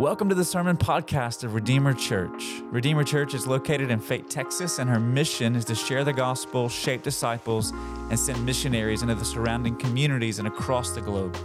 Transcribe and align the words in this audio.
Welcome 0.00 0.30
to 0.30 0.34
the 0.34 0.46
Sermon 0.46 0.78
Podcast 0.78 1.44
of 1.44 1.52
Redeemer 1.52 1.92
Church. 1.92 2.62
Redeemer 2.70 3.04
Church 3.04 3.34
is 3.34 3.46
located 3.46 3.90
in 3.90 4.00
Fate, 4.00 4.30
Texas, 4.30 4.78
and 4.78 4.88
her 4.88 4.98
mission 4.98 5.54
is 5.54 5.66
to 5.66 5.74
share 5.74 6.04
the 6.04 6.12
gospel, 6.14 6.70
shape 6.70 7.02
disciples, 7.02 7.72
and 8.08 8.18
send 8.18 8.42
missionaries 8.46 9.02
into 9.02 9.14
the 9.14 9.26
surrounding 9.26 9.76
communities 9.76 10.38
and 10.38 10.48
across 10.48 10.92
the 10.92 11.02
globe. 11.02 11.36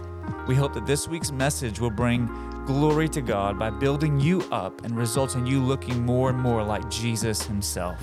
We 0.48 0.54
hope 0.54 0.72
that 0.72 0.86
this 0.86 1.06
week's 1.06 1.30
message 1.30 1.80
will 1.80 1.90
bring 1.90 2.28
glory 2.64 3.10
to 3.10 3.20
God 3.20 3.58
by 3.58 3.68
building 3.68 4.18
you 4.18 4.40
up 4.50 4.86
and 4.86 4.96
result 4.96 5.36
in 5.36 5.44
you 5.44 5.60
looking 5.60 6.06
more 6.06 6.30
and 6.30 6.38
more 6.38 6.62
like 6.62 6.88
Jesus 6.88 7.42
Himself. 7.42 8.00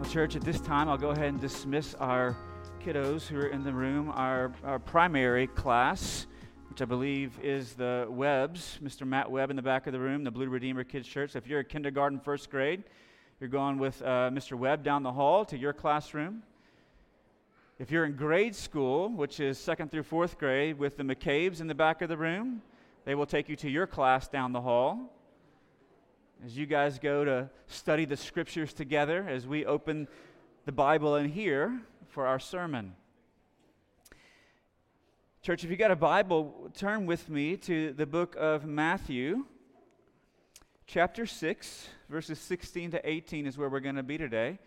Well, 0.00 0.10
church, 0.10 0.34
at 0.34 0.42
this 0.42 0.60
time, 0.60 0.88
I'll 0.88 0.98
go 0.98 1.10
ahead 1.10 1.28
and 1.28 1.40
dismiss 1.40 1.94
our 1.94 2.36
kiddos 2.80 3.26
who 3.26 3.36
are 3.36 3.48
in 3.48 3.62
the 3.62 3.72
room, 3.72 4.10
our, 4.14 4.52
our 4.64 4.78
primary 4.78 5.46
class, 5.48 6.26
which 6.70 6.80
I 6.80 6.86
believe 6.86 7.38
is 7.42 7.74
the 7.74 8.06
Webbs, 8.08 8.78
Mr. 8.82 9.06
Matt 9.06 9.30
Webb 9.30 9.50
in 9.50 9.56
the 9.56 9.62
back 9.62 9.86
of 9.86 9.92
the 9.92 10.00
room, 10.00 10.24
the 10.24 10.30
Blue 10.30 10.48
Redeemer 10.48 10.82
Kids 10.82 11.06
Church. 11.06 11.32
So 11.32 11.38
if 11.38 11.46
you're 11.46 11.60
a 11.60 11.64
kindergarten, 11.64 12.18
first 12.18 12.48
grade, 12.48 12.84
you're 13.38 13.50
going 13.50 13.78
with 13.78 14.00
uh, 14.00 14.30
Mr. 14.32 14.54
Webb 14.54 14.82
down 14.82 15.02
the 15.02 15.12
hall 15.12 15.44
to 15.44 15.58
your 15.58 15.74
classroom. 15.74 16.42
If 17.78 17.90
you're 17.90 18.06
in 18.06 18.16
grade 18.16 18.56
school, 18.56 19.10
which 19.10 19.40
is 19.40 19.58
second 19.58 19.90
through 19.90 20.04
fourth 20.04 20.38
grade, 20.38 20.78
with 20.78 20.96
the 20.96 21.02
McCabe's 21.02 21.60
in 21.60 21.66
the 21.66 21.74
back 21.74 22.00
of 22.00 22.08
the 22.08 22.16
room, 22.16 22.62
they 23.04 23.14
will 23.14 23.26
take 23.26 23.50
you 23.50 23.56
to 23.56 23.68
your 23.68 23.86
class 23.86 24.26
down 24.26 24.52
the 24.52 24.60
hall. 24.62 25.12
As 26.46 26.56
you 26.56 26.64
guys 26.64 26.98
go 26.98 27.26
to 27.26 27.50
study 27.66 28.06
the 28.06 28.16
scriptures 28.16 28.72
together, 28.72 29.26
as 29.28 29.46
we 29.46 29.66
open 29.66 30.08
the 30.64 30.72
Bible 30.72 31.16
in 31.16 31.28
here, 31.28 31.78
for 32.10 32.26
our 32.26 32.40
sermon. 32.40 32.94
Church, 35.42 35.64
if 35.64 35.70
you 35.70 35.76
got 35.76 35.92
a 35.92 35.96
Bible, 35.96 36.70
turn 36.74 37.06
with 37.06 37.30
me 37.30 37.56
to 37.58 37.92
the 37.92 38.04
book 38.04 38.36
of 38.38 38.66
Matthew, 38.66 39.46
chapter 40.86 41.24
6, 41.24 41.88
verses 42.08 42.38
16 42.40 42.90
to 42.90 43.08
18 43.08 43.46
is 43.46 43.56
where 43.56 43.68
we're 43.68 43.80
going 43.80 43.94
to 43.94 44.02
be 44.02 44.18
today. 44.18 44.58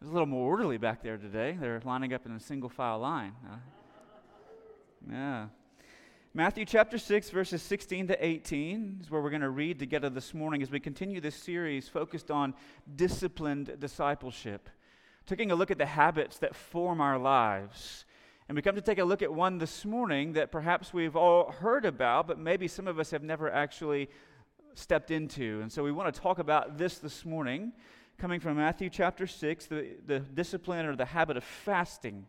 It's 0.00 0.10
a 0.10 0.12
little 0.12 0.26
more 0.26 0.44
orderly 0.44 0.76
back 0.76 1.02
there 1.04 1.16
today. 1.16 1.56
They're 1.58 1.80
lining 1.84 2.12
up 2.12 2.26
in 2.26 2.32
a 2.32 2.40
single 2.40 2.68
file 2.68 2.98
line. 2.98 3.32
Yeah. 5.08 5.46
Matthew 6.34 6.64
chapter 6.64 6.98
6, 6.98 7.30
verses 7.30 7.62
16 7.62 8.08
to 8.08 8.24
18 8.24 8.98
is 9.02 9.10
where 9.10 9.20
we're 9.20 9.30
going 9.30 9.42
to 9.42 9.50
read 9.50 9.78
together 9.78 10.10
this 10.10 10.34
morning 10.34 10.62
as 10.62 10.70
we 10.70 10.80
continue 10.80 11.20
this 11.20 11.36
series 11.36 11.88
focused 11.88 12.30
on 12.30 12.54
disciplined 12.96 13.76
discipleship 13.78 14.68
taking 15.26 15.50
a 15.50 15.54
look 15.54 15.70
at 15.70 15.78
the 15.78 15.86
habits 15.86 16.38
that 16.38 16.54
form 16.54 17.00
our 17.00 17.18
lives. 17.18 18.04
And 18.48 18.56
we 18.56 18.62
come 18.62 18.74
to 18.74 18.82
take 18.82 18.98
a 18.98 19.04
look 19.04 19.22
at 19.22 19.32
one 19.32 19.58
this 19.58 19.84
morning 19.84 20.34
that 20.34 20.50
perhaps 20.50 20.92
we've 20.92 21.16
all 21.16 21.52
heard 21.52 21.84
about, 21.84 22.26
but 22.26 22.38
maybe 22.38 22.68
some 22.68 22.86
of 22.86 22.98
us 22.98 23.10
have 23.10 23.22
never 23.22 23.50
actually 23.50 24.10
stepped 24.74 25.10
into. 25.10 25.60
And 25.62 25.70
so 25.70 25.82
we 25.82 25.92
want 25.92 26.12
to 26.12 26.20
talk 26.20 26.38
about 26.38 26.76
this 26.76 26.98
this 26.98 27.24
morning, 27.24 27.72
coming 28.18 28.40
from 28.40 28.56
Matthew 28.56 28.90
chapter 28.90 29.26
6, 29.26 29.66
the, 29.66 29.96
the 30.06 30.20
discipline 30.20 30.86
or 30.86 30.96
the 30.96 31.04
habit 31.04 31.36
of 31.36 31.44
fasting. 31.44 32.26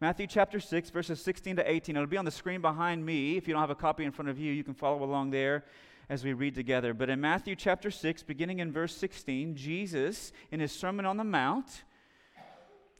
Matthew 0.00 0.26
chapter 0.26 0.60
6, 0.60 0.90
verses 0.90 1.20
16 1.22 1.56
to 1.56 1.70
18. 1.70 1.96
It'll 1.96 2.06
be 2.06 2.16
on 2.16 2.24
the 2.24 2.30
screen 2.30 2.60
behind 2.60 3.04
me. 3.04 3.36
If 3.36 3.48
you 3.48 3.54
don't 3.54 3.62
have 3.62 3.70
a 3.70 3.74
copy 3.74 4.04
in 4.04 4.12
front 4.12 4.28
of 4.28 4.38
you, 4.38 4.52
you 4.52 4.64
can 4.64 4.74
follow 4.74 5.02
along 5.02 5.30
there 5.30 5.64
as 6.08 6.24
we 6.24 6.32
read 6.32 6.54
together. 6.54 6.94
But 6.94 7.10
in 7.10 7.20
Matthew 7.20 7.54
chapter 7.54 7.90
6, 7.90 8.22
beginning 8.24 8.58
in 8.58 8.72
verse 8.72 8.96
16, 8.96 9.56
Jesus, 9.56 10.32
in 10.50 10.60
his 10.60 10.72
Sermon 10.72 11.06
on 11.06 11.16
the 11.16 11.24
Mount, 11.24 11.84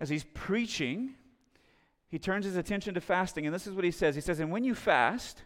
as 0.00 0.08
he's 0.08 0.24
preaching, 0.34 1.14
he 2.08 2.18
turns 2.18 2.44
his 2.44 2.56
attention 2.56 2.94
to 2.94 3.00
fasting. 3.00 3.46
And 3.46 3.54
this 3.54 3.66
is 3.66 3.74
what 3.74 3.84
he 3.84 3.90
says 3.90 4.14
He 4.14 4.20
says, 4.20 4.40
And 4.40 4.50
when 4.50 4.64
you 4.64 4.74
fast, 4.74 5.42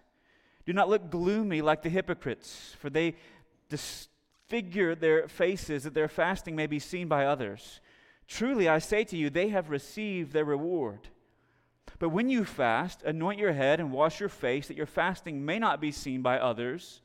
do 0.65 0.72
not 0.72 0.88
look 0.88 1.10
gloomy 1.10 1.60
like 1.60 1.82
the 1.82 1.91
hypocrites, 1.91 2.75
for 2.78 2.88
they 2.88 3.16
disfigure 3.69 4.94
their 4.94 5.28
faces 5.28 5.82
that 5.82 5.94
their 5.94 6.09
fasting 6.09 6.56
may 6.56 6.66
be 6.66 6.78
seen 6.78 7.09
by 7.09 7.26
others. 7.26 7.81
Truly, 8.26 8.69
I 8.69 8.78
say 8.78 9.04
to 9.04 9.16
you, 9.16 9.28
they 9.28 9.48
have 9.48 9.69
received 9.69 10.32
their 10.32 10.47
reward. 10.47 11.09
But 11.98 12.09
when 12.09 12.31
you 12.31 12.44
fast, 12.44 13.03
anoint 13.03 13.38
your 13.38 13.53
head 13.53 13.78
and 13.78 13.92
wash 13.92 14.21
your 14.21 14.31
face, 14.31 14.69
that 14.69 14.76
your 14.76 14.86
fasting 14.86 15.44
may 15.44 15.59
not 15.59 15.81
be 15.81 15.92
seen 15.92 16.22
by 16.22 16.38
others, 16.38 17.03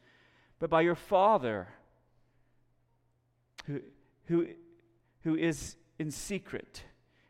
but 0.60 0.70
by 0.70 0.81
your 0.81 0.96
Father 0.96 1.68
who, 3.66 3.81
who, 4.28 4.48
who 5.24 5.36
is 5.36 5.76
in 6.00 6.12
secret 6.12 6.84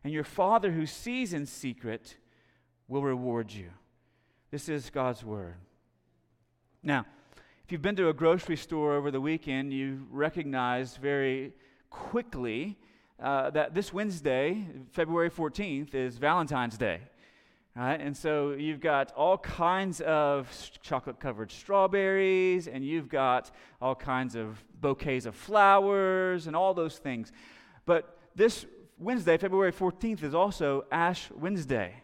and 0.03 0.13
your 0.13 0.23
Father 0.23 0.71
who 0.71 0.85
sees 0.85 1.33
in 1.33 1.45
secret 1.45 2.17
will 2.87 3.03
reward 3.03 3.51
you. 3.51 3.69
This 4.51 4.69
is 4.69 4.89
God's 4.89 5.23
Word. 5.23 5.55
Now, 6.81 7.05
if 7.63 7.71
you've 7.71 7.81
been 7.81 7.95
to 7.97 8.09
a 8.09 8.13
grocery 8.13 8.55
store 8.55 8.95
over 8.95 9.11
the 9.11 9.21
weekend, 9.21 9.73
you 9.73 10.07
recognize 10.09 10.97
very 10.97 11.53
quickly 11.89 12.79
uh, 13.21 13.49
that 13.51 13.75
this 13.75 13.93
Wednesday, 13.93 14.65
February 14.91 15.29
14th, 15.29 15.93
is 15.93 16.17
Valentine's 16.17 16.77
Day. 16.77 17.01
Right? 17.75 18.01
And 18.01 18.17
so 18.17 18.51
you've 18.51 18.79
got 18.79 19.11
all 19.13 19.37
kinds 19.37 20.01
of 20.01 20.49
chocolate 20.81 21.19
covered 21.19 21.51
strawberries, 21.51 22.67
and 22.67 22.83
you've 22.83 23.07
got 23.07 23.51
all 23.81 23.95
kinds 23.95 24.35
of 24.35 24.63
bouquets 24.81 25.25
of 25.25 25.35
flowers, 25.35 26.47
and 26.47 26.55
all 26.55 26.73
those 26.73 26.97
things. 26.97 27.31
But 27.85 28.17
this 28.35 28.65
Wednesday, 28.99 29.37
February 29.37 29.71
14th, 29.71 30.23
is 30.23 30.35
also 30.35 30.83
Ash 30.91 31.29
Wednesday. 31.31 32.03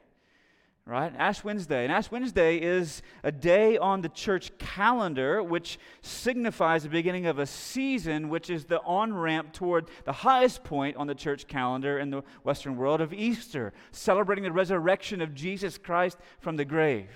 Right? 0.87 1.11
Ash 1.17 1.43
Wednesday. 1.43 1.83
And 1.83 1.91
Ash 1.91 2.11
Wednesday 2.11 2.57
is 2.57 3.01
a 3.23 3.31
day 3.31 3.77
on 3.77 4.01
the 4.01 4.09
church 4.09 4.55
calendar 4.59 5.41
which 5.41 5.79
signifies 6.01 6.83
the 6.83 6.89
beginning 6.89 7.25
of 7.25 7.39
a 7.39 7.45
season, 7.47 8.29
which 8.29 8.51
is 8.51 8.65
the 8.65 8.79
on 8.83 9.13
ramp 9.13 9.51
toward 9.51 9.89
the 10.05 10.13
highest 10.13 10.63
point 10.63 10.95
on 10.95 11.07
the 11.07 11.15
church 11.15 11.47
calendar 11.47 11.97
in 11.97 12.11
the 12.11 12.21
Western 12.43 12.77
world 12.77 13.01
of 13.01 13.13
Easter, 13.13 13.73
celebrating 13.91 14.43
the 14.43 14.51
resurrection 14.51 15.21
of 15.21 15.33
Jesus 15.33 15.79
Christ 15.79 16.19
from 16.39 16.55
the 16.55 16.65
grave. 16.65 17.09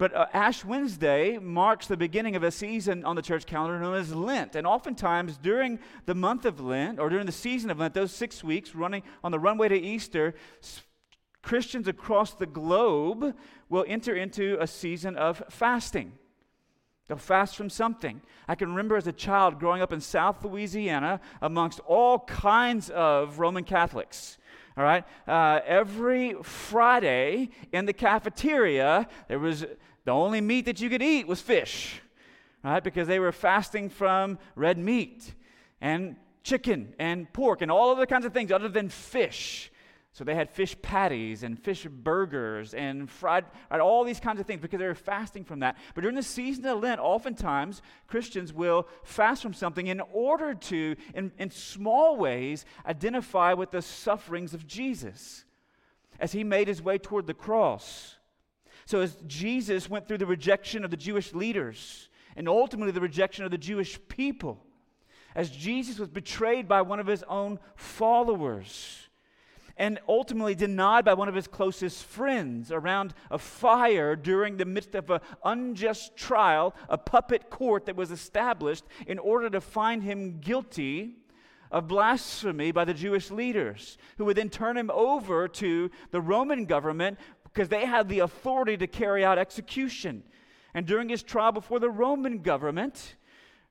But 0.00 0.16
uh, 0.16 0.28
Ash 0.32 0.64
Wednesday 0.64 1.36
marks 1.36 1.86
the 1.86 1.94
beginning 1.94 2.34
of 2.34 2.42
a 2.42 2.50
season 2.50 3.04
on 3.04 3.16
the 3.16 3.22
church 3.22 3.44
calendar 3.44 3.78
known 3.78 3.96
as 3.96 4.14
Lent. 4.14 4.56
And 4.56 4.66
oftentimes 4.66 5.36
during 5.36 5.78
the 6.06 6.14
month 6.14 6.46
of 6.46 6.58
Lent, 6.58 6.98
or 6.98 7.10
during 7.10 7.26
the 7.26 7.32
season 7.32 7.68
of 7.68 7.78
Lent, 7.78 7.92
those 7.92 8.10
six 8.10 8.42
weeks 8.42 8.74
running 8.74 9.02
on 9.22 9.30
the 9.30 9.38
runway 9.38 9.68
to 9.68 9.78
Easter, 9.78 10.34
Christians 11.42 11.86
across 11.86 12.32
the 12.32 12.46
globe 12.46 13.36
will 13.68 13.84
enter 13.86 14.16
into 14.16 14.56
a 14.58 14.66
season 14.66 15.16
of 15.16 15.42
fasting. 15.50 16.12
They'll 17.06 17.18
fast 17.18 17.54
from 17.54 17.68
something. 17.68 18.22
I 18.48 18.54
can 18.54 18.70
remember 18.70 18.96
as 18.96 19.06
a 19.06 19.12
child 19.12 19.58
growing 19.58 19.82
up 19.82 19.92
in 19.92 20.00
South 20.00 20.42
Louisiana 20.42 21.20
amongst 21.42 21.78
all 21.80 22.20
kinds 22.20 22.88
of 22.88 23.38
Roman 23.38 23.64
Catholics. 23.64 24.38
All 24.76 24.84
right? 24.84 25.04
Uh, 25.28 25.60
every 25.66 26.34
Friday 26.42 27.50
in 27.72 27.84
the 27.84 27.92
cafeteria, 27.92 29.08
there 29.28 29.38
was 29.38 29.66
the 30.04 30.12
only 30.12 30.40
meat 30.40 30.66
that 30.66 30.80
you 30.80 30.88
could 30.88 31.02
eat 31.02 31.26
was 31.26 31.40
fish, 31.40 32.00
right? 32.62 32.82
Because 32.82 33.06
they 33.06 33.18
were 33.18 33.32
fasting 33.32 33.88
from 33.88 34.38
red 34.54 34.78
meat 34.78 35.34
and 35.80 36.16
chicken 36.42 36.94
and 36.98 37.32
pork 37.32 37.62
and 37.62 37.70
all 37.70 37.90
other 37.90 38.06
kinds 38.06 38.24
of 38.24 38.32
things 38.32 38.50
other 38.50 38.68
than 38.68 38.88
fish. 38.88 39.70
So 40.12 40.24
they 40.24 40.34
had 40.34 40.50
fish 40.50 40.74
patties 40.82 41.44
and 41.44 41.58
fish 41.58 41.86
burgers 41.86 42.74
and 42.74 43.08
fried, 43.08 43.44
right, 43.70 43.80
all 43.80 44.02
these 44.02 44.18
kinds 44.18 44.40
of 44.40 44.46
things 44.46 44.60
because 44.60 44.80
they 44.80 44.86
were 44.86 44.94
fasting 44.94 45.44
from 45.44 45.60
that. 45.60 45.76
But 45.94 46.00
during 46.00 46.16
the 46.16 46.22
season 46.22 46.64
of 46.66 46.80
Lent, 46.80 47.00
oftentimes 47.00 47.80
Christians 48.08 48.52
will 48.52 48.88
fast 49.04 49.42
from 49.42 49.54
something 49.54 49.86
in 49.86 50.00
order 50.12 50.54
to, 50.54 50.96
in, 51.14 51.30
in 51.38 51.50
small 51.50 52.16
ways, 52.16 52.64
identify 52.84 53.52
with 53.52 53.70
the 53.70 53.82
sufferings 53.82 54.52
of 54.52 54.66
Jesus 54.66 55.44
as 56.18 56.32
he 56.32 56.42
made 56.42 56.66
his 56.66 56.82
way 56.82 56.98
toward 56.98 57.28
the 57.28 57.34
cross. 57.34 58.16
So, 58.90 59.02
as 59.02 59.16
Jesus 59.28 59.88
went 59.88 60.08
through 60.08 60.18
the 60.18 60.26
rejection 60.26 60.84
of 60.84 60.90
the 60.90 60.96
Jewish 60.96 61.32
leaders 61.32 62.08
and 62.34 62.48
ultimately 62.48 62.90
the 62.90 63.00
rejection 63.00 63.44
of 63.44 63.52
the 63.52 63.56
Jewish 63.56 64.00
people, 64.08 64.66
as 65.32 65.48
Jesus 65.48 66.00
was 66.00 66.08
betrayed 66.08 66.66
by 66.66 66.82
one 66.82 66.98
of 66.98 67.06
his 67.06 67.22
own 67.28 67.60
followers 67.76 69.08
and 69.76 70.00
ultimately 70.08 70.56
denied 70.56 71.04
by 71.04 71.14
one 71.14 71.28
of 71.28 71.36
his 71.36 71.46
closest 71.46 72.02
friends 72.02 72.72
around 72.72 73.14
a 73.30 73.38
fire 73.38 74.16
during 74.16 74.56
the 74.56 74.64
midst 74.64 74.96
of 74.96 75.08
an 75.08 75.20
unjust 75.44 76.16
trial, 76.16 76.74
a 76.88 76.98
puppet 76.98 77.48
court 77.48 77.86
that 77.86 77.94
was 77.94 78.10
established 78.10 78.86
in 79.06 79.20
order 79.20 79.48
to 79.50 79.60
find 79.60 80.02
him 80.02 80.40
guilty 80.40 81.14
of 81.70 81.86
blasphemy 81.86 82.72
by 82.72 82.84
the 82.84 82.94
Jewish 82.94 83.30
leaders, 83.30 83.96
who 84.18 84.24
would 84.24 84.36
then 84.36 84.50
turn 84.50 84.76
him 84.76 84.90
over 84.92 85.46
to 85.46 85.90
the 86.10 86.20
Roman 86.20 86.64
government 86.64 87.18
because 87.52 87.68
they 87.68 87.86
had 87.86 88.08
the 88.08 88.20
authority 88.20 88.76
to 88.76 88.86
carry 88.86 89.24
out 89.24 89.38
execution. 89.38 90.22
And 90.74 90.86
during 90.86 91.08
his 91.08 91.22
trial 91.22 91.52
before 91.52 91.80
the 91.80 91.90
Roman 91.90 92.42
government, 92.42 93.16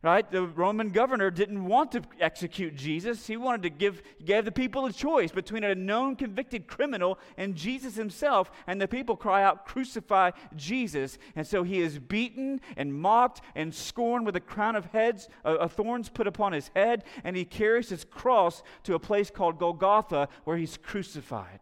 right? 0.02 0.30
The 0.31 0.44
Roman 0.44 0.92
governor 0.92 1.30
didn't 1.30 1.66
want 1.66 1.92
to 1.92 2.02
execute 2.22 2.76
Jesus. 2.76 3.28
He 3.28 3.36
wanted 3.36 3.64
to 3.64 3.70
give, 3.70 4.02
gave 4.24 4.46
the 4.46 4.52
people 4.52 4.86
a 4.86 4.94
choice 4.94 5.31
between 5.31 5.66
a 5.66 5.76
known 5.76 6.16
convicted 6.16 6.68
criminal 6.68 7.20
and 7.38 7.56
Jesus 7.56 7.96
himself. 7.96 8.50
And 8.68 8.80
the 8.80 8.88
people 8.88 9.18
cry 9.18 9.44
out, 9.44 9.66
Crucify 9.66 10.31
Jesus. 10.56 11.18
And 11.36 11.46
so 11.46 11.64
he 11.64 11.81
is 11.81 12.00
beaten 12.00 12.62
and 12.78 12.94
mocked 12.94 13.42
and 13.56 13.76
scorned 13.76 14.26
with 14.26 14.38
a 14.38 14.42
crown 14.42 14.78
of 14.78 14.86
heads, 14.86 15.28
uh, 15.44 15.58
of 15.58 15.74
thorns 15.74 16.08
put 16.08 16.28
upon 16.28 16.54
his 16.54 16.72
head. 16.74 17.04
And 17.26 17.36
he 17.36 17.44
carries 17.44 17.90
his 17.90 18.06
cross 18.06 18.64
to 18.84 18.96
a 18.96 19.00
place 19.00 19.30
called 19.30 19.60
Golgotha 19.60 20.30
where 20.46 20.58
he's 20.58 20.78
crucified. 20.78 21.60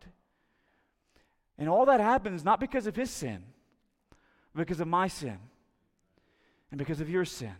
And 1.57 1.69
all 1.69 1.86
that 1.86 2.00
happens 2.00 2.44
not 2.44 2.59
because 2.59 2.88
of 2.88 2.95
his 2.95 3.09
sin, 3.09 3.44
but 4.54 4.62
because 4.62 4.80
of 4.80 4.88
my 4.88 5.07
sin 5.07 5.38
and 6.71 6.77
because 6.77 7.01
of 7.01 7.09
your 7.09 7.25
sin. 7.25 7.56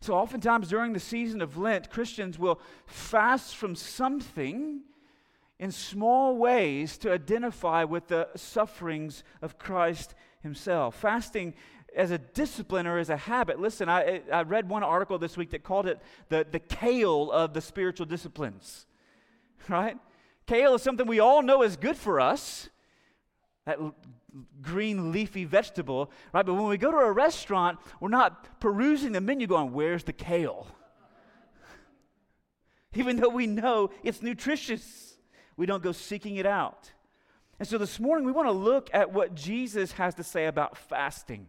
So, 0.00 0.14
oftentimes 0.14 0.68
during 0.68 0.92
the 0.92 1.00
season 1.00 1.40
of 1.40 1.56
Lent, 1.56 1.90
Christians 1.90 2.38
will 2.38 2.60
fast 2.86 3.56
from 3.56 3.74
something 3.74 4.82
in 5.58 5.72
small 5.72 6.36
ways 6.36 6.98
to 6.98 7.12
identify 7.12 7.84
with 7.84 8.08
the 8.08 8.28
sufferings 8.36 9.24
of 9.40 9.58
Christ 9.58 10.14
Himself. 10.42 10.96
Fasting 10.96 11.54
as 11.96 12.10
a 12.10 12.18
discipline 12.18 12.86
or 12.86 12.98
as 12.98 13.08
a 13.08 13.16
habit. 13.16 13.58
Listen, 13.58 13.88
I, 13.88 14.20
I 14.30 14.42
read 14.42 14.68
one 14.68 14.82
article 14.82 15.18
this 15.18 15.36
week 15.36 15.50
that 15.50 15.64
called 15.64 15.86
it 15.86 15.98
the, 16.28 16.46
the 16.50 16.60
kale 16.60 17.32
of 17.32 17.54
the 17.54 17.62
spiritual 17.62 18.04
disciplines, 18.04 18.86
right? 19.68 19.96
Kale 20.46 20.74
is 20.74 20.82
something 20.82 21.06
we 21.06 21.20
all 21.20 21.42
know 21.42 21.62
is 21.62 21.76
good 21.76 21.96
for 21.96 22.20
us, 22.20 22.68
that 23.64 23.78
green 24.62 25.12
leafy 25.12 25.44
vegetable, 25.44 26.10
right? 26.32 26.44
But 26.44 26.54
when 26.54 26.66
we 26.66 26.76
go 26.76 26.90
to 26.90 26.98
a 26.98 27.12
restaurant, 27.12 27.78
we're 28.00 28.08
not 28.08 28.60
perusing 28.60 29.12
the 29.12 29.20
menu 29.20 29.46
going, 29.46 29.72
where's 29.72 30.04
the 30.04 30.12
kale? 30.12 30.66
Even 32.94 33.16
though 33.16 33.28
we 33.28 33.46
know 33.46 33.90
it's 34.02 34.22
nutritious, 34.22 35.16
we 35.56 35.66
don't 35.66 35.82
go 35.82 35.92
seeking 35.92 36.36
it 36.36 36.46
out. 36.46 36.92
And 37.58 37.66
so 37.66 37.78
this 37.78 37.98
morning, 37.98 38.26
we 38.26 38.32
want 38.32 38.48
to 38.48 38.52
look 38.52 38.90
at 38.92 39.12
what 39.12 39.34
Jesus 39.34 39.92
has 39.92 40.14
to 40.16 40.22
say 40.22 40.46
about 40.46 40.76
fasting. 40.76 41.48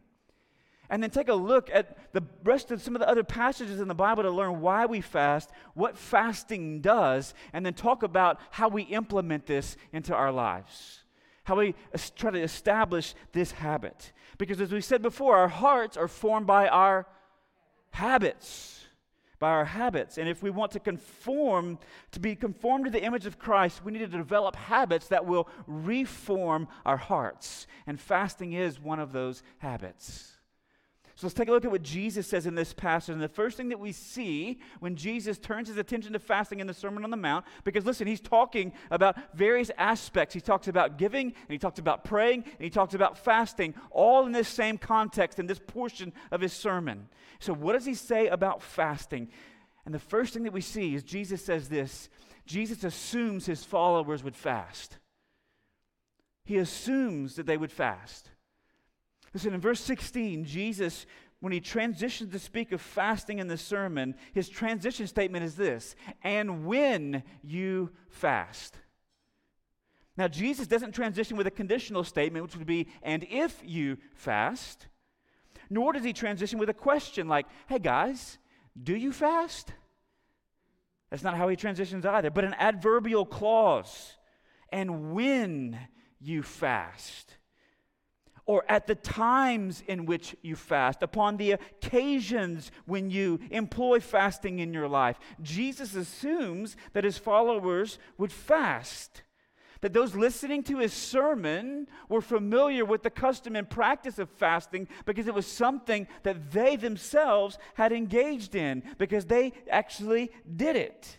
And 0.89 1.03
then 1.03 1.09
take 1.09 1.27
a 1.27 1.33
look 1.33 1.69
at 1.73 2.13
the 2.13 2.23
rest 2.43 2.71
of 2.71 2.81
some 2.81 2.95
of 2.95 2.99
the 2.99 3.09
other 3.09 3.23
passages 3.23 3.81
in 3.81 3.87
the 3.87 3.95
Bible 3.95 4.23
to 4.23 4.31
learn 4.31 4.61
why 4.61 4.85
we 4.85 5.01
fast, 5.01 5.49
what 5.73 5.97
fasting 5.97 6.81
does, 6.81 7.33
and 7.51 7.65
then 7.65 7.73
talk 7.73 8.03
about 8.03 8.39
how 8.51 8.69
we 8.69 8.83
implement 8.83 9.45
this 9.45 9.75
into 9.91 10.15
our 10.15 10.31
lives 10.31 11.03
how 11.47 11.55
we 11.55 11.73
try 12.17 12.29
to 12.29 12.41
establish 12.41 13.15
this 13.31 13.53
habit. 13.53 14.11
Because 14.37 14.59
as 14.59 14.73
we 14.73 14.81
said 14.81 15.01
before, 15.01 15.37
our 15.37 15.47
hearts 15.47 15.95
are 15.95 16.09
formed 16.09 16.45
by 16.45 16.67
our 16.67 17.07
habits. 17.91 18.83
By 19.39 19.51
our 19.51 19.63
habits. 19.63 20.17
And 20.17 20.27
if 20.27 20.43
we 20.43 20.49
want 20.49 20.73
to 20.73 20.81
conform, 20.81 21.79
to 22.11 22.19
be 22.19 22.35
conformed 22.35 22.83
to 22.85 22.91
the 22.91 23.01
image 23.01 23.25
of 23.25 23.39
Christ, 23.39 23.85
we 23.85 23.93
need 23.93 23.99
to 23.99 24.07
develop 24.07 24.57
habits 24.57 25.07
that 25.07 25.25
will 25.25 25.47
reform 25.67 26.67
our 26.85 26.97
hearts. 26.97 27.65
And 27.85 27.97
fasting 27.97 28.51
is 28.51 28.77
one 28.77 28.99
of 28.99 29.13
those 29.13 29.41
habits. 29.59 30.36
So 31.17 31.25
let's 31.25 31.33
take 31.33 31.49
a 31.49 31.51
look 31.51 31.65
at 31.65 31.71
what 31.71 31.81
Jesus 31.81 32.27
says 32.27 32.45
in 32.45 32.53
this 32.53 32.73
passage. 32.73 33.11
And 33.11 33.19
the 33.19 33.27
first 33.27 33.57
thing 33.57 33.69
that 33.69 33.79
we 33.79 33.91
see 33.91 34.59
when 34.81 34.95
Jesus 34.95 35.39
turns 35.39 35.67
his 35.67 35.77
attention 35.77 36.13
to 36.13 36.19
fasting 36.19 36.59
in 36.59 36.67
the 36.67 36.75
Sermon 36.75 37.03
on 37.03 37.09
the 37.09 37.17
Mount, 37.17 37.43
because 37.63 37.87
listen, 37.87 38.05
he's 38.05 38.21
talking 38.21 38.71
about 38.91 39.17
various 39.33 39.71
aspects. 39.79 40.35
He 40.35 40.41
talks 40.41 40.67
about 40.67 40.99
giving, 40.99 41.25
and 41.25 41.49
he 41.49 41.57
talks 41.57 41.79
about 41.79 42.03
praying, 42.03 42.43
and 42.43 42.63
he 42.63 42.69
talks 42.69 42.93
about 42.93 43.17
fasting, 43.17 43.73
all 43.89 44.27
in 44.27 44.31
this 44.31 44.47
same 44.47 44.77
context 44.77 45.39
in 45.39 45.47
this 45.47 45.59
portion 45.65 46.13
of 46.29 46.39
his 46.39 46.53
sermon. 46.53 47.09
So, 47.39 47.51
what 47.51 47.73
does 47.73 47.85
he 47.85 47.95
say 47.95 48.27
about 48.27 48.61
fasting? 48.61 49.29
And 49.85 49.95
the 49.95 49.99
first 49.99 50.35
thing 50.35 50.43
that 50.43 50.53
we 50.53 50.61
see 50.61 50.93
is 50.93 51.01
Jesus 51.01 51.43
says 51.43 51.67
this 51.67 52.09
Jesus 52.45 52.83
assumes 52.83 53.47
his 53.47 53.63
followers 53.63 54.23
would 54.23 54.35
fast. 54.35 54.99
He 56.45 56.57
assumes 56.57 57.37
that 57.37 57.47
they 57.47 57.57
would 57.57 57.71
fast. 57.71 58.29
Listen, 59.37 59.53
in 59.53 59.61
verse 59.61 59.81
16, 59.81 60.45
Jesus, 60.45 61.05
when 61.41 61.53
he 61.53 61.59
transitions 61.59 62.31
to 62.31 62.39
speak 62.39 62.71
of 62.71 62.81
fasting 62.81 63.37
in 63.37 63.47
the 63.47 63.55
sermon, 63.55 64.15
his 64.33 64.49
transition 64.49 65.05
statement 65.05 65.45
is 65.45 65.53
this 65.53 65.95
and 66.23 66.65
when 66.65 67.21
you 67.43 67.91
fast. 68.09 68.79
Now, 70.17 70.27
Jesus 70.27 70.65
doesn't 70.65 70.93
transition 70.93 71.37
with 71.37 71.45
a 71.45 71.51
conditional 71.51 72.03
statement, 72.03 72.45
which 72.45 72.57
would 72.57 72.65
be, 72.65 72.87
and 73.03 73.27
if 73.29 73.61
you 73.63 73.99
fast, 74.15 74.87
nor 75.69 75.93
does 75.93 76.03
he 76.03 76.13
transition 76.13 76.57
with 76.57 76.69
a 76.69 76.73
question 76.73 77.27
like, 77.27 77.45
hey 77.67 77.77
guys, 77.77 78.39
do 78.81 78.95
you 78.95 79.11
fast? 79.11 79.71
That's 81.11 81.21
not 81.21 81.37
how 81.37 81.47
he 81.47 81.55
transitions 81.55 82.07
either, 82.07 82.31
but 82.31 82.43
an 82.43 82.55
adverbial 82.55 83.23
clause. 83.23 84.15
And 84.71 85.13
when 85.13 85.77
you 86.19 86.41
fast 86.41 87.37
or 88.47 88.63
at 88.69 88.87
the 88.87 88.95
times 88.95 89.83
in 89.87 90.05
which 90.05 90.35
you 90.41 90.55
fast, 90.55 91.03
upon 91.03 91.37
the 91.37 91.51
occasions 91.51 92.71
when 92.85 93.11
you 93.11 93.39
employ 93.51 93.99
fasting 93.99 94.59
in 94.59 94.73
your 94.73 94.87
life. 94.87 95.19
Jesus 95.41 95.93
assumes 95.93 96.77
that 96.93 97.03
his 97.03 97.17
followers 97.17 97.99
would 98.17 98.31
fast. 98.31 99.21
That 99.81 99.93
those 99.93 100.15
listening 100.15 100.63
to 100.63 100.79
his 100.79 100.93
sermon 100.93 101.87
were 102.09 102.21
familiar 102.21 102.83
with 102.83 103.03
the 103.03 103.11
custom 103.11 103.55
and 103.55 103.69
practice 103.69 104.17
of 104.17 104.29
fasting 104.29 104.87
because 105.05 105.27
it 105.27 105.35
was 105.35 105.45
something 105.45 106.07
that 106.23 106.51
they 106.51 106.77
themselves 106.77 107.59
had 107.75 107.91
engaged 107.91 108.55
in, 108.55 108.81
because 108.97 109.25
they 109.25 109.53
actually 109.69 110.31
did 110.55 110.75
it. 110.77 111.17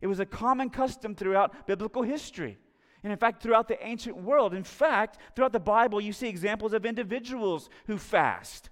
It 0.00 0.06
was 0.06 0.20
a 0.20 0.24
common 0.24 0.70
custom 0.70 1.14
throughout 1.14 1.66
biblical 1.66 2.02
history. 2.02 2.58
And 3.02 3.12
in 3.12 3.18
fact, 3.18 3.42
throughout 3.42 3.68
the 3.68 3.82
ancient 3.86 4.16
world, 4.16 4.52
in 4.52 4.64
fact, 4.64 5.18
throughout 5.34 5.52
the 5.52 5.60
Bible, 5.60 6.00
you 6.00 6.12
see 6.12 6.28
examples 6.28 6.72
of 6.72 6.84
individuals 6.84 7.70
who 7.86 7.96
fast. 7.96 8.68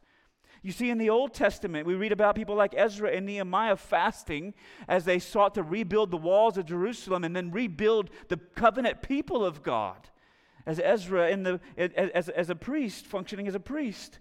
You 0.63 0.73
see, 0.73 0.91
in 0.91 0.99
the 0.99 1.11
Old 1.11 1.35
Testament, 1.35 1.87
we 1.87 1.95
read 1.95 2.13
about 2.13 2.35
people 2.35 2.55
like 2.55 2.75
Ezra 2.77 3.11
and 3.11 3.25
Nehemiah 3.25 3.77
fasting 3.77 4.55
as 4.89 5.05
they 5.05 5.19
sought 5.19 5.55
to 5.55 5.63
rebuild 5.63 6.11
the 6.11 6.17
walls 6.17 6.59
of 6.59 6.67
Jerusalem 6.67 7.25
and 7.25 7.35
then 7.35 7.51
rebuild 7.53 8.11
the 8.29 8.37
covenant 8.37 9.01
people 9.01 9.45
of 9.45 9.63
God. 9.63 10.09
As 10.67 10.81
Ezra, 10.81 11.31
in 11.31 11.45
the, 11.45 11.61
as, 11.79 12.29
as 12.29 12.51
a 12.51 12.55
priest, 12.55 13.07
functioning 13.07 13.49
as 13.49 13.55
a 13.55 13.61
priest. 13.61 14.19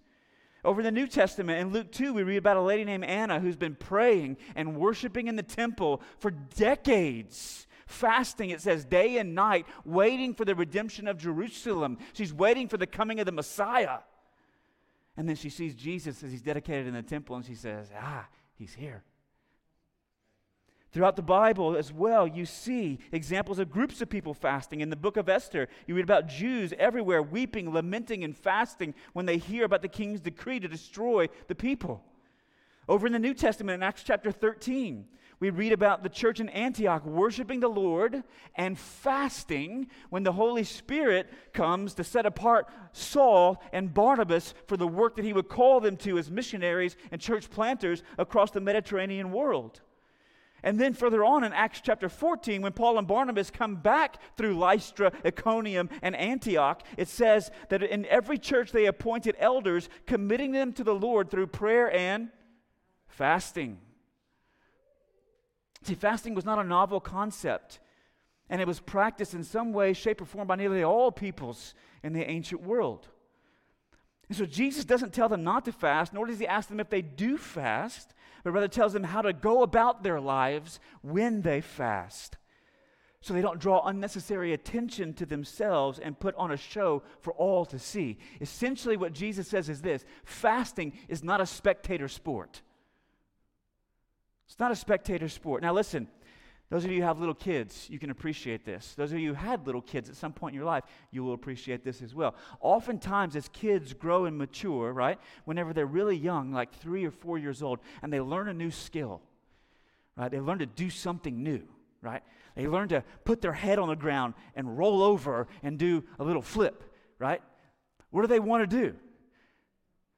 Over 0.64 0.82
in 0.82 0.86
the 0.86 0.92
New 0.92 1.08
Testament, 1.08 1.60
in 1.60 1.74
Luke 1.74 1.92
2, 1.92 2.14
we 2.14 2.24
read 2.24 2.38
about 2.38 2.58
a 2.58 2.62
lady 2.62 2.86
named 2.86 3.04
Anna 3.04 3.40
who's 3.40 3.56
been 3.56 3.76
praying 3.76 4.38
and 4.56 4.78
worshiping 4.78 5.28
in 5.28 5.36
the 5.36 5.44
temple 5.44 6.02
for 6.20 6.32
decades 6.32 7.67
fasting, 7.88 8.52
it 8.52 8.62
says, 8.62 8.86
day 8.86 9.18
and 9.18 9.34
night, 9.34 9.66
waiting 9.84 10.34
for 10.34 10.46
the 10.46 10.54
redemption 10.54 11.08
of 11.08 11.18
Jerusalem. 11.18 11.98
She's 12.14 12.34
waiting 12.34 12.68
for 12.68 12.78
the 12.78 12.86
coming 12.86 13.20
of 13.20 13.26
the 13.26 13.32
Messiah. 13.32 14.00
And 15.16 15.28
then 15.28 15.36
she 15.36 15.50
sees 15.50 15.74
Jesus 15.74 16.22
as 16.22 16.32
he's 16.32 16.44
dedicated 16.44 16.86
in 16.86 16.94
the 16.94 17.02
temple, 17.02 17.36
and 17.36 17.46
she 17.46 17.56
says, 17.56 17.90
Ah, 18.00 18.28
he's 18.56 18.76
here. 18.76 19.04
Throughout 20.92 21.16
the 21.16 21.22
Bible 21.22 21.76
as 21.76 21.92
well, 21.92 22.28
you 22.28 22.46
see 22.46 23.00
examples 23.12 23.60
of 23.60 23.70
groups 23.70 24.02
of 24.02 24.10
people 24.10 24.34
fasting. 24.34 24.82
In 24.82 24.90
the 24.90 24.96
book 24.96 25.18
of 25.18 25.28
Esther, 25.28 25.68
you 25.86 25.96
read 25.96 26.04
about 26.04 26.28
Jews 26.28 26.74
everywhere 26.78 27.22
weeping, 27.22 27.74
lamenting, 27.74 28.24
and 28.24 28.36
fasting 28.36 28.94
when 29.14 29.26
they 29.26 29.38
hear 29.38 29.66
about 29.66 29.82
the 29.82 29.90
king's 29.90 30.22
decree 30.22 30.60
to 30.60 30.68
destroy 30.68 31.28
the 31.48 31.56
people. 31.56 32.04
Over 32.88 33.06
in 33.06 33.14
the 33.14 33.20
New 33.20 33.34
Testament, 33.34 33.76
in 33.76 33.84
Acts 33.84 34.04
chapter 34.04 34.32
13, 34.32 35.06
we 35.40 35.52
read 35.52 35.72
about 35.72 36.02
the 36.02 36.10
church 36.10 36.40
in 36.40 36.50
Antioch 36.50 37.06
worshiping 37.06 37.60
the 37.60 37.68
Lord 37.68 38.24
and 38.56 38.78
fasting 38.78 39.88
when 40.10 40.24
the 40.24 40.32
Holy 40.32 40.64
Spirit 40.64 41.30
comes 41.54 41.94
to 41.96 42.04
set 42.04 42.26
apart 42.26 42.68
Saul 42.92 43.62
and 43.72 43.94
Barnabas 43.94 44.56
for 44.66 44.78
the 44.78 44.88
work 44.88 45.16
that 45.16 45.26
he 45.26 45.34
would 45.34 45.48
call 45.48 45.80
them 45.80 45.96
to 45.98 46.18
as 46.18 46.32
missionaries 46.32 46.96
and 47.12 47.22
church 47.22 47.52
planters 47.52 48.02
across 48.18 48.50
the 48.50 48.62
Mediterranean 48.62 49.32
world. 49.32 49.82
And 50.64 50.80
then 50.80 50.94
further 50.94 51.24
on 51.24 51.44
in 51.44 51.54
Acts 51.54 51.82
chapter 51.84 52.10
14, 52.10 52.64
when 52.64 52.74
Paul 52.74 52.98
and 52.98 53.08
Barnabas 53.08 53.52
come 53.52 53.76
back 53.76 54.18
through 54.38 54.58
Lystra, 54.58 55.12
Iconium, 55.24 55.88
and 56.02 56.16
Antioch, 56.16 56.82
it 56.98 57.08
says 57.08 57.52
that 57.70 57.84
in 57.84 58.08
every 58.08 58.40
church 58.40 58.72
they 58.72 58.88
appointed 58.88 59.36
elders, 59.38 59.88
committing 60.08 60.52
them 60.52 60.74
to 60.74 60.84
the 60.84 60.96
Lord 60.96 61.30
through 61.30 61.48
prayer 61.48 61.94
and 61.94 62.30
fasting. 63.08 63.78
See, 65.84 65.96
fasting 65.96 66.34
was 66.34 66.46
not 66.46 66.60
a 66.60 66.64
novel 66.64 67.00
concept, 67.00 67.80
and 68.50 68.62
it 68.62 68.68
was 68.68 68.80
practiced 68.80 69.34
in 69.34 69.44
some 69.44 69.74
way, 69.74 69.94
shape, 69.94 70.22
or 70.22 70.26
form 70.26 70.48
by 70.48 70.56
nearly 70.56 70.84
all 70.84 71.12
peoples 71.12 71.74
in 72.04 72.14
the 72.14 72.30
ancient 72.30 72.62
world. 72.64 73.08
And 74.28 74.38
so 74.38 74.46
Jesus 74.46 74.84
doesn't 74.86 75.14
tell 75.14 75.30
them 75.30 75.44
not 75.44 75.66
to 75.66 75.72
fast, 75.72 76.14
nor 76.14 76.26
does 76.26 76.40
he 76.40 76.48
ask 76.48 76.68
them 76.68 76.80
if 76.80 76.90
they 76.90 77.02
do 77.02 77.38
fast, 77.38 78.14
but 78.44 78.52
rather 78.52 78.68
tells 78.68 78.94
them 78.94 79.04
how 79.04 79.22
to 79.22 79.34
go 79.34 79.64
about 79.64 80.04
their 80.04 80.20
lives 80.20 80.80
when 81.02 81.42
they 81.42 81.62
fast. 81.62 82.38
So 83.22 83.34
they 83.34 83.42
don't 83.42 83.60
draw 83.60 83.86
unnecessary 83.86 84.54
attention 84.54 85.14
to 85.16 85.26
themselves 85.26 86.00
and 86.00 86.20
put 86.20 86.36
on 86.36 86.52
a 86.52 86.58
show 86.58 87.04
for 87.20 87.34
all 87.34 87.66
to 87.66 87.80
see. 87.80 88.20
Essentially, 88.40 88.96
what 88.96 89.14
Jesus 89.14 89.48
says 89.48 89.70
is 89.70 89.82
this 89.82 90.06
fasting 90.24 90.94
is 91.08 91.24
not 91.24 91.42
a 91.42 91.46
spectator 91.46 92.08
sport. 92.08 92.62
It's 94.48 94.60
not 94.60 94.72
a 94.72 94.76
spectator 94.76 95.30
sport. 95.30 95.62
Now, 95.62 95.74
listen, 95.74 96.08
those 96.70 96.84
of 96.84 96.92
you 96.92 96.98
who 96.98 97.04
have 97.04 97.20
little 97.20 97.34
kids, 97.34 97.88
you 97.90 97.98
can 97.98 98.10
appreciate 98.10 98.66
this. 98.66 98.94
Those 98.96 99.14
of 99.14 99.20
you 99.20 99.30
who 99.30 99.34
had 99.36 99.66
little 99.66 99.82
kids 99.82 100.10
at 100.10 100.18
some 100.18 100.34
point 100.34 100.54
in 100.54 100.58
your 100.58 100.66
life, 100.66 100.84
you 101.12 101.24
will 101.24 101.34
appreciate 101.34 101.84
this 101.84 102.02
as 102.02 102.14
well. 102.14 102.36
Oftentimes, 102.60 103.36
as 103.36 103.48
kids 103.50 103.94
grow 103.94 104.26
and 104.26 104.38
mature, 104.38 104.92
right, 104.92 105.18
whenever 105.46 105.74
they're 105.74 105.86
really 105.86 106.18
young, 106.18 106.52
like 106.52 106.74
three 106.74 107.06
or 107.06 107.12
four 107.12 107.38
years 107.38 107.64
old, 107.64 107.80
and 108.02 108.12
they 108.12 108.20
learn 108.20 108.50
a 108.50 108.54
new 108.54 108.72
skill, 108.72 109.22
right, 110.18 110.30
they 110.30 110.42
learn 110.42 110.60
to 110.60 110.66
do 110.66 110.90
something 110.90 111.42
new, 111.42 111.64
right? 112.02 112.22
They 112.56 112.68
learn 112.68 112.90
to 112.90 113.04
put 113.24 113.42
their 113.42 113.54
head 113.54 113.80
on 113.80 113.88
the 113.88 113.96
ground 113.96 114.34
and 114.56 114.78
roll 114.78 115.04
over 115.04 115.48
and 115.64 115.78
do 115.78 116.04
a 116.20 116.24
little 116.24 116.42
flip, 116.42 116.84
right? 117.18 117.42
What 118.10 118.22
do 118.22 118.28
they 118.28 118.40
want 118.40 118.70
to 118.70 118.78
do? 118.84 118.96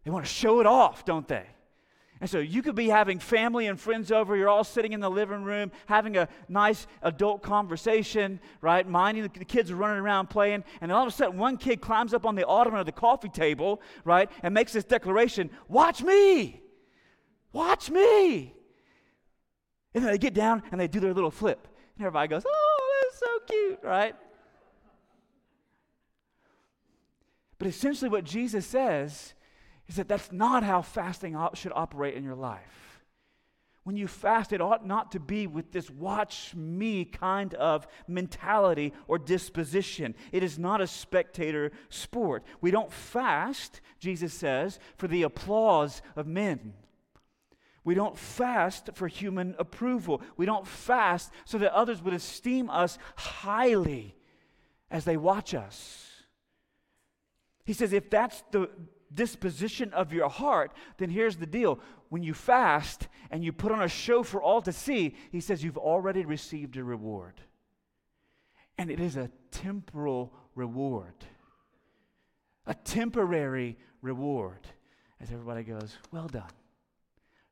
They 0.03 0.09
want 0.09 0.25
to 0.25 0.31
show 0.31 0.61
it 0.61 0.65
off, 0.65 1.05
don't 1.05 1.27
they? 1.27 1.45
And 2.21 2.29
so 2.29 2.39
you 2.39 2.61
could 2.61 2.75
be 2.75 2.89
having 2.89 3.17
family 3.17 3.67
and 3.67 3.79
friends 3.79 4.11
over. 4.11 4.35
You're 4.35 4.49
all 4.49 4.65
sitting 4.65 4.91
in 4.91 4.99
the 4.99 5.09
living 5.09 5.43
room 5.43 5.71
having 5.85 6.17
a 6.17 6.27
nice 6.49 6.85
adult 7.01 7.41
conversation, 7.41 8.41
right? 8.59 8.87
Minding 8.87 9.23
the, 9.23 9.45
kids 9.45 9.71
are 9.71 9.75
running 9.75 9.99
around 9.99 10.29
playing. 10.29 10.65
And 10.81 10.91
all 10.91 11.03
of 11.03 11.07
a 11.07 11.15
sudden, 11.15 11.37
one 11.37 11.55
kid 11.55 11.79
climbs 11.79 12.13
up 12.13 12.25
on 12.25 12.35
the 12.35 12.45
ottoman 12.45 12.81
of 12.81 12.85
the 12.85 12.91
coffee 12.91 13.29
table, 13.29 13.81
right? 14.03 14.29
And 14.43 14.53
makes 14.53 14.73
this 14.73 14.83
declaration 14.83 15.49
Watch 15.69 16.01
me! 16.01 16.61
Watch 17.53 17.89
me! 17.89 18.53
And 19.93 20.03
then 20.03 20.11
they 20.11 20.17
get 20.17 20.33
down 20.33 20.61
and 20.71 20.79
they 20.79 20.87
do 20.87 20.99
their 20.99 21.13
little 21.13 21.31
flip. 21.31 21.67
And 21.97 22.05
everybody 22.05 22.27
goes, 22.27 22.43
Oh, 22.45 23.03
that's 23.03 23.19
so 23.19 23.39
cute, 23.47 23.79
right? 23.81 24.15
But 27.57 27.67
essentially, 27.67 28.09
what 28.09 28.23
Jesus 28.23 28.65
says 28.65 29.33
is 29.89 29.95
that 29.95 30.07
that's 30.07 30.31
not 30.31 30.63
how 30.63 30.81
fasting 30.81 31.35
should 31.55 31.73
operate 31.75 32.13
in 32.13 32.23
your 32.23 32.35
life. 32.35 33.01
When 33.83 33.97
you 33.97 34.07
fast, 34.07 34.53
it 34.53 34.61
ought 34.61 34.85
not 34.85 35.13
to 35.13 35.19
be 35.19 35.47
with 35.47 35.71
this 35.71 35.89
watch 35.89 36.53
me 36.55 37.05
kind 37.05 37.55
of 37.55 37.87
mentality 38.07 38.93
or 39.07 39.17
disposition. 39.17 40.13
It 40.31 40.43
is 40.43 40.59
not 40.59 40.79
a 40.79 40.85
spectator 40.85 41.71
sport. 41.89 42.43
We 42.61 42.69
don't 42.69 42.93
fast, 42.93 43.81
Jesus 43.99 44.31
says, 44.31 44.79
for 44.95 45.07
the 45.07 45.23
applause 45.23 46.03
of 46.15 46.27
men. 46.27 46.73
We 47.83 47.95
don't 47.95 48.17
fast 48.17 48.91
for 48.93 49.07
human 49.07 49.55
approval. 49.57 50.21
We 50.37 50.45
don't 50.45 50.67
fast 50.67 51.31
so 51.45 51.57
that 51.57 51.73
others 51.73 52.03
would 52.03 52.13
esteem 52.13 52.69
us 52.69 52.99
highly 53.15 54.15
as 54.91 55.05
they 55.05 55.17
watch 55.17 55.55
us. 55.55 56.05
He 57.65 57.73
says, 57.73 57.91
if 57.91 58.11
that's 58.11 58.43
the 58.51 58.69
disposition 59.13 59.93
of 59.93 60.13
your 60.13 60.29
heart, 60.29 60.71
then 60.97 61.09
here's 61.09 61.37
the 61.37 61.45
deal. 61.45 61.79
When 62.09 62.23
you 62.23 62.33
fast 62.33 63.07
and 63.31 63.43
you 63.43 63.51
put 63.51 63.71
on 63.71 63.81
a 63.81 63.87
show 63.87 64.23
for 64.23 64.41
all 64.41 64.61
to 64.61 64.71
see, 64.71 65.15
he 65.31 65.39
says 65.39 65.63
you've 65.63 65.77
already 65.77 66.25
received 66.25 66.77
a 66.77 66.83
reward. 66.83 67.41
And 68.77 68.89
it 68.89 68.99
is 68.99 69.17
a 69.17 69.29
temporal 69.51 70.33
reward, 70.55 71.13
a 72.65 72.73
temporary 72.73 73.77
reward. 74.01 74.67
As 75.21 75.31
everybody 75.31 75.63
goes, 75.63 75.97
Well 76.11 76.27
done. 76.27 76.49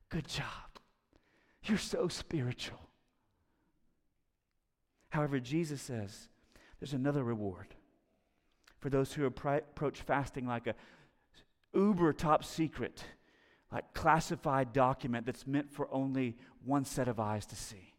Good 0.10 0.28
job. 0.28 0.46
You're 1.64 1.78
so 1.78 2.08
spiritual. 2.08 2.80
However, 5.10 5.40
Jesus 5.40 5.82
says 5.82 6.30
there's 6.80 6.94
another 6.94 7.24
reward 7.24 7.76
for 8.80 8.90
those 8.90 9.14
who 9.14 9.26
approach 9.26 10.02
fasting 10.02 10.48
like 10.48 10.68
a 10.68 10.76
uber 11.77 12.12
top 12.12 12.43
secret, 12.43 13.03
like 13.72 13.93
classified 13.93 14.74
document 14.74 15.25
that's 15.25 15.48
meant 15.48 15.72
for 15.72 15.88
only 15.91 16.36
one 16.65 16.84
set 16.84 17.07
of 17.07 17.19
eyes 17.19 17.46
to 17.46 17.55
see. 17.55 17.93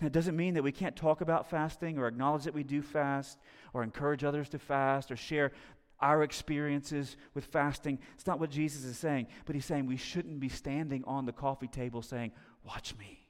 It 0.00 0.12
doesn't 0.12 0.36
mean 0.36 0.54
that 0.54 0.64
we 0.64 0.72
can't 0.72 0.96
talk 0.96 1.20
about 1.20 1.48
fasting 1.48 1.98
or 1.98 2.08
acknowledge 2.08 2.44
that 2.44 2.54
we 2.54 2.64
do 2.64 2.82
fast 2.82 3.38
or 3.72 3.82
encourage 3.82 4.24
others 4.24 4.48
to 4.50 4.58
fast 4.58 5.10
or 5.12 5.16
share 5.16 5.52
our 6.00 6.24
experiences 6.24 7.16
with 7.34 7.44
fasting. 7.44 8.00
It's 8.14 8.26
not 8.26 8.40
what 8.40 8.50
Jesus 8.50 8.84
is 8.84 8.98
saying, 8.98 9.28
but 9.44 9.54
he's 9.54 9.64
saying 9.64 9.86
we 9.86 9.96
shouldn't 9.96 10.40
be 10.40 10.48
standing 10.48 11.04
on 11.06 11.26
the 11.26 11.32
coffee 11.32 11.68
table 11.68 12.02
saying, 12.02 12.32
Watch 12.64 12.96
me. 12.96 13.28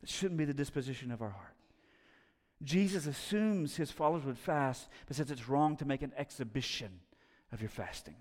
That 0.00 0.10
shouldn't 0.10 0.38
be 0.38 0.44
the 0.44 0.54
disposition 0.54 1.10
of 1.10 1.22
our 1.22 1.30
heart. 1.30 1.53
Jesus 2.62 3.06
assumes 3.06 3.76
his 3.76 3.90
followers 3.90 4.24
would 4.24 4.38
fast, 4.38 4.88
but 5.06 5.16
says 5.16 5.30
it's 5.30 5.48
wrong 5.48 5.76
to 5.76 5.84
make 5.84 6.02
an 6.02 6.12
exhibition 6.16 7.00
of 7.52 7.60
your 7.60 7.68
fasting. 7.68 8.16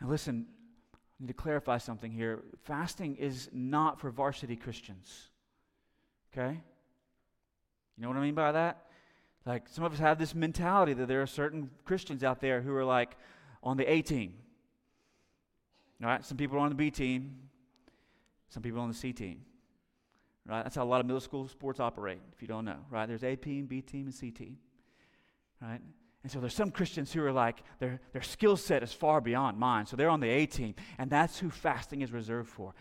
Now, 0.00 0.08
listen, 0.08 0.46
I 0.94 0.98
need 1.20 1.28
to 1.28 1.34
clarify 1.34 1.78
something 1.78 2.12
here. 2.12 2.42
Fasting 2.64 3.16
is 3.16 3.48
not 3.52 4.00
for 4.00 4.10
varsity 4.10 4.56
Christians. 4.56 5.30
Okay? 6.32 6.60
You 7.96 8.02
know 8.02 8.08
what 8.08 8.16
I 8.16 8.22
mean 8.22 8.34
by 8.34 8.52
that? 8.52 8.86
Like, 9.44 9.68
some 9.68 9.84
of 9.84 9.92
us 9.92 9.98
have 9.98 10.18
this 10.18 10.34
mentality 10.34 10.92
that 10.94 11.06
there 11.06 11.22
are 11.22 11.26
certain 11.26 11.70
Christians 11.84 12.22
out 12.22 12.40
there 12.40 12.60
who 12.60 12.74
are 12.74 12.84
like 12.84 13.16
on 13.62 13.76
the 13.76 13.90
A 13.90 14.02
team. 14.02 14.34
All 16.02 16.08
right? 16.08 16.24
Some 16.24 16.36
people 16.36 16.56
are 16.58 16.60
on 16.60 16.68
the 16.68 16.74
B 16.74 16.90
team, 16.90 17.38
some 18.48 18.62
people 18.62 18.80
on 18.80 18.88
the 18.88 18.94
C 18.94 19.12
team 19.12 19.44
right? 20.46 20.62
That's 20.62 20.76
how 20.76 20.84
a 20.84 20.84
lot 20.84 21.00
of 21.00 21.06
middle 21.06 21.20
school 21.20 21.48
sports 21.48 21.80
operate, 21.80 22.20
if 22.32 22.42
you 22.42 22.48
don't 22.48 22.64
know, 22.64 22.78
right? 22.90 23.06
There's 23.06 23.24
A 23.24 23.36
team, 23.36 23.66
B 23.66 23.80
team, 23.80 24.06
and 24.06 24.14
C 24.14 24.30
team, 24.30 24.58
right? 25.60 25.80
And 26.22 26.30
so 26.30 26.38
there's 26.38 26.54
some 26.54 26.70
Christians 26.70 27.12
who 27.12 27.24
are 27.24 27.32
like, 27.32 27.62
their, 27.80 28.00
their 28.12 28.22
skill 28.22 28.56
set 28.56 28.82
is 28.82 28.92
far 28.92 29.20
beyond 29.20 29.58
mine. 29.58 29.86
So 29.86 29.96
they're 29.96 30.08
on 30.08 30.20
the 30.20 30.28
A 30.28 30.46
team, 30.46 30.74
and 30.98 31.10
that's 31.10 31.38
who 31.38 31.50
fasting 31.50 32.02
is 32.02 32.12
reserved 32.12 32.48
for. 32.48 32.74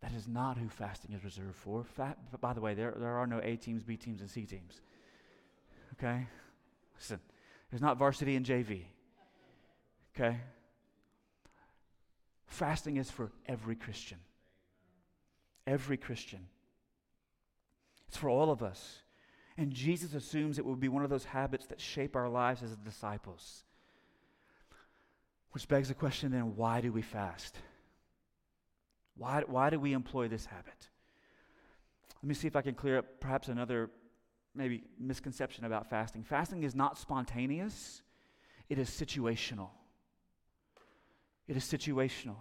That 0.00 0.12
is 0.12 0.26
not 0.26 0.56
who 0.56 0.68
fasting 0.68 1.12
is 1.12 1.22
reserved 1.22 1.56
for. 1.56 1.84
Fa- 1.84 2.16
by 2.40 2.52
the 2.52 2.60
way, 2.60 2.74
there, 2.74 2.94
there 2.96 3.18
are 3.18 3.26
no 3.26 3.40
A 3.42 3.56
teams, 3.56 3.84
B 3.84 3.96
teams, 3.96 4.20
and 4.20 4.30
C 4.30 4.46
teams. 4.46 4.80
Okay? 5.94 6.26
Listen, 6.96 7.20
there's 7.70 7.82
not 7.82 7.98
varsity 7.98 8.34
and 8.34 8.44
JV. 8.44 8.82
Okay? 10.16 10.38
Fasting 12.46 12.96
is 12.96 13.10
for 13.10 13.30
every 13.46 13.76
Christian. 13.76 14.18
Every 15.66 15.96
Christian. 15.96 16.40
It's 18.10 18.16
for 18.16 18.28
all 18.28 18.50
of 18.50 18.60
us. 18.60 19.02
And 19.56 19.70
Jesus 19.70 20.14
assumes 20.14 20.58
it 20.58 20.64
will 20.64 20.74
be 20.74 20.88
one 20.88 21.04
of 21.04 21.10
those 21.10 21.26
habits 21.26 21.66
that 21.66 21.80
shape 21.80 22.16
our 22.16 22.28
lives 22.28 22.60
as 22.60 22.74
disciples. 22.78 23.62
Which 25.52 25.68
begs 25.68 25.86
the 25.86 25.94
question 25.94 26.32
then 26.32 26.56
why 26.56 26.80
do 26.80 26.90
we 26.90 27.02
fast? 27.02 27.58
Why, 29.16 29.44
why 29.46 29.70
do 29.70 29.78
we 29.78 29.92
employ 29.92 30.26
this 30.26 30.44
habit? 30.44 30.88
Let 32.20 32.28
me 32.28 32.34
see 32.34 32.48
if 32.48 32.56
I 32.56 32.62
can 32.62 32.74
clear 32.74 32.98
up 32.98 33.20
perhaps 33.20 33.46
another 33.46 33.90
maybe 34.56 34.82
misconception 34.98 35.64
about 35.64 35.88
fasting. 35.88 36.24
Fasting 36.24 36.64
is 36.64 36.74
not 36.74 36.98
spontaneous, 36.98 38.02
it 38.68 38.76
is 38.76 38.90
situational. 38.90 39.68
It 41.46 41.56
is 41.56 41.62
situational. 41.62 42.38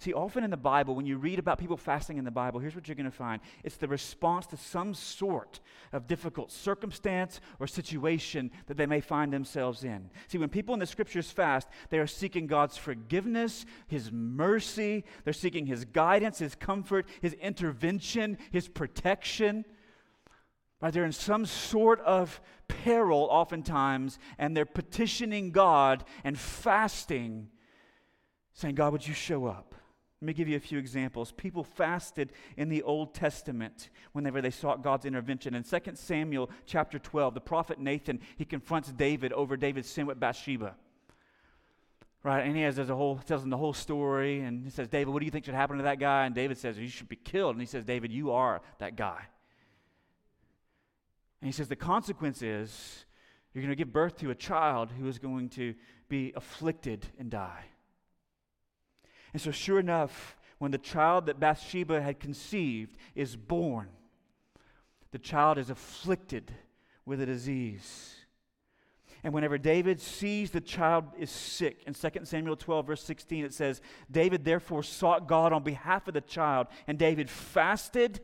See, 0.00 0.14
often 0.14 0.44
in 0.44 0.50
the 0.50 0.56
Bible, 0.56 0.94
when 0.94 1.04
you 1.04 1.18
read 1.18 1.38
about 1.38 1.58
people 1.58 1.76
fasting 1.76 2.16
in 2.16 2.24
the 2.24 2.30
Bible, 2.30 2.58
here's 2.58 2.74
what 2.74 2.88
you're 2.88 2.94
going 2.94 3.04
to 3.04 3.10
find 3.10 3.42
it's 3.62 3.76
the 3.76 3.86
response 3.86 4.46
to 4.46 4.56
some 4.56 4.94
sort 4.94 5.60
of 5.92 6.06
difficult 6.06 6.50
circumstance 6.50 7.42
or 7.58 7.66
situation 7.66 8.50
that 8.66 8.78
they 8.78 8.86
may 8.86 9.02
find 9.02 9.30
themselves 9.30 9.84
in. 9.84 10.08
See, 10.28 10.38
when 10.38 10.48
people 10.48 10.72
in 10.72 10.80
the 10.80 10.86
scriptures 10.86 11.30
fast, 11.30 11.68
they 11.90 11.98
are 11.98 12.06
seeking 12.06 12.46
God's 12.46 12.78
forgiveness, 12.78 13.66
His 13.88 14.10
mercy, 14.10 15.04
they're 15.24 15.34
seeking 15.34 15.66
His 15.66 15.84
guidance, 15.84 16.38
His 16.38 16.54
comfort, 16.54 17.06
His 17.20 17.34
intervention, 17.34 18.38
His 18.52 18.68
protection. 18.68 19.66
Right? 20.80 20.94
They're 20.94 21.04
in 21.04 21.12
some 21.12 21.44
sort 21.44 22.00
of 22.00 22.40
peril 22.68 23.28
oftentimes, 23.30 24.18
and 24.38 24.56
they're 24.56 24.64
petitioning 24.64 25.50
God 25.50 26.04
and 26.24 26.38
fasting, 26.38 27.48
saying, 28.54 28.76
God, 28.76 28.92
would 28.92 29.06
you 29.06 29.12
show 29.12 29.44
up? 29.44 29.74
Let 30.20 30.26
me 30.26 30.32
give 30.34 30.48
you 30.48 30.56
a 30.56 30.60
few 30.60 30.78
examples. 30.78 31.32
People 31.32 31.64
fasted 31.64 32.32
in 32.58 32.68
the 32.68 32.82
Old 32.82 33.14
Testament 33.14 33.88
whenever 34.12 34.42
they 34.42 34.50
sought 34.50 34.82
God's 34.82 35.06
intervention. 35.06 35.54
In 35.54 35.62
2 35.62 35.78
Samuel 35.94 36.50
chapter 36.66 36.98
12, 36.98 37.32
the 37.32 37.40
prophet 37.40 37.78
Nathan, 37.78 38.20
he 38.36 38.44
confronts 38.44 38.92
David 38.92 39.32
over 39.32 39.56
David's 39.56 39.88
sin 39.88 40.04
with 40.04 40.20
Bathsheba. 40.20 40.74
Right, 42.22 42.40
and 42.40 42.54
he 42.54 42.62
has 42.62 42.78
a 42.78 42.84
whole 42.84 43.16
tells 43.16 43.42
him 43.42 43.48
the 43.48 43.56
whole 43.56 43.72
story, 43.72 44.40
and 44.40 44.62
he 44.62 44.70
says, 44.70 44.88
David, 44.88 45.10
what 45.10 45.20
do 45.20 45.24
you 45.24 45.30
think 45.30 45.46
should 45.46 45.54
happen 45.54 45.78
to 45.78 45.84
that 45.84 45.98
guy? 45.98 46.26
And 46.26 46.34
David 46.34 46.58
says, 46.58 46.78
You 46.78 46.86
should 46.86 47.08
be 47.08 47.16
killed. 47.16 47.54
And 47.54 47.62
he 47.62 47.66
says, 47.66 47.82
David, 47.82 48.12
you 48.12 48.32
are 48.32 48.60
that 48.78 48.94
guy. 48.94 49.22
And 51.40 51.48
he 51.48 51.52
says, 51.52 51.68
The 51.68 51.76
consequence 51.76 52.42
is 52.42 53.06
you're 53.54 53.62
going 53.62 53.72
to 53.72 53.76
give 53.76 53.90
birth 53.90 54.18
to 54.18 54.28
a 54.28 54.34
child 54.34 54.90
who 54.90 55.08
is 55.08 55.18
going 55.18 55.48
to 55.50 55.74
be 56.10 56.34
afflicted 56.36 57.06
and 57.18 57.30
die. 57.30 57.64
And 59.32 59.40
so, 59.40 59.50
sure 59.50 59.78
enough, 59.78 60.36
when 60.58 60.70
the 60.70 60.78
child 60.78 61.26
that 61.26 61.40
Bathsheba 61.40 62.00
had 62.00 62.20
conceived 62.20 62.96
is 63.14 63.36
born, 63.36 63.88
the 65.12 65.18
child 65.18 65.58
is 65.58 65.70
afflicted 65.70 66.52
with 67.04 67.20
a 67.20 67.26
disease. 67.26 68.14
And 69.22 69.34
whenever 69.34 69.58
David 69.58 70.00
sees 70.00 70.50
the 70.50 70.60
child 70.60 71.04
is 71.18 71.30
sick, 71.30 71.82
in 71.86 71.94
2 71.94 72.08
Samuel 72.24 72.56
12, 72.56 72.86
verse 72.86 73.02
16, 73.02 73.44
it 73.44 73.52
says, 73.52 73.80
David 74.10 74.44
therefore 74.44 74.82
sought 74.82 75.28
God 75.28 75.52
on 75.52 75.62
behalf 75.62 76.08
of 76.08 76.14
the 76.14 76.20
child, 76.20 76.68
and 76.86 76.98
David 76.98 77.28
fasted 77.28 78.20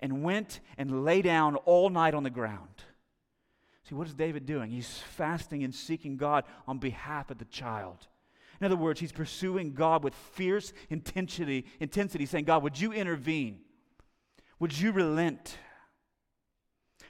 and 0.00 0.22
went 0.22 0.60
and 0.76 1.04
lay 1.04 1.22
down 1.22 1.56
all 1.56 1.90
night 1.90 2.14
on 2.14 2.22
the 2.22 2.30
ground. 2.30 2.84
See, 3.88 3.94
what 3.94 4.06
is 4.06 4.14
David 4.14 4.46
doing? 4.46 4.70
He's 4.70 4.98
fasting 4.98 5.62
and 5.62 5.74
seeking 5.74 6.16
God 6.16 6.44
on 6.66 6.78
behalf 6.78 7.30
of 7.30 7.38
the 7.38 7.44
child. 7.44 8.06
In 8.60 8.66
other 8.66 8.76
words, 8.76 9.00
he's 9.00 9.12
pursuing 9.12 9.72
God 9.72 10.04
with 10.04 10.14
fierce 10.14 10.72
intensity, 10.90 11.64
intensity 11.80 12.26
saying, 12.26 12.44
God, 12.44 12.62
would 12.62 12.78
you 12.78 12.92
intervene? 12.92 13.60
Would 14.58 14.78
you 14.78 14.92
relent? 14.92 15.56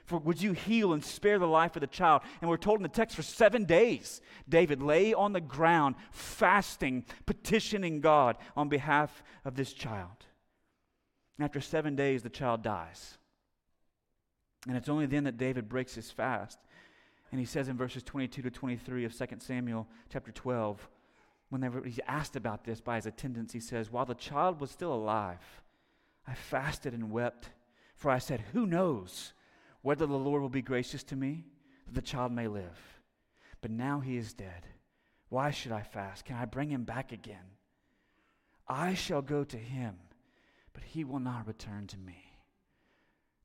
For 0.05 0.17
would 0.17 0.41
you 0.41 0.53
heal 0.53 0.93
and 0.93 1.03
spare 1.03 1.39
the 1.39 1.47
life 1.47 1.75
of 1.75 1.81
the 1.81 1.87
child? 1.87 2.21
And 2.39 2.49
we're 2.49 2.57
told 2.57 2.79
in 2.79 2.83
the 2.83 2.89
text 2.89 3.15
for 3.15 3.21
seven 3.21 3.65
days, 3.65 4.21
David 4.47 4.81
lay 4.81 5.13
on 5.13 5.33
the 5.33 5.41
ground, 5.41 5.95
fasting, 6.11 7.05
petitioning 7.25 7.99
God 7.99 8.37
on 8.55 8.69
behalf 8.69 9.23
of 9.43 9.55
this 9.55 9.73
child. 9.73 10.25
And 11.37 11.45
after 11.45 11.59
seven 11.59 11.95
days, 11.95 12.23
the 12.23 12.29
child 12.29 12.61
dies. 12.61 13.17
And 14.67 14.77
it's 14.77 14.89
only 14.89 15.05
then 15.05 15.25
that 15.25 15.37
David 15.37 15.67
breaks 15.67 15.95
his 15.95 16.11
fast. 16.11 16.59
And 17.31 17.39
he 17.39 17.45
says 17.45 17.67
in 17.67 17.77
verses 17.77 18.03
22 18.03 18.41
to 18.43 18.51
23 18.51 19.05
of 19.05 19.17
2 19.17 19.25
Samuel 19.39 19.87
chapter 20.09 20.31
12, 20.31 20.87
whenever 21.51 21.83
he's 21.83 21.99
asked 22.07 22.35
about 22.35 22.63
this 22.63 22.79
by 22.79 22.95
his 22.95 23.05
attendants, 23.05 23.53
he 23.53 23.59
says, 23.59 23.91
While 23.91 24.05
the 24.05 24.15
child 24.15 24.59
was 24.59 24.71
still 24.71 24.93
alive, 24.93 25.61
I 26.25 26.33
fasted 26.33 26.93
and 26.93 27.11
wept, 27.11 27.49
for 27.95 28.09
I 28.09 28.19
said, 28.19 28.41
Who 28.53 28.65
knows 28.65 29.33
whether 29.81 30.05
the 30.05 30.17
Lord 30.17 30.41
will 30.41 30.49
be 30.49 30.61
gracious 30.61 31.03
to 31.03 31.15
me, 31.15 31.43
that 31.85 31.93
the 31.93 32.01
child 32.01 32.31
may 32.31 32.47
live? 32.47 32.79
But 33.59 33.69
now 33.69 33.99
he 33.99 34.15
is 34.15 34.33
dead. 34.33 34.65
Why 35.27 35.51
should 35.51 35.73
I 35.73 35.81
fast? 35.81 36.23
Can 36.25 36.37
I 36.37 36.45
bring 36.45 36.69
him 36.69 36.83
back 36.83 37.11
again? 37.11 37.57
I 38.67 38.93
shall 38.93 39.21
go 39.21 39.43
to 39.43 39.57
him, 39.57 39.95
but 40.71 40.83
he 40.83 41.03
will 41.03 41.19
not 41.19 41.47
return 41.47 41.85
to 41.87 41.97
me. 41.97 42.31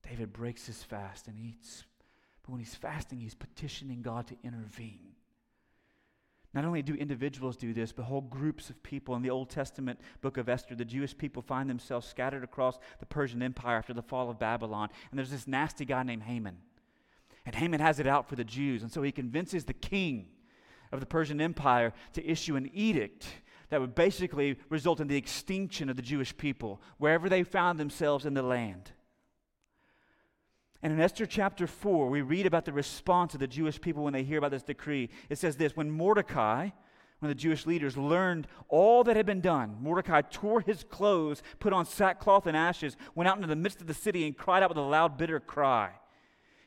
David 0.09 0.33
breaks 0.33 0.67
his 0.67 0.85
fast 0.85 1.27
and 1.27 1.37
eats. 1.39 1.85
But 2.43 2.53
when 2.53 2.61
he's 2.61 2.77
fasting, 2.77 3.19
he's 3.19 3.35
petitioning 3.35 4.03
God 4.03 4.29
to 4.29 4.37
intervene. 4.45 5.17
Not 6.57 6.65
only 6.65 6.81
do 6.81 6.95
individuals 6.95 7.55
do 7.55 7.75
this, 7.75 7.93
but 7.93 8.05
whole 8.05 8.23
groups 8.23 8.71
of 8.71 8.83
people. 8.83 9.15
In 9.15 9.21
the 9.21 9.29
Old 9.29 9.51
Testament 9.51 10.01
book 10.23 10.39
of 10.39 10.49
Esther, 10.49 10.75
the 10.75 10.87
Jewish 10.87 11.17
people 11.17 11.43
find 11.43 11.69
themselves 11.69 12.09
scattered 12.09 12.43
across 12.43 12.79
the 12.99 13.05
Persian 13.05 13.43
Empire 13.43 13.77
after 13.77 13.93
the 13.93 14.01
fall 14.01 14.31
of 14.31 14.39
Babylon. 14.39 14.89
And 15.11 15.19
there's 15.19 15.31
this 15.31 15.47
nasty 15.47 15.85
guy 15.85 16.03
named 16.03 16.23
Haman. 16.23 16.57
And 17.45 17.55
Haman 17.55 17.81
has 17.81 18.01
it 18.01 18.07
out 18.07 18.27
for 18.27 18.37
the 18.37 18.45
Jews. 18.45 18.83
And 18.83 18.91
so 18.91 19.03
he 19.03 19.13
convinces 19.13 19.67
the 19.67 19.75
king 19.75 20.29
of 20.93 21.01
the 21.01 21.05
Persian 21.07 21.43
Empire 21.43 21.93
to 22.15 22.27
issue 22.27 22.57
an 22.57 22.71
edict 22.73 23.27
that 23.69 23.79
would 23.79 23.95
basically 23.95 24.57
result 24.71 25.01
in 25.01 25.09
the 25.09 25.17
extinction 25.17 25.91
of 25.91 25.97
the 25.97 26.03
Jewish 26.03 26.35
people, 26.39 26.81
wherever 26.97 27.29
they 27.29 27.43
found 27.43 27.79
themselves 27.79 28.25
in 28.25 28.33
the 28.33 28.43
land. 28.43 28.93
And 30.87 30.93
in 30.93 31.01
Esther 31.01 31.27
chapter 31.27 31.67
4, 31.67 32.09
we 32.09 32.21
read 32.21 32.47
about 32.47 32.65
the 32.65 32.73
response 32.73 33.35
of 33.35 33.41
the 33.41 33.49
Jewish 33.49 33.81
people 33.81 34.05
when 34.05 34.13
they 34.13 34.23
hear 34.23 34.39
about 34.39 34.53
this 34.53 34.63
decree. 34.63 35.11
It 35.29 35.37
says 35.37 35.57
this 35.57 35.75
When 35.75 35.91
Mordecai, 35.91 36.71
when 37.19 37.29
the 37.29 37.35
Jewish 37.35 37.67
leaders 37.67 37.97
learned 37.97 38.47
all 38.69 39.03
that 39.03 39.17
had 39.17 39.27
been 39.27 39.41
done, 39.41 39.79
Mordecai 39.81 40.21
tore 40.21 40.61
his 40.61 40.85
clothes, 40.85 41.43
put 41.59 41.73
on 41.73 41.87
sackcloth 41.87 42.47
and 42.47 42.57
ashes, 42.57 42.97
went 43.17 43.27
out 43.27 43.35
into 43.35 43.49
the 43.49 43.57
midst 43.57 43.81
of 43.81 43.89
the 43.89 43.95
city, 43.95 44.27
and 44.27 44.39
cried 44.39 44.63
out 44.63 44.69
with 44.69 44.79
a 44.79 44.81
loud, 44.81 45.19
bitter 45.19 45.41
cry. 45.41 45.91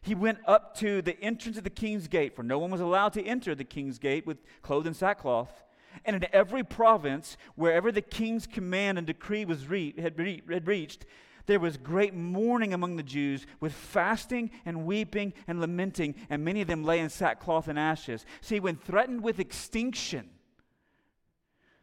He 0.02 0.16
went 0.16 0.40
up 0.46 0.76
to 0.80 1.02
the 1.02 1.18
entrance 1.22 1.58
of 1.58 1.64
the 1.64 1.70
king's 1.70 2.10
gate, 2.10 2.36
for 2.36 2.44
no 2.44 2.60
one 2.60 2.72
was 2.72 2.82
allowed 2.82 3.14
to 3.14 3.24
enter 3.24 3.56
the 3.56 3.64
king's 3.64 4.00
gate 4.00 4.28
with 4.28 4.40
clothes 4.62 4.86
and 4.86 4.98
sackcloth. 4.98 5.64
And 6.04 6.18
in 6.18 6.26
every 6.34 6.66
province, 6.66 7.38
wherever 7.56 7.90
the 7.90 8.02
king's 8.02 8.48
command 8.48 8.98
and 8.98 9.08
decree 9.08 9.46
was 9.46 9.68
re- 9.68 9.96
had, 9.98 10.20
re- 10.20 10.44
had 10.52 10.68
reached, 10.68 11.06
there 11.50 11.60
was 11.60 11.78
great 11.78 12.14
mourning 12.14 12.76
among 12.76 12.96
the 12.96 13.02
Jews 13.02 13.48
with 13.60 13.74
fasting 13.74 14.52
and 14.66 14.86
weeping 14.86 15.34
and 15.48 15.60
lamenting, 15.60 16.14
and 16.30 16.46
many 16.46 16.62
of 16.62 16.68
them 16.68 16.84
lay 16.84 17.00
in 17.00 17.10
sackcloth 17.10 17.68
and 17.68 17.80
ashes. 17.80 18.24
See, 18.40 18.60
when 18.60 18.76
threatened 18.76 19.24
with 19.24 19.40
extinction, 19.40 20.30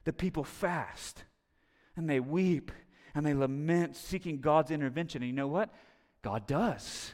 the 0.05 0.13
people 0.13 0.45
fast 0.45 1.25
and 1.97 2.09
they 2.09 2.21
weep 2.21 2.71
and 3.13 3.27
they 3.27 3.35
lament, 3.35 3.97
seeking 3.97 4.41
God's 4.41 4.71
intervention. 4.71 5.23
And 5.23 5.31
you 5.31 5.37
know 5.37 5.49
what? 5.49 5.71
God 6.23 6.47
does. 6.47 7.13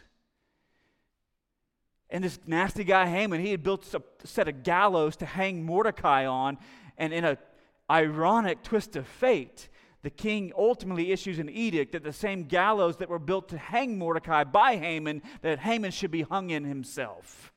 And 2.10 2.22
this 2.22 2.38
nasty 2.46 2.84
guy 2.84 3.06
Haman, 3.06 3.40
he 3.40 3.52
had 3.52 3.62
built 3.62 3.94
a 3.94 4.02
set 4.26 4.46
of 4.46 4.62
gallows 4.62 5.16
to 5.16 5.24
hang 5.24 5.64
Mordecai 5.64 6.26
on, 6.26 6.58
and 6.98 7.14
in 7.14 7.24
a 7.24 7.38
ironic 7.90 8.62
twist 8.62 8.94
of 8.94 9.06
fate, 9.06 9.70
the 10.02 10.10
king 10.10 10.52
ultimately 10.56 11.12
issues 11.12 11.38
an 11.38 11.48
edict 11.48 11.92
that 11.92 12.02
the 12.02 12.12
same 12.12 12.44
gallows 12.44 12.96
that 12.96 13.08
were 13.08 13.18
built 13.18 13.48
to 13.50 13.58
hang 13.58 13.98
Mordecai 13.98 14.44
by 14.44 14.76
Haman, 14.76 15.22
that 15.42 15.60
Haman 15.60 15.92
should 15.92 16.10
be 16.10 16.22
hung 16.22 16.50
in 16.50 16.64
himself. 16.64 17.52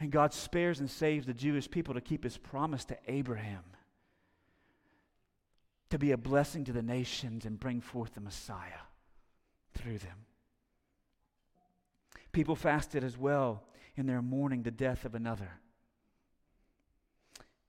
And 0.00 0.10
God 0.10 0.32
spares 0.32 0.80
and 0.80 0.90
saves 0.90 1.26
the 1.26 1.34
Jewish 1.34 1.70
people 1.70 1.94
to 1.94 2.00
keep 2.00 2.24
his 2.24 2.38
promise 2.38 2.84
to 2.86 2.98
Abraham 3.06 3.62
to 5.90 5.98
be 5.98 6.12
a 6.12 6.16
blessing 6.16 6.64
to 6.64 6.72
the 6.72 6.82
nations 6.82 7.44
and 7.44 7.60
bring 7.60 7.78
forth 7.82 8.14
the 8.14 8.20
Messiah 8.20 8.80
through 9.74 9.98
them. 9.98 10.24
People 12.32 12.56
fasted 12.56 13.04
as 13.04 13.18
well 13.18 13.64
in 13.94 14.06
their 14.06 14.22
mourning 14.22 14.62
the 14.62 14.70
death 14.70 15.04
of 15.04 15.14
another. 15.14 15.60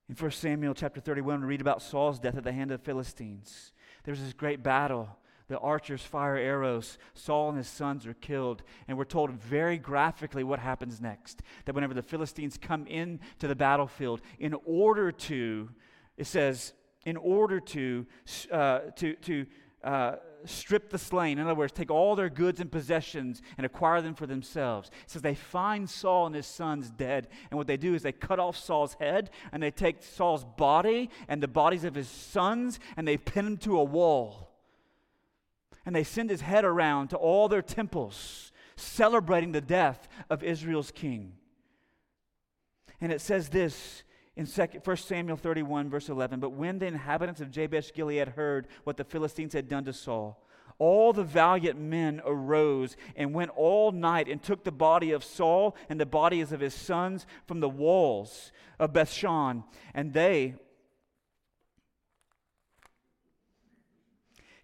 In 0.09 0.15
1 0.15 0.31
Samuel 0.31 0.73
chapter 0.73 0.99
31, 0.99 1.41
we 1.41 1.47
read 1.47 1.61
about 1.61 1.81
Saul's 1.81 2.19
death 2.19 2.35
at 2.35 2.43
the 2.43 2.51
hand 2.51 2.71
of 2.71 2.79
the 2.79 2.85
Philistines. 2.85 3.71
There's 4.03 4.19
this 4.19 4.33
great 4.33 4.61
battle. 4.61 5.07
The 5.47 5.57
archers 5.59 6.01
fire 6.01 6.35
arrows. 6.35 6.97
Saul 7.13 7.49
and 7.49 7.57
his 7.57 7.69
sons 7.69 8.05
are 8.05 8.13
killed. 8.13 8.63
And 8.87 8.97
we're 8.97 9.05
told 9.05 9.31
very 9.31 9.77
graphically 9.77 10.43
what 10.43 10.59
happens 10.59 10.99
next. 10.99 11.41
That 11.65 11.73
whenever 11.73 11.93
the 11.93 12.01
Philistines 12.01 12.57
come 12.61 12.85
into 12.85 13.47
the 13.47 13.55
battlefield, 13.55 14.21
in 14.39 14.55
order 14.65 15.09
to, 15.11 15.69
it 16.17 16.27
says, 16.27 16.73
in 17.05 17.15
order 17.15 17.61
to, 17.61 18.05
uh, 18.51 18.79
to, 18.97 19.15
to 19.15 19.45
uh, 19.85 20.15
strip 20.45 20.89
the 20.89 20.97
slain. 20.97 21.37
In 21.37 21.45
other 21.45 21.55
words, 21.55 21.73
take 21.73 21.91
all 21.91 22.15
their 22.15 22.29
goods 22.29 22.59
and 22.59 22.71
possessions 22.71 23.41
and 23.57 23.65
acquire 23.65 24.01
them 24.01 24.15
for 24.15 24.25
themselves. 24.25 24.89
It 25.03 25.09
says 25.09 25.21
they 25.21 25.35
find 25.35 25.89
Saul 25.89 26.27
and 26.27 26.35
his 26.35 26.47
sons 26.47 26.89
dead. 26.89 27.27
And 27.49 27.57
what 27.57 27.67
they 27.67 27.77
do 27.77 27.93
is 27.93 28.03
they 28.03 28.11
cut 28.11 28.39
off 28.39 28.57
Saul's 28.57 28.95
head 28.99 29.29
and 29.51 29.61
they 29.61 29.71
take 29.71 30.03
Saul's 30.03 30.43
body 30.43 31.09
and 31.27 31.41
the 31.41 31.47
bodies 31.47 31.83
of 31.83 31.95
his 31.95 32.07
sons 32.07 32.79
and 32.97 33.07
they 33.07 33.17
pin 33.17 33.45
them 33.45 33.57
to 33.57 33.79
a 33.79 33.83
wall. 33.83 34.51
And 35.85 35.95
they 35.95 36.03
send 36.03 36.29
his 36.29 36.41
head 36.41 36.63
around 36.63 37.09
to 37.09 37.17
all 37.17 37.49
their 37.49 37.61
temples, 37.61 38.51
celebrating 38.75 39.51
the 39.51 39.61
death 39.61 40.07
of 40.29 40.43
Israel's 40.43 40.91
king. 40.91 41.33
And 43.01 43.11
it 43.11 43.19
says 43.19 43.49
this 43.49 44.03
in 44.35 44.45
1 44.45 44.97
Samuel 44.97 45.37
31, 45.37 45.89
verse 45.89 46.09
11, 46.09 46.39
but 46.39 46.51
when 46.51 46.79
the 46.79 46.87
inhabitants 46.87 47.41
of 47.41 47.51
Jabesh 47.51 47.93
Gilead 47.93 48.29
heard 48.29 48.67
what 48.83 48.97
the 48.97 49.03
Philistines 49.03 49.53
had 49.53 49.69
done 49.69 49.85
to 49.85 49.93
Saul, 49.93 50.43
all 50.79 51.13
the 51.13 51.23
valiant 51.23 51.79
men 51.79 52.19
arose 52.25 52.95
and 53.15 53.33
went 53.33 53.51
all 53.55 53.91
night 53.91 54.27
and 54.27 54.41
took 54.41 54.63
the 54.63 54.71
body 54.71 55.11
of 55.11 55.23
Saul 55.23 55.75
and 55.87 55.99
the 55.99 56.05
bodies 56.05 56.51
of 56.51 56.61
his 56.61 56.73
sons 56.73 57.27
from 57.45 57.59
the 57.59 57.69
walls 57.69 58.51
of 58.79 58.91
Bethshan, 58.91 59.63
and 59.93 60.13
they 60.13 60.55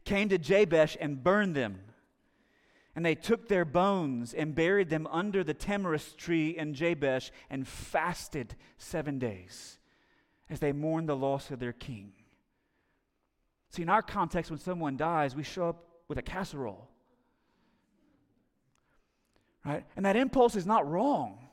came 0.04 0.30
to 0.30 0.40
Jabesh 0.40 0.98
and 1.00 1.24
burned 1.24 1.56
them. 1.56 1.82
And 3.00 3.06
they 3.06 3.16
took 3.16 3.48
their 3.48 3.64
bones 3.64 4.34
and 4.34 4.54
buried 4.54 4.90
them 4.90 5.08
under 5.10 5.42
the 5.42 5.54
tamarisk 5.54 6.18
tree 6.18 6.50
in 6.58 6.74
Jabesh 6.74 7.32
and 7.50 7.66
fasted 7.66 8.58
seven 8.78 9.20
days 9.20 9.80
as 10.50 10.60
they 10.60 10.74
mourned 10.74 11.08
the 11.08 11.16
loss 11.16 11.50
of 11.50 11.60
their 11.60 11.72
king. 11.72 12.12
See, 13.70 13.84
in 13.84 13.90
our 13.90 14.02
context, 14.02 14.52
when 14.52 14.60
someone 14.60 14.98
dies, 14.98 15.34
we 15.34 15.44
show 15.44 15.70
up 15.70 15.86
with 16.10 16.18
a 16.18 16.22
casserole. 16.22 16.90
Right? 19.66 19.86
And 19.96 20.06
that 20.06 20.18
impulse 20.18 20.58
is 20.58 20.66
not 20.66 20.86
wrong. 20.86 21.48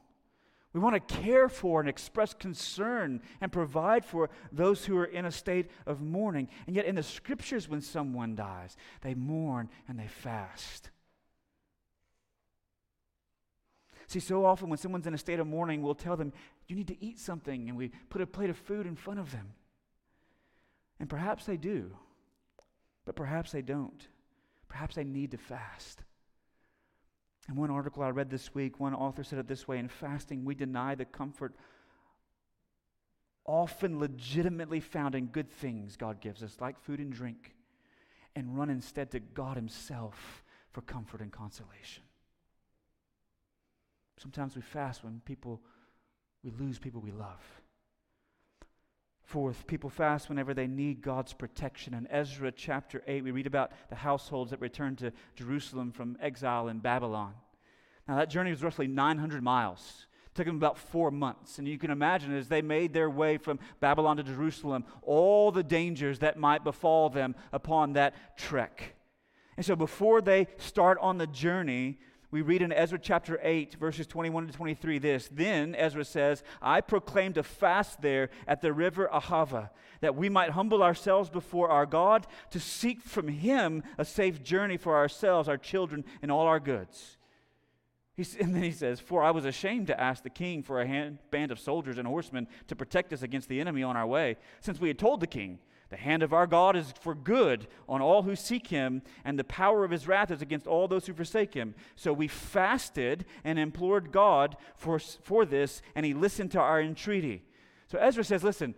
We 0.72 0.80
want 0.80 0.94
to 0.94 1.14
care 1.14 1.48
for 1.48 1.78
and 1.78 1.88
express 1.88 2.34
concern 2.34 3.22
and 3.40 3.52
provide 3.52 4.04
for 4.04 4.30
those 4.50 4.84
who 4.84 4.98
are 4.98 5.04
in 5.04 5.24
a 5.24 5.30
state 5.30 5.70
of 5.86 6.00
mourning. 6.00 6.48
And 6.66 6.74
yet, 6.74 6.86
in 6.86 6.96
the 6.96 7.04
scriptures, 7.04 7.68
when 7.68 7.82
someone 7.82 8.34
dies, 8.34 8.76
they 9.02 9.14
mourn 9.14 9.68
and 9.86 9.96
they 9.96 10.08
fast. 10.08 10.90
See, 14.06 14.20
so 14.20 14.44
often 14.44 14.68
when 14.68 14.78
someone's 14.78 15.06
in 15.06 15.14
a 15.14 15.18
state 15.18 15.40
of 15.40 15.46
mourning, 15.46 15.82
we'll 15.82 15.94
tell 15.94 16.16
them, 16.16 16.32
You 16.68 16.76
need 16.76 16.88
to 16.88 17.04
eat 17.04 17.18
something, 17.18 17.68
and 17.68 17.76
we 17.76 17.90
put 18.08 18.20
a 18.20 18.26
plate 18.26 18.50
of 18.50 18.56
food 18.56 18.86
in 18.86 18.96
front 18.96 19.18
of 19.18 19.32
them. 19.32 19.54
And 21.00 21.08
perhaps 21.08 21.44
they 21.44 21.56
do, 21.56 21.96
but 23.04 23.16
perhaps 23.16 23.52
they 23.52 23.62
don't. 23.62 24.06
Perhaps 24.68 24.94
they 24.94 25.04
need 25.04 25.32
to 25.32 25.38
fast. 25.38 26.02
In 27.48 27.56
one 27.56 27.70
article 27.70 28.02
I 28.02 28.10
read 28.10 28.30
this 28.30 28.54
week, 28.54 28.80
one 28.80 28.94
author 28.94 29.22
said 29.22 29.38
it 29.38 29.48
this 29.48 29.68
way 29.68 29.78
In 29.78 29.88
fasting, 29.88 30.44
we 30.44 30.54
deny 30.54 30.94
the 30.94 31.04
comfort 31.04 31.54
often 33.44 34.00
legitimately 34.00 34.80
found 34.80 35.14
in 35.14 35.26
good 35.26 35.50
things 35.50 35.96
God 35.96 36.20
gives 36.20 36.42
us, 36.42 36.56
like 36.60 36.78
food 36.80 36.98
and 36.98 37.12
drink, 37.12 37.54
and 38.34 38.58
run 38.58 38.70
instead 38.70 39.10
to 39.12 39.20
God 39.20 39.56
Himself 39.56 40.42
for 40.72 40.80
comfort 40.82 41.20
and 41.20 41.32
consolation. 41.32 42.02
Sometimes 44.18 44.56
we 44.56 44.62
fast 44.62 45.04
when 45.04 45.20
people, 45.24 45.60
we 46.42 46.50
lose 46.50 46.78
people 46.78 47.00
we 47.00 47.12
love. 47.12 47.42
Fourth, 49.22 49.66
people 49.66 49.90
fast 49.90 50.28
whenever 50.28 50.54
they 50.54 50.68
need 50.68 51.02
God's 51.02 51.32
protection. 51.32 51.94
In 51.94 52.06
Ezra 52.10 52.52
chapter 52.52 53.02
8, 53.06 53.24
we 53.24 53.32
read 53.32 53.48
about 53.48 53.72
the 53.88 53.96
households 53.96 54.52
that 54.52 54.60
returned 54.60 54.98
to 54.98 55.12
Jerusalem 55.34 55.90
from 55.90 56.16
exile 56.20 56.68
in 56.68 56.78
Babylon. 56.78 57.34
Now, 58.06 58.16
that 58.16 58.30
journey 58.30 58.50
was 58.50 58.62
roughly 58.62 58.86
900 58.86 59.42
miles. 59.42 60.06
It 60.26 60.34
took 60.36 60.46
them 60.46 60.56
about 60.56 60.78
four 60.78 61.10
months. 61.10 61.58
And 61.58 61.66
you 61.66 61.76
can 61.76 61.90
imagine 61.90 62.36
as 62.36 62.48
they 62.48 62.62
made 62.62 62.92
their 62.92 63.10
way 63.10 63.36
from 63.36 63.58
Babylon 63.80 64.16
to 64.18 64.22
Jerusalem, 64.22 64.84
all 65.02 65.50
the 65.50 65.64
dangers 65.64 66.20
that 66.20 66.38
might 66.38 66.62
befall 66.62 67.10
them 67.10 67.34
upon 67.52 67.94
that 67.94 68.38
trek. 68.38 68.94
And 69.56 69.66
so, 69.66 69.74
before 69.74 70.20
they 70.20 70.46
start 70.58 70.98
on 71.00 71.18
the 71.18 71.26
journey, 71.26 71.98
we 72.36 72.42
read 72.42 72.60
in 72.60 72.70
Ezra 72.70 72.98
chapter 72.98 73.40
8, 73.42 73.76
verses 73.80 74.06
21 74.06 74.48
to 74.48 74.52
23 74.52 74.98
this 74.98 75.30
Then 75.32 75.74
Ezra 75.74 76.04
says, 76.04 76.42
I 76.60 76.82
proclaimed 76.82 77.38
a 77.38 77.42
fast 77.42 78.02
there 78.02 78.28
at 78.46 78.60
the 78.60 78.74
river 78.74 79.08
Ahava, 79.10 79.70
that 80.02 80.16
we 80.16 80.28
might 80.28 80.50
humble 80.50 80.82
ourselves 80.82 81.30
before 81.30 81.70
our 81.70 81.86
God 81.86 82.26
to 82.50 82.60
seek 82.60 83.00
from 83.00 83.28
him 83.28 83.82
a 83.96 84.04
safe 84.04 84.42
journey 84.42 84.76
for 84.76 84.96
ourselves, 84.96 85.48
our 85.48 85.56
children, 85.56 86.04
and 86.20 86.30
all 86.30 86.46
our 86.46 86.60
goods. 86.60 87.16
and 88.18 88.54
then 88.54 88.62
he 88.62 88.70
says, 88.70 89.00
For 89.00 89.22
I 89.22 89.30
was 89.30 89.46
ashamed 89.46 89.86
to 89.86 89.98
ask 89.98 90.22
the 90.22 90.28
king 90.28 90.62
for 90.62 90.82
a 90.82 90.86
hand, 90.86 91.20
band 91.30 91.50
of 91.50 91.58
soldiers 91.58 91.96
and 91.96 92.06
horsemen 92.06 92.48
to 92.68 92.76
protect 92.76 93.14
us 93.14 93.22
against 93.22 93.48
the 93.48 93.62
enemy 93.62 93.82
on 93.82 93.96
our 93.96 94.06
way, 94.06 94.36
since 94.60 94.78
we 94.78 94.88
had 94.88 94.98
told 94.98 95.20
the 95.20 95.26
king, 95.26 95.58
the 95.88 95.96
hand 95.96 96.22
of 96.22 96.32
our 96.32 96.48
God 96.48 96.74
is 96.74 96.92
for 97.00 97.14
good 97.14 97.68
on 97.88 98.02
all 98.02 98.22
who 98.22 98.34
seek 98.34 98.66
him, 98.68 99.02
and 99.24 99.38
the 99.38 99.44
power 99.44 99.84
of 99.84 99.92
his 99.92 100.08
wrath 100.08 100.32
is 100.32 100.42
against 100.42 100.66
all 100.66 100.88
those 100.88 101.06
who 101.06 101.14
forsake 101.14 101.54
him. 101.54 101.74
So 101.94 102.12
we 102.12 102.26
fasted 102.26 103.24
and 103.44 103.58
implored 103.58 104.10
God 104.10 104.56
for, 104.74 104.98
for 104.98 105.44
this, 105.44 105.82
and 105.94 106.04
he 106.04 106.12
listened 106.12 106.50
to 106.52 106.60
our 106.60 106.80
entreaty. 106.80 107.44
So 107.86 107.98
Ezra 107.98 108.24
says, 108.24 108.42
Listen, 108.42 108.74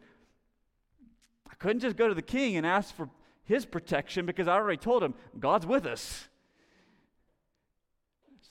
I 1.51 1.55
couldn't 1.55 1.81
just 1.81 1.97
go 1.97 2.09
to 2.09 2.15
the 2.15 2.21
king 2.21 2.57
and 2.57 2.67
ask 2.67 2.95
for 2.95 3.09
his 3.45 3.65
protection 3.65 4.27
because 4.27 4.47
I 4.47 4.57
already 4.57 4.77
told 4.77 5.03
him 5.03 5.15
God's 5.39 5.67
with 5.67 5.87
us. 5.87 6.29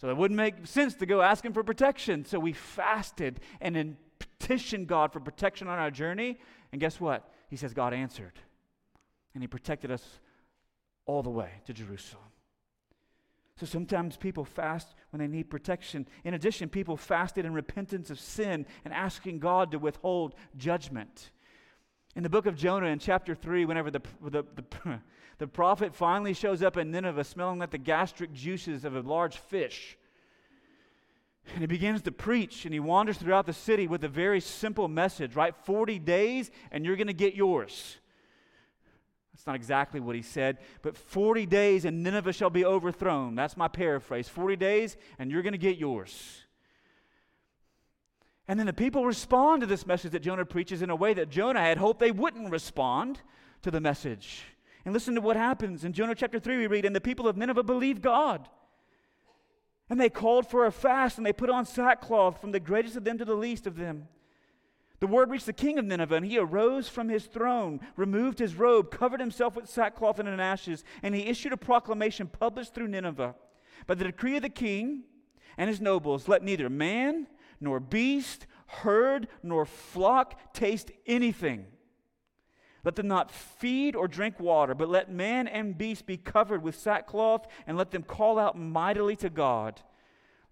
So 0.01 0.09
it 0.09 0.17
wouldn't 0.17 0.37
make 0.37 0.65
sense 0.65 0.95
to 0.95 1.05
go 1.05 1.21
ask 1.21 1.45
him 1.45 1.53
for 1.53 1.63
protection. 1.63 2.25
So 2.25 2.39
we 2.39 2.53
fasted 2.53 3.39
and 3.61 3.97
petitioned 4.17 4.87
God 4.87 5.13
for 5.13 5.19
protection 5.19 5.67
on 5.67 5.77
our 5.77 5.91
journey. 5.91 6.39
And 6.71 6.81
guess 6.81 6.99
what? 6.99 7.31
He 7.49 7.55
says 7.55 7.73
God 7.73 7.93
answered 7.93 8.39
and 9.37 9.43
He 9.43 9.47
protected 9.47 9.91
us 9.91 10.03
all 11.05 11.21
the 11.21 11.29
way 11.29 11.51
to 11.65 11.73
Jerusalem. 11.73 12.23
So 13.59 13.67
sometimes 13.67 14.17
people 14.17 14.45
fast 14.45 14.95
when 15.11 15.19
they 15.19 15.27
need 15.27 15.51
protection. 15.51 16.07
In 16.23 16.33
addition, 16.33 16.69
people 16.69 16.97
fasted 16.97 17.45
in 17.45 17.53
repentance 17.53 18.09
of 18.09 18.19
sin 18.19 18.65
and 18.83 18.91
asking 18.91 19.37
God 19.37 19.69
to 19.71 19.77
withhold 19.77 20.33
judgment. 20.57 21.29
In 22.15 22.23
the 22.23 22.29
book 22.29 22.47
of 22.47 22.55
Jonah, 22.55 22.87
in 22.87 22.97
chapter 22.97 23.35
3, 23.35 23.65
whenever 23.65 23.91
the, 23.91 24.01
the, 24.23 24.43
the, 24.55 24.99
the 25.37 25.47
prophet 25.47 25.93
finally 25.93 26.33
shows 26.33 26.63
up 26.63 26.75
in 26.77 26.89
Nineveh 26.89 27.23
smelling 27.23 27.59
like 27.59 27.69
the 27.69 27.77
gastric 27.77 28.33
juices 28.33 28.83
of 28.83 28.95
a 28.95 29.01
large 29.01 29.37
fish, 29.37 29.99
and 31.53 31.61
he 31.61 31.67
begins 31.67 32.01
to 32.01 32.11
preach 32.11 32.65
and 32.65 32.73
he 32.73 32.79
wanders 32.79 33.17
throughout 33.19 33.45
the 33.45 33.53
city 33.53 33.87
with 33.87 34.03
a 34.03 34.09
very 34.09 34.41
simple 34.41 34.87
message, 34.87 35.35
right? 35.35 35.55
40 35.55 35.99
days 35.99 36.49
and 36.71 36.83
you're 36.83 36.95
going 36.95 37.05
to 37.05 37.13
get 37.13 37.35
yours. 37.35 37.97
That's 39.37 39.45
not 39.45 39.55
exactly 39.55 39.99
what 39.99 40.15
he 40.15 40.23
said, 40.23 40.57
but 40.81 40.97
40 40.97 41.45
days 41.45 41.85
and 41.85 42.01
Nineveh 42.01 42.33
shall 42.33 42.49
be 42.49 42.65
overthrown. 42.65 43.35
That's 43.35 43.55
my 43.55 43.67
paraphrase. 43.67 44.27
40 44.27 44.55
days 44.55 44.97
and 45.19 45.29
you're 45.29 45.43
going 45.43 45.53
to 45.53 45.59
get 45.59 45.77
yours. 45.77 46.41
And 48.47 48.59
then 48.59 48.65
the 48.65 48.73
people 48.73 49.05
respond 49.05 49.61
to 49.61 49.67
this 49.67 49.85
message 49.85 50.13
that 50.13 50.23
Jonah 50.23 50.43
preaches 50.43 50.81
in 50.81 50.89
a 50.89 50.95
way 50.95 51.13
that 51.13 51.29
Jonah 51.29 51.59
had 51.59 51.77
hoped 51.77 51.99
they 51.99 52.09
wouldn't 52.09 52.49
respond 52.49 53.21
to 53.61 53.69
the 53.69 53.79
message. 53.79 54.43
And 54.85 54.93
listen 54.93 55.13
to 55.13 55.21
what 55.21 55.35
happens. 55.35 55.85
In 55.85 55.93
Jonah 55.93 56.15
chapter 56.15 56.39
3, 56.39 56.57
we 56.57 56.65
read, 56.65 56.85
And 56.85 56.95
the 56.95 57.01
people 57.01 57.27
of 57.27 57.37
Nineveh 57.37 57.61
believed 57.61 58.01
God. 58.01 58.49
And 59.87 60.01
they 60.01 60.09
called 60.09 60.49
for 60.49 60.65
a 60.65 60.71
fast, 60.71 61.17
and 61.17 61.27
they 61.27 61.33
put 61.33 61.51
on 61.51 61.67
sackcloth 61.67 62.41
from 62.41 62.53
the 62.53 62.59
greatest 62.59 62.95
of 62.95 63.03
them 63.03 63.19
to 63.19 63.25
the 63.25 63.35
least 63.35 63.67
of 63.67 63.77
them. 63.77 64.07
The 64.99 65.07
word 65.07 65.29
reached 65.29 65.45
the 65.45 65.53
king 65.53 65.77
of 65.77 65.85
Nineveh, 65.85 66.15
and 66.15 66.25
he 66.25 66.39
arose 66.39 66.89
from 66.89 67.09
his 67.09 67.25
throne, 67.25 67.79
removed 67.95 68.39
his 68.39 68.55
robe, 68.55 68.89
covered 68.89 69.19
himself 69.19 69.55
with 69.55 69.69
sackcloth 69.69 70.17
and 70.17 70.27
in 70.27 70.39
ashes, 70.39 70.83
and 71.03 71.13
he 71.13 71.27
issued 71.27 71.53
a 71.53 71.57
proclamation 71.57 72.27
published 72.27 72.73
through 72.73 72.87
Nineveh. 72.87 73.35
By 73.85 73.93
the 73.93 74.05
decree 74.05 74.37
of 74.37 74.41
the 74.41 74.49
king 74.49 75.03
and 75.57 75.69
his 75.69 75.79
nobles, 75.79 76.27
let 76.27 76.43
neither 76.43 76.69
man 76.69 77.27
nor 77.61 77.79
beast, 77.79 78.47
herd 78.67 79.27
nor 79.43 79.65
flock 79.65 80.53
taste 80.53 80.91
anything. 81.05 81.65
Let 82.83 82.95
them 82.95 83.07
not 83.07 83.31
feed 83.31 83.95
or 83.95 84.07
drink 84.07 84.39
water, 84.39 84.73
but 84.73 84.89
let 84.89 85.11
man 85.11 85.47
and 85.47 85.77
beast 85.77 86.05
be 86.05 86.17
covered 86.17 86.63
with 86.63 86.77
sackcloth, 86.77 87.45
and 87.67 87.77
let 87.77 87.91
them 87.91 88.03
call 88.03 88.39
out 88.39 88.57
mightily 88.57 89.15
to 89.17 89.29
God. 89.29 89.81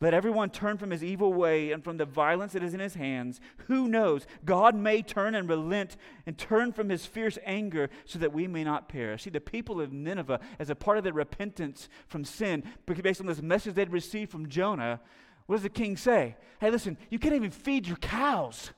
Let 0.02 0.14
everyone 0.14 0.50
turn 0.50 0.78
from 0.78 0.92
his 0.92 1.04
evil 1.04 1.34
way 1.34 1.72
and 1.72 1.82
from 1.82 1.96
the 1.96 2.06
violence 2.06 2.52
that 2.52 2.64
is 2.64 2.74
in 2.74 2.82
his 2.82 2.96
hands. 2.96 3.40
Who 3.68 3.88
knows? 3.88 4.28
God 4.44 4.76
may 4.76 5.02
turn 5.02 5.36
and 5.36 5.48
relent 5.48 5.96
and 6.26 6.38
turn 6.38 6.74
from 6.74 6.90
his 6.90 7.06
fierce 7.06 7.38
anger 7.46 7.90
so 8.04 8.20
that 8.20 8.34
we 8.34 8.46
may 8.46 8.66
not 8.66 8.90
perish. 8.90 9.24
See, 9.24 9.30
the 9.30 9.40
people 9.40 9.80
of 9.80 9.94
Nineveh, 9.94 10.42
as 10.60 10.70
a 10.70 10.76
part 10.76 10.98
of 10.98 11.06
their 11.06 11.14
repentance 11.14 11.88
from 12.08 12.26
sin, 12.26 12.64
based 12.86 13.22
on 13.22 13.28
this 13.28 13.42
message 13.42 13.76
they'd 13.76 13.92
received 13.92 14.32
from 14.32 14.50
Jonah, 14.50 15.00
what 15.46 15.56
does 15.56 15.64
the 15.64 15.70
king 15.70 15.96
say? 15.96 16.36
Hey, 16.60 16.72
listen, 16.72 16.98
you 17.10 17.18
can't 17.18 17.36
even 17.36 17.52
feed 17.52 17.88
your 17.88 17.98
cows, 17.98 18.72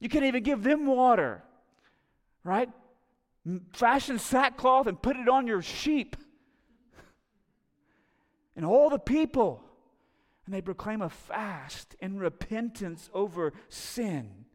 you 0.00 0.10
can't 0.10 0.24
even 0.24 0.42
give 0.42 0.62
them 0.62 0.84
water, 0.84 1.42
right? 2.44 2.68
Fashion 3.72 4.18
sackcloth 4.18 4.86
and 4.86 5.00
put 5.00 5.16
it 5.16 5.30
on 5.30 5.46
your 5.46 5.62
sheep. 5.62 6.14
And 8.54 8.66
all 8.66 8.90
the 8.90 8.98
people 8.98 9.64
and 10.48 10.54
they 10.54 10.62
proclaim 10.62 11.02
a 11.02 11.10
fast 11.10 11.94
and 12.00 12.18
repentance 12.18 13.10
over 13.12 13.52
sin. 13.68 14.46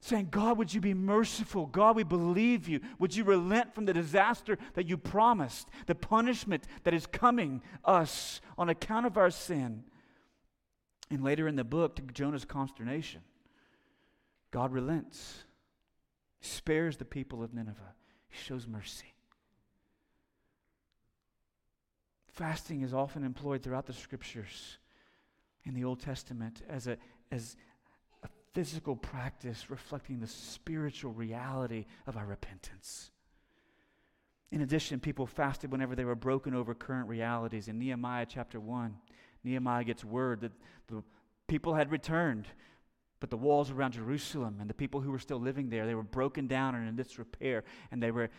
Saying, 0.00 0.28
God, 0.30 0.58
would 0.58 0.74
you 0.74 0.82
be 0.82 0.92
merciful? 0.92 1.64
God, 1.64 1.96
we 1.96 2.02
believe 2.02 2.68
you. 2.68 2.80
Would 2.98 3.16
you 3.16 3.24
relent 3.24 3.74
from 3.74 3.86
the 3.86 3.94
disaster 3.94 4.58
that 4.74 4.86
you 4.86 4.98
promised, 4.98 5.70
the 5.86 5.94
punishment 5.94 6.64
that 6.84 6.92
is 6.92 7.06
coming 7.06 7.62
us 7.86 8.42
on 8.58 8.68
account 8.68 9.06
of 9.06 9.16
our 9.16 9.30
sin? 9.30 9.84
And 11.08 11.24
later 11.24 11.48
in 11.48 11.56
the 11.56 11.64
book, 11.64 11.96
to 11.96 12.02
Jonah's 12.02 12.44
consternation, 12.44 13.22
God 14.50 14.74
relents, 14.74 15.44
spares 16.42 16.98
the 16.98 17.06
people 17.06 17.42
of 17.42 17.54
Nineveh, 17.54 17.94
He 18.28 18.36
shows 18.36 18.66
mercy. 18.66 19.14
Fasting 22.38 22.82
is 22.82 22.94
often 22.94 23.24
employed 23.24 23.64
throughout 23.64 23.86
the 23.86 23.92
scriptures 23.92 24.78
in 25.64 25.74
the 25.74 25.82
Old 25.82 25.98
Testament 25.98 26.62
as 26.68 26.86
a, 26.86 26.96
as 27.32 27.56
a 28.22 28.28
physical 28.54 28.94
practice 28.94 29.68
reflecting 29.68 30.20
the 30.20 30.28
spiritual 30.28 31.12
reality 31.12 31.86
of 32.06 32.16
our 32.16 32.26
repentance. 32.26 33.10
In 34.52 34.60
addition, 34.60 35.00
people 35.00 35.26
fasted 35.26 35.72
whenever 35.72 35.96
they 35.96 36.04
were 36.04 36.14
broken 36.14 36.54
over 36.54 36.76
current 36.76 37.08
realities. 37.08 37.66
In 37.66 37.80
Nehemiah 37.80 38.26
chapter 38.28 38.60
1, 38.60 38.94
Nehemiah 39.42 39.82
gets 39.82 40.04
word 40.04 40.42
that 40.42 40.52
the 40.86 41.02
people 41.48 41.74
had 41.74 41.90
returned, 41.90 42.46
but 43.18 43.30
the 43.30 43.36
walls 43.36 43.72
around 43.72 43.94
Jerusalem 43.94 44.58
and 44.60 44.70
the 44.70 44.74
people 44.74 45.00
who 45.00 45.10
were 45.10 45.18
still 45.18 45.40
living 45.40 45.70
there, 45.70 45.86
they 45.86 45.96
were 45.96 46.04
broken 46.04 46.46
down 46.46 46.76
and 46.76 46.88
in 46.88 46.94
disrepair, 46.94 47.64
and 47.90 48.00
they 48.00 48.12
were, 48.12 48.30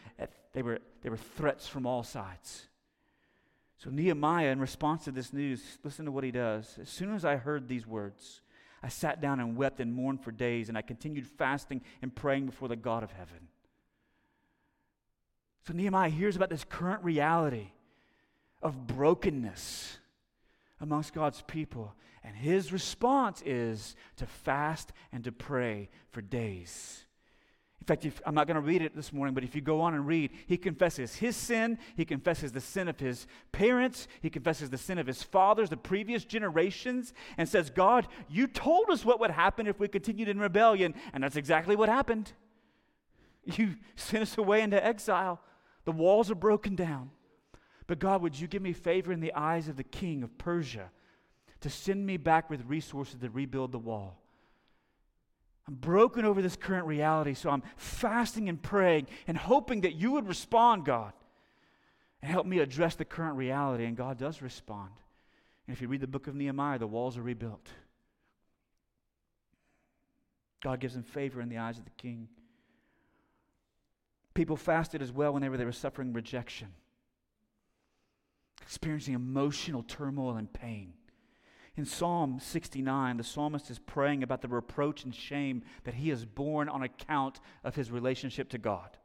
they 0.54 0.62
were, 0.62 0.80
they 1.02 1.10
were 1.10 1.18
threats 1.18 1.68
from 1.68 1.86
all 1.86 2.04
sides. 2.04 2.69
So, 3.80 3.90
Nehemiah, 3.90 4.52
in 4.52 4.60
response 4.60 5.06
to 5.06 5.12
this 5.12 5.32
news, 5.32 5.80
listen 5.86 6.04
to 6.04 6.12
what 6.12 6.26
he 6.26 6.32
does. 6.32 6.78
As 6.82 6.90
soon 6.90 7.16
as 7.16 7.24
I 7.24 7.38
heard 7.38 7.70
these 7.70 7.88
words, 7.88 8.42
I 8.84 8.90
sat 8.90 9.22
down 9.22 9.40
and 9.40 9.56
wept 9.56 9.80
and 9.80 9.94
mourned 9.94 10.22
for 10.22 10.32
days, 10.32 10.68
and 10.68 10.78
I 10.78 10.82
continued 10.82 11.26
fasting 11.26 11.82
and 12.02 12.14
praying 12.14 12.46
before 12.46 12.68
the 12.68 12.76
God 12.76 13.04
of 13.04 13.12
heaven. 13.14 13.48
So, 15.66 15.72
Nehemiah 15.72 16.10
hears 16.10 16.36
about 16.36 16.50
this 16.50 16.66
current 16.66 17.06
reality 17.06 17.68
of 18.62 18.86
brokenness 18.86 19.98
amongst 20.82 21.14
God's 21.14 21.42
people, 21.44 21.94
and 22.22 22.36
his 22.36 22.74
response 22.74 23.42
is 23.46 23.96
to 24.18 24.26
fast 24.26 24.92
and 25.14 25.24
to 25.24 25.32
pray 25.32 25.90
for 26.12 26.22
days. 26.22 27.06
In 27.82 27.86
fact, 27.86 28.06
if, 28.06 28.22
I'm 28.26 28.36
not 28.36 28.46
going 28.46 28.56
to 28.56 28.62
read 28.62 28.82
it 28.82 28.96
this 28.96 29.14
morning, 29.14 29.34
but 29.34 29.44
if 29.44 29.56
you 29.56 29.62
go 29.62 29.82
on 29.82 29.94
and 29.94 30.06
read, 30.06 30.32
he 30.48 30.58
confesses 30.58 31.16
his 31.16 31.36
sin. 31.36 31.80
He 31.96 32.06
confesses 32.06 32.52
the 32.52 32.62
sin 32.62 32.88
of 32.88 33.00
his 33.00 33.26
parents. 33.52 34.08
He 34.22 34.30
confesses 34.30 34.70
the 34.70 34.78
sin 34.78 34.98
of 34.98 35.08
his 35.08 35.24
fathers, 35.24 35.70
the 35.70 35.78
previous 35.78 36.26
generations, 36.26 37.14
and 37.38 37.48
says, 37.48 37.70
God, 37.70 38.08
you 38.30 38.48
told 38.48 38.90
us 38.90 39.06
what 39.06 39.20
would 39.22 39.32
happen 39.32 39.66
if 39.66 39.80
we 39.80 39.88
continued 39.88 40.28
in 40.28 40.40
rebellion. 40.40 40.94
And 41.14 41.24
that's 41.24 41.38
exactly 41.38 41.76
what 41.76 41.90
happened. 41.90 42.34
You 43.46 43.76
sent 43.96 44.24
us 44.24 44.38
away 44.38 44.62
into 44.62 44.84
exile. 44.84 45.40
The 45.86 45.92
walls 45.92 46.30
are 46.30 46.36
broken 46.36 46.76
down. 46.76 47.12
But 47.88 47.98
God, 47.98 48.22
would 48.22 48.40
you 48.40 48.48
give 48.48 48.62
me 48.62 48.74
favor 48.74 49.12
in 49.12 49.20
the 49.20 49.34
eyes 49.34 49.68
of 49.68 49.78
the 49.78 49.84
king 49.84 50.22
of 50.22 50.38
Persia 50.38 50.92
to 51.62 51.70
send 51.70 52.06
me 52.06 52.18
back 52.18 52.50
with 52.50 52.64
resources 52.68 53.20
to 53.22 53.30
rebuild 53.30 53.72
the 53.72 53.80
wall? 53.80 54.22
I'm 55.70 55.76
broken 55.76 56.26
over 56.26 56.42
this 56.42 56.56
current 56.56 56.88
reality, 56.88 57.36
so 57.36 57.52
I'm 57.52 57.62
fasting 57.78 58.50
and 58.50 58.60
praying 58.60 59.06
and 59.28 59.38
hoping 59.38 59.82
that 59.82 59.94
you 59.94 60.14
would 60.14 60.28
respond, 60.28 60.84
God, 60.84 61.14
and 62.24 62.32
help 62.32 62.48
me 62.48 62.58
address 62.58 62.96
the 62.96 63.06
current 63.06 63.38
reality. 63.38 63.86
And 63.86 63.96
God 63.96 64.18
does 64.18 64.42
respond. 64.42 64.90
And 65.68 65.76
if 65.76 65.80
you 65.80 65.88
read 65.88 66.02
the 66.02 66.08
book 66.08 66.26
of 66.26 66.34
Nehemiah, 66.34 66.80
the 66.80 66.88
walls 66.88 67.20
are 67.20 67.22
rebuilt. 67.22 67.68
God 70.64 70.80
gives 70.80 70.96
him 70.96 71.04
favor 71.04 71.40
in 71.40 71.50
the 71.50 71.60
eyes 71.60 71.78
of 71.78 71.86
the 71.86 71.92
king. 71.92 72.30
People 74.34 74.58
fasted 74.58 75.04
as 75.04 75.12
well 75.12 75.36
whenever 75.36 75.56
they 75.56 75.66
were 75.66 75.72
suffering 75.72 76.14
rejection, 76.14 76.70
experiencing 78.64 79.14
emotional 79.14 79.84
turmoil 79.84 80.36
and 80.36 80.52
pain. 80.52 80.94
In 81.80 81.86
Psalm 81.86 82.40
69, 82.42 83.16
the 83.16 83.24
psalmist 83.24 83.72
is 83.72 83.80
praying 83.80 84.22
about 84.22 84.42
the 84.42 84.50
reproach 84.50 85.06
and 85.06 85.16
shame 85.16 85.64
that 85.86 85.94
he 85.94 86.10
has 86.10 86.26
borne 86.26 86.68
on 86.68 86.84
account 86.84 87.40
of 87.64 87.74
his 87.74 87.90
relationship 87.90 88.50
to 88.50 88.58
God. 88.58 88.98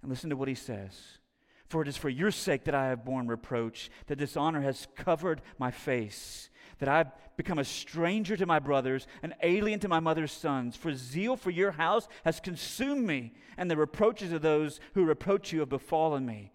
And 0.00 0.08
listen 0.08 0.30
to 0.30 0.36
what 0.36 0.46
he 0.46 0.54
says 0.54 1.18
For 1.66 1.82
it 1.82 1.88
is 1.88 1.96
for 1.96 2.08
your 2.08 2.30
sake 2.30 2.62
that 2.66 2.74
I 2.76 2.86
have 2.90 3.04
borne 3.04 3.26
reproach, 3.26 3.90
that 4.06 4.20
dishonor 4.20 4.60
has 4.60 4.86
covered 4.94 5.42
my 5.58 5.72
face, 5.72 6.50
that 6.78 6.88
I've 6.88 7.10
become 7.36 7.58
a 7.58 7.64
stranger 7.64 8.36
to 8.36 8.46
my 8.46 8.60
brothers, 8.60 9.08
an 9.24 9.34
alien 9.42 9.80
to 9.80 9.88
my 9.88 9.98
mother's 9.98 10.30
sons. 10.30 10.76
For 10.76 10.94
zeal 10.94 11.34
for 11.34 11.50
your 11.50 11.72
house 11.72 12.06
has 12.24 12.38
consumed 12.38 13.08
me, 13.08 13.32
and 13.56 13.68
the 13.68 13.76
reproaches 13.76 14.30
of 14.30 14.42
those 14.42 14.78
who 14.94 15.04
reproach 15.04 15.52
you 15.52 15.58
have 15.58 15.68
befallen 15.68 16.24
me. 16.24 16.52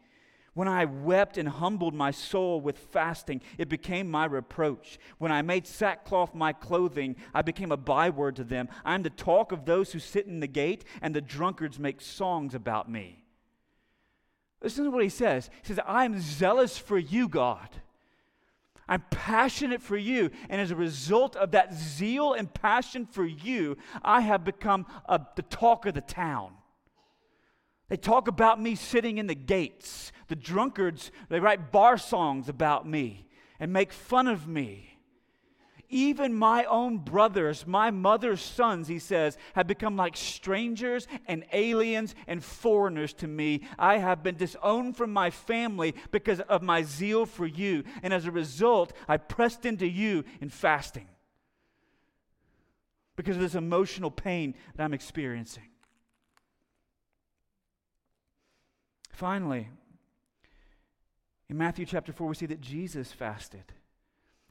When 0.53 0.67
I 0.67 0.85
wept 0.85 1.37
and 1.37 1.49
humbled 1.49 1.95
my 1.95 2.11
soul 2.11 2.61
with 2.61 2.77
fasting, 2.77 3.41
it 3.57 3.69
became 3.69 4.09
my 4.09 4.25
reproach. 4.25 4.99
When 5.17 5.31
I 5.31 5.41
made 5.41 5.65
sackcloth 5.65 6.35
my 6.35 6.53
clothing, 6.53 7.15
I 7.33 7.41
became 7.41 7.71
a 7.71 7.77
byword 7.77 8.35
to 8.35 8.43
them. 8.43 8.69
I 8.85 8.93
am 8.93 9.01
the 9.01 9.09
talk 9.09 9.51
of 9.51 9.65
those 9.65 9.91
who 9.91 9.99
sit 9.99 10.27
in 10.27 10.41
the 10.41 10.47
gate, 10.47 10.85
and 11.01 11.15
the 11.15 11.21
drunkards 11.21 11.79
make 11.79 12.01
songs 12.01 12.53
about 12.53 12.89
me. 12.89 13.23
Listen 14.61 14.85
to 14.85 14.91
what 14.91 15.03
he 15.03 15.09
says. 15.09 15.49
He 15.61 15.67
says, 15.67 15.79
I 15.85 16.05
am 16.05 16.21
zealous 16.21 16.77
for 16.77 16.99
you, 16.99 17.27
God. 17.27 17.69
I'm 18.87 19.03
passionate 19.09 19.81
for 19.81 19.97
you. 19.97 20.29
And 20.49 20.61
as 20.61 20.69
a 20.69 20.75
result 20.75 21.35
of 21.35 21.51
that 21.51 21.73
zeal 21.73 22.33
and 22.33 22.53
passion 22.53 23.07
for 23.07 23.25
you, 23.25 23.77
I 24.03 24.21
have 24.21 24.43
become 24.43 24.85
a, 25.05 25.19
the 25.35 25.41
talk 25.41 25.85
of 25.87 25.95
the 25.95 26.01
town. 26.01 26.53
They 27.89 27.97
talk 27.97 28.27
about 28.27 28.61
me 28.61 28.75
sitting 28.75 29.17
in 29.17 29.27
the 29.27 29.35
gates. 29.35 30.11
The 30.34 30.39
drunkards, 30.39 31.12
they 31.30 31.39
write 31.39 31.72
bar 31.72 31.96
songs 31.96 32.50
about 32.50 32.88
me 32.88 33.28
and 33.60 33.72
make 33.72 33.93
fun 33.93 34.28
of 34.28 34.48
me. 34.48 34.98
Even 35.89 36.34
my 36.34 36.63
own 36.63 36.98
brothers, 36.98 37.67
my 37.67 37.91
mother's 37.91 38.41
sons, 38.41 38.88
he 38.88 38.98
says, 38.98 39.38
have 39.54 39.67
become 39.67 39.96
like 39.96 40.17
strangers 40.17 41.08
and 41.28 41.46
aliens 41.54 42.15
and 42.26 42.43
foreigners 42.43 43.13
to 43.13 43.28
me. 43.28 43.62
I 43.78 44.00
have 44.00 44.24
been 44.24 44.36
disowned 44.36 44.98
from 44.98 45.13
my 45.13 45.30
family 45.30 45.93
because 46.10 46.39
of 46.39 46.63
my 46.63 46.82
zeal 46.82 47.28
for 47.28 47.46
you. 47.46 47.84
And 48.02 48.12
as 48.12 48.26
a 48.26 48.32
result, 48.32 48.91
I 49.08 49.17
pressed 49.17 49.67
into 49.67 49.88
you 49.88 50.24
in 50.41 50.50
fasting 50.50 51.10
because 53.15 53.36
of 53.36 53.43
this 53.43 53.54
emotional 53.54 54.10
pain 54.10 54.56
that 54.76 54.84
I'm 54.84 54.96
experiencing. 54.96 55.69
Finally, 59.12 59.69
in 61.53 61.59
Matthew 61.59 61.85
chapter 61.85 62.11
4, 62.11 62.29
we 62.29 62.33
see 62.33 62.47
that 62.47 62.61
Jesus 62.61 63.11
fasted 63.11 63.73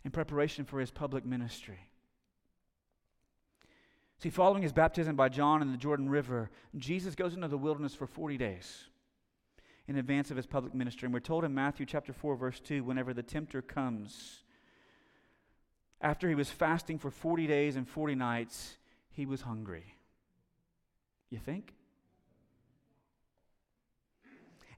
in 0.05 0.13
preparation 0.13 0.65
for 0.65 0.79
his 0.79 0.93
public 0.93 1.27
ministry. 1.27 1.81
See, 4.19 4.31
following 4.31 4.63
his 4.63 4.73
baptism 4.73 5.17
by 5.17 5.29
John 5.29 5.63
in 5.63 5.73
the 5.73 5.77
Jordan 5.77 6.09
River, 6.09 6.49
Jesus 6.77 7.17
goes 7.17 7.35
into 7.35 7.49
the 7.49 7.59
wilderness 7.59 7.93
for 7.93 8.07
40 8.07 8.39
days 8.39 8.85
in 9.89 9.97
advance 9.97 10.31
of 10.31 10.37
his 10.37 10.47
public 10.47 10.75
ministry. 10.75 11.07
And 11.07 11.13
we're 11.13 11.19
told 11.19 11.43
in 11.43 11.53
Matthew 11.53 11.87
chapter 11.87 12.13
4, 12.13 12.37
verse 12.37 12.61
2, 12.61 12.85
whenever 12.85 13.13
the 13.13 13.25
tempter 13.25 13.63
comes, 13.63 14.45
after 16.01 16.29
he 16.29 16.37
was 16.37 16.51
fasting 16.51 17.01
for 17.01 17.11
40 17.11 17.49
days 17.49 17.75
and 17.75 17.89
40 17.89 18.15
nights, 18.15 18.77
he 19.11 19.27
was 19.27 19.41
hungry. 19.41 19.97
You 21.31 21.41
think? 21.41 21.75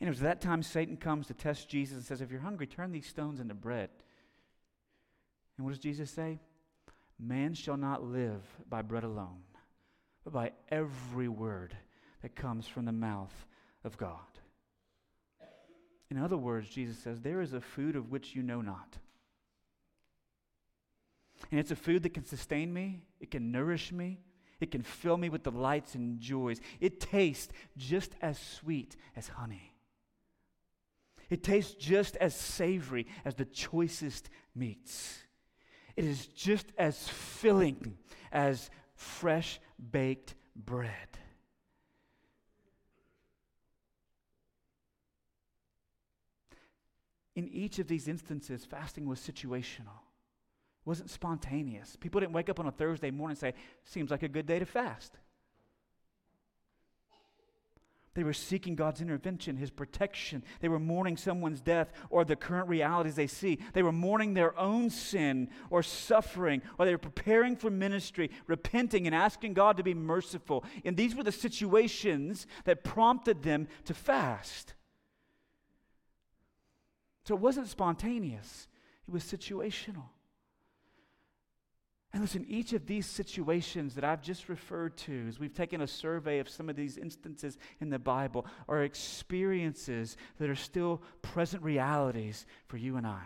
And 0.00 0.08
it 0.08 0.10
was 0.10 0.20
that 0.20 0.40
time 0.40 0.62
Satan 0.62 0.96
comes 0.96 1.26
to 1.28 1.34
test 1.34 1.68
Jesus 1.68 1.96
and 1.96 2.04
says, 2.04 2.20
If 2.20 2.30
you're 2.30 2.40
hungry, 2.40 2.66
turn 2.66 2.92
these 2.92 3.06
stones 3.06 3.40
into 3.40 3.54
bread. 3.54 3.90
And 5.56 5.64
what 5.64 5.70
does 5.70 5.82
Jesus 5.82 6.10
say? 6.10 6.40
Man 7.18 7.54
shall 7.54 7.76
not 7.76 8.02
live 8.02 8.42
by 8.68 8.82
bread 8.82 9.04
alone, 9.04 9.42
but 10.24 10.32
by 10.32 10.52
every 10.68 11.28
word 11.28 11.76
that 12.22 12.34
comes 12.34 12.66
from 12.66 12.86
the 12.86 12.92
mouth 12.92 13.46
of 13.84 13.96
God. 13.96 14.18
In 16.10 16.18
other 16.18 16.36
words, 16.36 16.68
Jesus 16.68 16.98
says, 16.98 17.20
There 17.20 17.40
is 17.40 17.54
a 17.54 17.60
food 17.60 17.96
of 17.96 18.10
which 18.10 18.34
you 18.34 18.42
know 18.42 18.60
not. 18.60 18.98
And 21.50 21.60
it's 21.60 21.70
a 21.70 21.76
food 21.76 22.02
that 22.02 22.14
can 22.14 22.24
sustain 22.24 22.72
me, 22.72 23.02
it 23.20 23.30
can 23.30 23.52
nourish 23.52 23.92
me, 23.92 24.20
it 24.60 24.70
can 24.70 24.82
fill 24.82 25.16
me 25.16 25.28
with 25.28 25.42
delights 25.42 25.94
and 25.94 26.20
joys. 26.20 26.60
It 26.80 27.00
tastes 27.00 27.52
just 27.76 28.12
as 28.22 28.38
sweet 28.38 28.96
as 29.14 29.28
honey. 29.28 29.73
It 31.30 31.42
tastes 31.42 31.74
just 31.74 32.16
as 32.16 32.34
savory 32.34 33.06
as 33.24 33.34
the 33.34 33.44
choicest 33.44 34.28
meats. 34.54 35.18
It 35.96 36.04
is 36.04 36.26
just 36.26 36.66
as 36.76 37.08
filling 37.08 37.96
as 38.32 38.70
fresh 38.94 39.60
baked 39.90 40.34
bread. 40.56 41.18
In 47.36 47.48
each 47.48 47.78
of 47.78 47.88
these 47.88 48.06
instances, 48.06 48.64
fasting 48.64 49.06
was 49.06 49.18
situational. 49.18 49.98
It 50.80 50.86
wasn't 50.86 51.10
spontaneous. 51.10 51.96
People 51.96 52.20
didn't 52.20 52.32
wake 52.32 52.48
up 52.48 52.60
on 52.60 52.66
a 52.66 52.72
Thursday 52.72 53.10
morning 53.10 53.32
and 53.32 53.38
say, 53.38 53.54
Seems 53.84 54.10
like 54.10 54.22
a 54.22 54.28
good 54.28 54.46
day 54.46 54.58
to 54.60 54.66
fast. 54.66 55.16
They 58.14 58.22
were 58.22 58.32
seeking 58.32 58.76
God's 58.76 59.00
intervention, 59.00 59.56
His 59.56 59.70
protection. 59.70 60.44
They 60.60 60.68
were 60.68 60.78
mourning 60.78 61.16
someone's 61.16 61.60
death 61.60 61.92
or 62.10 62.24
the 62.24 62.36
current 62.36 62.68
realities 62.68 63.16
they 63.16 63.26
see. 63.26 63.58
They 63.72 63.82
were 63.82 63.92
mourning 63.92 64.34
their 64.34 64.56
own 64.58 64.88
sin 64.88 65.50
or 65.68 65.82
suffering, 65.82 66.62
or 66.78 66.86
they 66.86 66.92
were 66.92 66.98
preparing 66.98 67.56
for 67.56 67.70
ministry, 67.70 68.30
repenting 68.46 69.06
and 69.06 69.14
asking 69.14 69.54
God 69.54 69.76
to 69.76 69.82
be 69.82 69.94
merciful. 69.94 70.64
And 70.84 70.96
these 70.96 71.16
were 71.16 71.24
the 71.24 71.32
situations 71.32 72.46
that 72.64 72.84
prompted 72.84 73.42
them 73.42 73.66
to 73.86 73.94
fast. 73.94 74.74
So 77.24 77.34
it 77.34 77.40
wasn't 77.40 77.68
spontaneous, 77.68 78.68
it 79.08 79.12
was 79.12 79.24
situational. 79.24 80.04
And 82.14 82.22
listen, 82.22 82.46
each 82.48 82.72
of 82.74 82.86
these 82.86 83.06
situations 83.06 83.96
that 83.96 84.04
I've 84.04 84.22
just 84.22 84.48
referred 84.48 84.96
to, 84.98 85.26
as 85.26 85.40
we've 85.40 85.52
taken 85.52 85.80
a 85.80 85.88
survey 85.88 86.38
of 86.38 86.48
some 86.48 86.68
of 86.68 86.76
these 86.76 86.96
instances 86.96 87.58
in 87.80 87.90
the 87.90 87.98
Bible, 87.98 88.46
are 88.68 88.84
experiences 88.84 90.16
that 90.38 90.48
are 90.48 90.54
still 90.54 91.02
present 91.22 91.64
realities 91.64 92.46
for 92.68 92.76
you 92.76 92.96
and 92.96 93.04
I. 93.04 93.24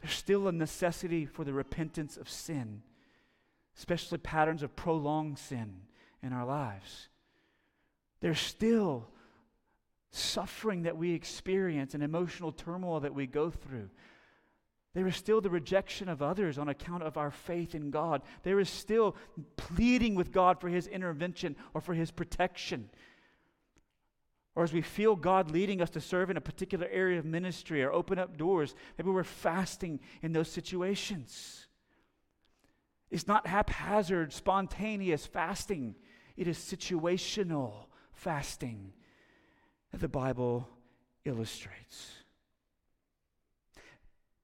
There's 0.00 0.14
still 0.14 0.48
a 0.48 0.52
necessity 0.52 1.26
for 1.26 1.44
the 1.44 1.52
repentance 1.52 2.16
of 2.16 2.26
sin, 2.26 2.80
especially 3.76 4.16
patterns 4.16 4.62
of 4.62 4.74
prolonged 4.74 5.38
sin 5.38 5.82
in 6.22 6.32
our 6.32 6.46
lives. 6.46 7.08
There's 8.20 8.40
still 8.40 9.08
suffering 10.10 10.84
that 10.84 10.96
we 10.96 11.12
experience 11.12 11.92
and 11.92 12.02
emotional 12.02 12.50
turmoil 12.50 13.00
that 13.00 13.14
we 13.14 13.26
go 13.26 13.50
through. 13.50 13.90
There 14.94 15.06
is 15.06 15.16
still 15.16 15.40
the 15.40 15.50
rejection 15.50 16.08
of 16.08 16.22
others 16.22 16.58
on 16.58 16.68
account 16.68 17.02
of 17.02 17.16
our 17.16 17.30
faith 17.30 17.74
in 17.74 17.90
God. 17.90 18.22
There 18.42 18.58
is 18.58 18.70
still 18.70 19.16
pleading 19.56 20.14
with 20.14 20.32
God 20.32 20.60
for 20.60 20.68
His 20.68 20.86
intervention 20.86 21.56
or 21.74 21.80
for 21.80 21.94
His 21.94 22.10
protection. 22.10 22.90
Or 24.54 24.64
as 24.64 24.72
we 24.72 24.82
feel 24.82 25.14
God 25.14 25.52
leading 25.52 25.80
us 25.80 25.90
to 25.90 26.00
serve 26.00 26.30
in 26.30 26.36
a 26.36 26.40
particular 26.40 26.88
area 26.90 27.18
of 27.18 27.24
ministry 27.24 27.82
or 27.82 27.92
open 27.92 28.18
up 28.18 28.36
doors, 28.36 28.74
maybe 28.96 29.10
we're 29.10 29.22
fasting 29.22 30.00
in 30.20 30.32
those 30.32 30.48
situations. 30.48 31.68
It's 33.10 33.28
not 33.28 33.46
haphazard, 33.46 34.32
spontaneous 34.32 35.26
fasting. 35.26 35.94
it 36.36 36.48
is 36.48 36.58
situational 36.58 37.86
fasting 38.12 38.92
that 39.92 40.00
the 40.00 40.08
Bible 40.08 40.68
illustrates. 41.24 42.17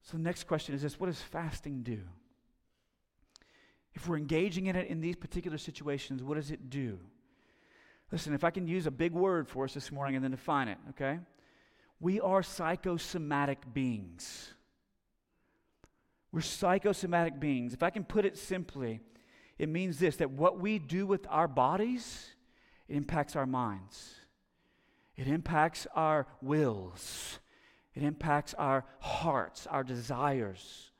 So 0.04 0.18
the 0.18 0.22
next 0.22 0.44
question 0.46 0.74
is 0.74 0.82
this 0.82 1.00
what 1.00 1.06
does 1.06 1.20
fasting 1.20 1.82
do? 1.82 2.00
If 3.94 4.08
we're 4.08 4.18
engaging 4.18 4.66
in 4.66 4.76
it 4.76 4.88
in 4.88 5.00
these 5.00 5.16
particular 5.16 5.58
situations, 5.58 6.22
what 6.22 6.34
does 6.34 6.50
it 6.50 6.68
do? 6.68 6.98
Listen, 8.12 8.34
if 8.34 8.44
I 8.44 8.50
can 8.50 8.66
use 8.66 8.86
a 8.86 8.90
big 8.90 9.12
word 9.12 9.48
for 9.48 9.64
us 9.64 9.74
this 9.74 9.90
morning 9.90 10.14
and 10.14 10.22
then 10.22 10.30
define 10.30 10.68
it, 10.68 10.78
okay? 10.90 11.18
We 12.00 12.20
are 12.20 12.42
psychosomatic 12.42 13.72
beings. 13.72 14.52
We're 16.30 16.40
psychosomatic 16.42 17.40
beings. 17.40 17.72
If 17.72 17.82
I 17.82 17.90
can 17.90 18.04
put 18.04 18.24
it 18.24 18.36
simply, 18.36 19.00
it 19.58 19.68
means 19.68 20.00
this 20.00 20.16
that 20.16 20.30
what 20.30 20.60
we 20.60 20.78
do 20.78 21.06
with 21.06 21.26
our 21.30 21.48
bodies, 21.48 22.30
impacts 22.88 23.36
our 23.36 23.46
minds, 23.46 24.16
it 25.16 25.28
impacts 25.28 25.86
our 25.94 26.26
wills, 26.42 27.38
it 27.94 28.02
impacts 28.02 28.54
our 28.54 28.84
hearts, 28.98 29.66
our 29.66 29.84
desires, 29.84 30.90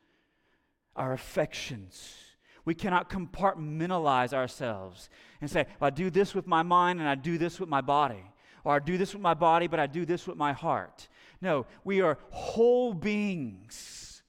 our 0.94 1.12
affections. 1.12 2.16
We 2.64 2.74
cannot 2.74 3.10
compartmentalize 3.10 4.32
ourselves 4.32 5.08
and 5.40 5.50
say, 5.50 5.66
well, 5.80 5.88
I 5.88 5.90
do 5.90 6.08
this 6.08 6.34
with 6.34 6.46
my 6.46 6.62
mind 6.62 7.00
and 7.00 7.08
I 7.08 7.14
do 7.14 7.36
this 7.36 7.60
with 7.60 7.68
my 7.68 7.80
body. 7.80 8.22
Or 8.62 8.76
I 8.76 8.78
do 8.78 8.96
this 8.96 9.12
with 9.12 9.22
my 9.22 9.34
body, 9.34 9.66
but 9.66 9.78
I 9.78 9.86
do 9.86 10.06
this 10.06 10.26
with 10.26 10.38
my 10.38 10.52
heart. 10.52 11.08
No, 11.42 11.66
we 11.84 12.00
are 12.00 12.18
whole 12.30 12.94
beings. 12.94 14.22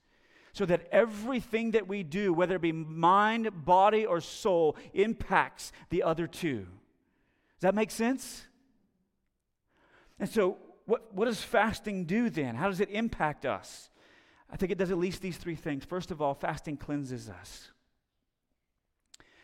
So 0.51 0.65
that 0.65 0.87
everything 0.91 1.71
that 1.71 1.87
we 1.87 2.03
do, 2.03 2.33
whether 2.33 2.55
it 2.55 2.61
be 2.61 2.71
mind, 2.71 3.65
body, 3.65 4.05
or 4.05 4.19
soul, 4.21 4.75
impacts 4.93 5.71
the 5.89 6.03
other 6.03 6.27
two. 6.27 6.59
Does 6.59 7.61
that 7.61 7.75
make 7.75 7.91
sense? 7.91 8.45
And 10.19 10.29
so, 10.29 10.57
what, 10.85 11.13
what 11.13 11.25
does 11.25 11.41
fasting 11.41 12.05
do 12.05 12.29
then? 12.29 12.55
How 12.55 12.69
does 12.69 12.79
it 12.79 12.89
impact 12.89 13.45
us? 13.45 13.89
I 14.49 14.57
think 14.57 14.71
it 14.71 14.77
does 14.77 14.91
at 14.91 14.97
least 14.97 15.21
these 15.21 15.37
three 15.37 15.55
things. 15.55 15.83
First 15.83 16.11
of 16.11 16.21
all, 16.21 16.33
fasting 16.33 16.77
cleanses 16.77 17.29
us. 17.29 17.71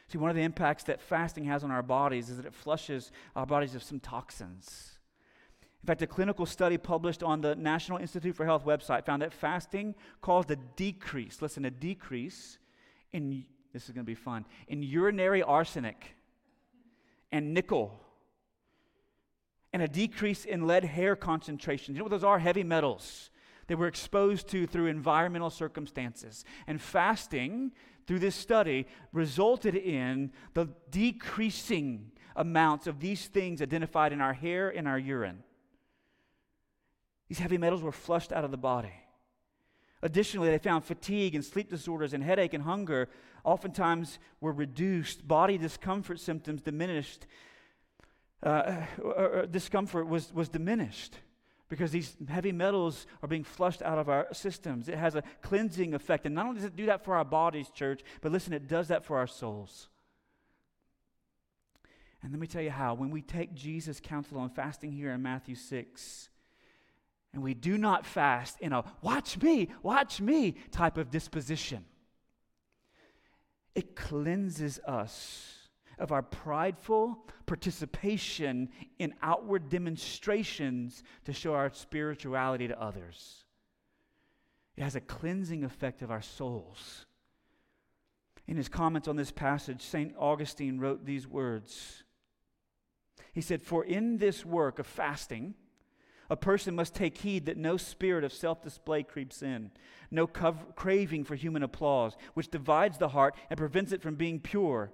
See, 0.07 0.17
one 0.17 0.29
of 0.29 0.35
the 0.35 0.43
impacts 0.43 0.83
that 0.83 1.01
fasting 1.01 1.45
has 1.45 1.63
on 1.63 1.71
our 1.71 1.81
bodies 1.81 2.29
is 2.29 2.37
that 2.37 2.45
it 2.45 2.53
flushes 2.53 3.11
our 3.35 3.45
bodies 3.45 3.75
of 3.75 3.83
some 3.83 3.99
toxins. 3.99 4.99
In 5.81 5.87
fact, 5.87 6.01
a 6.01 6.07
clinical 6.07 6.45
study 6.45 6.77
published 6.77 7.23
on 7.23 7.41
the 7.41 7.55
National 7.55 7.97
Institute 7.97 8.35
for 8.35 8.45
Health 8.45 8.65
website 8.65 9.05
found 9.05 9.21
that 9.23 9.33
fasting 9.33 9.95
caused 10.21 10.51
a 10.51 10.57
decrease, 10.75 11.41
listen, 11.41 11.65
a 11.65 11.71
decrease 11.71 12.59
in, 13.13 13.45
this 13.73 13.85
is 13.85 13.91
going 13.91 14.05
to 14.05 14.09
be 14.09 14.13
fun, 14.13 14.45
in 14.67 14.83
urinary 14.83 15.41
arsenic 15.41 16.15
and 17.31 17.53
nickel, 17.53 17.99
and 19.73 19.81
a 19.81 19.87
decrease 19.87 20.45
in 20.45 20.67
lead 20.67 20.83
hair 20.83 21.15
concentrations. 21.15 21.95
You 21.95 21.99
know 21.99 22.05
what 22.05 22.11
those 22.11 22.23
are? 22.23 22.39
Heavy 22.39 22.63
metals 22.63 23.31
they 23.71 23.75
were 23.75 23.87
exposed 23.87 24.49
to 24.49 24.67
through 24.67 24.87
environmental 24.87 25.49
circumstances. 25.49 26.43
And 26.67 26.81
fasting 26.81 27.71
through 28.05 28.19
this 28.19 28.35
study 28.35 28.85
resulted 29.13 29.75
in 29.75 30.33
the 30.53 30.67
decreasing 30.89 32.11
amounts 32.35 32.85
of 32.85 32.99
these 32.99 33.27
things 33.27 33.61
identified 33.61 34.11
in 34.11 34.19
our 34.19 34.33
hair 34.33 34.67
and 34.67 34.89
our 34.89 34.99
urine. 34.99 35.43
These 37.29 37.39
heavy 37.39 37.57
metals 37.57 37.81
were 37.81 37.93
flushed 37.93 38.33
out 38.33 38.43
of 38.43 38.51
the 38.51 38.57
body. 38.57 38.91
Additionally, 40.01 40.49
they 40.49 40.57
found 40.57 40.83
fatigue 40.83 41.33
and 41.33 41.45
sleep 41.45 41.69
disorders 41.69 42.13
and 42.13 42.21
headache 42.21 42.53
and 42.53 42.65
hunger 42.65 43.07
oftentimes 43.45 44.19
were 44.41 44.51
reduced. 44.51 45.25
Body 45.25 45.57
discomfort 45.57 46.19
symptoms 46.19 46.61
diminished. 46.61 47.25
Uh, 48.43 49.45
discomfort 49.49 50.07
was, 50.07 50.33
was 50.33 50.49
diminished 50.49 51.17
because 51.69 51.91
these 51.91 52.17
heavy 52.27 52.51
metals 52.51 53.05
are 53.21 53.27
being 53.27 53.43
flushed 53.43 53.81
out 53.81 53.97
of 53.97 54.09
our 54.09 54.27
systems. 54.33 54.89
It 54.89 54.97
has 54.97 55.15
a 55.15 55.23
cleansing 55.41 55.93
effect. 55.93 56.25
And 56.25 56.35
not 56.35 56.45
only 56.45 56.57
does 56.57 56.65
it 56.65 56.75
do 56.75 56.87
that 56.87 57.05
for 57.05 57.15
our 57.15 57.23
bodies, 57.23 57.69
church, 57.69 58.01
but 58.19 58.31
listen, 58.31 58.51
it 58.51 58.67
does 58.67 58.89
that 58.89 59.05
for 59.05 59.17
our 59.17 59.27
souls. 59.27 59.87
And 62.21 62.31
let 62.31 62.39
me 62.39 62.47
tell 62.47 62.61
you 62.61 62.71
how. 62.71 62.93
When 62.93 63.09
we 63.09 63.21
take 63.21 63.53
Jesus' 63.53 63.99
counsel 64.01 64.39
on 64.39 64.49
fasting 64.49 64.91
here 64.91 65.11
in 65.11 65.21
Matthew 65.21 65.55
6, 65.55 66.29
and 67.33 67.41
we 67.41 67.53
do 67.53 67.77
not 67.77 68.05
fast 68.05 68.59
in 68.59 68.73
a 68.73 68.83
watch 69.01 69.41
me, 69.41 69.69
watch 69.81 70.19
me 70.19 70.55
type 70.71 70.97
of 70.97 71.09
disposition, 71.09 71.85
it 73.75 73.95
cleanses 73.95 74.79
us 74.79 75.60
of 76.01 76.11
our 76.11 76.23
prideful 76.23 77.23
participation 77.45 78.69
in 78.97 79.13
outward 79.21 79.69
demonstrations 79.69 81.03
to 81.25 81.31
show 81.31 81.53
our 81.53 81.71
spirituality 81.71 82.67
to 82.67 82.81
others. 82.81 83.45
It 84.75 84.83
has 84.83 84.95
a 84.95 85.01
cleansing 85.01 85.63
effect 85.63 86.01
of 86.01 86.09
our 86.09 86.23
souls. 86.23 87.05
In 88.47 88.57
his 88.57 88.67
comments 88.67 89.07
on 89.07 89.15
this 89.15 89.31
passage, 89.31 89.83
St. 89.83 90.15
Augustine 90.17 90.79
wrote 90.79 91.05
these 91.05 91.27
words. 91.27 92.03
He 93.31 93.41
said, 93.41 93.61
For 93.61 93.85
in 93.85 94.17
this 94.17 94.43
work 94.43 94.79
of 94.79 94.87
fasting, 94.87 95.53
a 96.31 96.35
person 96.35 96.75
must 96.75 96.95
take 96.95 97.19
heed 97.19 97.45
that 97.45 97.57
no 97.57 97.77
spirit 97.77 98.23
of 98.23 98.33
self 98.33 98.63
display 98.63 99.03
creeps 99.03 99.43
in, 99.43 99.69
no 100.09 100.25
cov- 100.25 100.75
craving 100.75 101.25
for 101.25 101.35
human 101.35 101.61
applause, 101.61 102.15
which 102.33 102.49
divides 102.49 102.97
the 102.97 103.09
heart 103.09 103.35
and 103.51 103.57
prevents 103.57 103.91
it 103.91 104.01
from 104.01 104.15
being 104.15 104.39
pure 104.39 104.91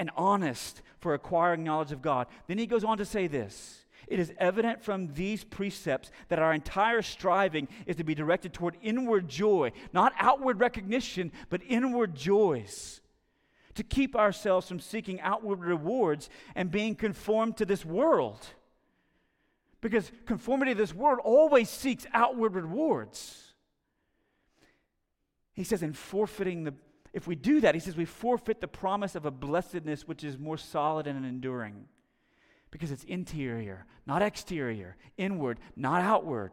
and 0.00 0.10
honest 0.16 0.80
for 0.98 1.12
acquiring 1.14 1.62
knowledge 1.62 1.92
of 1.92 2.02
God. 2.02 2.26
Then 2.48 2.58
he 2.58 2.66
goes 2.66 2.82
on 2.82 2.98
to 2.98 3.04
say 3.04 3.28
this 3.28 3.84
It 4.08 4.18
is 4.18 4.32
evident 4.38 4.82
from 4.82 5.12
these 5.12 5.44
precepts 5.44 6.10
that 6.28 6.40
our 6.40 6.52
entire 6.52 7.02
striving 7.02 7.68
is 7.86 7.96
to 7.96 8.04
be 8.04 8.16
directed 8.16 8.52
toward 8.52 8.76
inward 8.82 9.28
joy, 9.28 9.70
not 9.92 10.14
outward 10.18 10.58
recognition, 10.58 11.30
but 11.50 11.60
inward 11.68 12.16
joys. 12.16 13.00
To 13.74 13.84
keep 13.84 14.16
ourselves 14.16 14.66
from 14.66 14.80
seeking 14.80 15.20
outward 15.20 15.60
rewards 15.60 16.28
and 16.56 16.72
being 16.72 16.96
conformed 16.96 17.58
to 17.58 17.64
this 17.64 17.84
world. 17.84 18.44
Because 19.80 20.10
conformity 20.26 20.72
to 20.72 20.78
this 20.78 20.92
world 20.92 21.20
always 21.22 21.70
seeks 21.70 22.04
outward 22.12 22.54
rewards. 22.54 23.54
He 25.52 25.62
says, 25.62 25.82
in 25.82 25.92
forfeiting 25.92 26.64
the 26.64 26.74
if 27.12 27.26
we 27.26 27.34
do 27.34 27.60
that, 27.60 27.74
he 27.74 27.80
says 27.80 27.96
we 27.96 28.04
forfeit 28.04 28.60
the 28.60 28.68
promise 28.68 29.14
of 29.14 29.26
a 29.26 29.30
blessedness 29.30 30.06
which 30.06 30.22
is 30.22 30.38
more 30.38 30.56
solid 30.56 31.06
and 31.06 31.24
enduring 31.24 31.86
because 32.70 32.92
it's 32.92 33.04
interior, 33.04 33.84
not 34.06 34.22
exterior, 34.22 34.96
inward, 35.16 35.58
not 35.74 36.02
outward, 36.02 36.52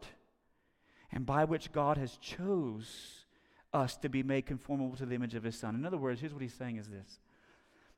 and 1.12 1.24
by 1.24 1.44
which 1.44 1.72
God 1.72 1.96
has 1.96 2.16
chose 2.16 3.24
us 3.72 3.96
to 3.98 4.08
be 4.08 4.22
made 4.22 4.46
conformable 4.46 4.96
to 4.96 5.06
the 5.06 5.14
image 5.14 5.34
of 5.34 5.44
his 5.44 5.56
son. 5.58 5.74
In 5.74 5.86
other 5.86 5.96
words, 5.96 6.20
here's 6.20 6.32
what 6.32 6.42
he's 6.42 6.54
saying 6.54 6.76
is 6.76 6.88
this. 6.88 7.20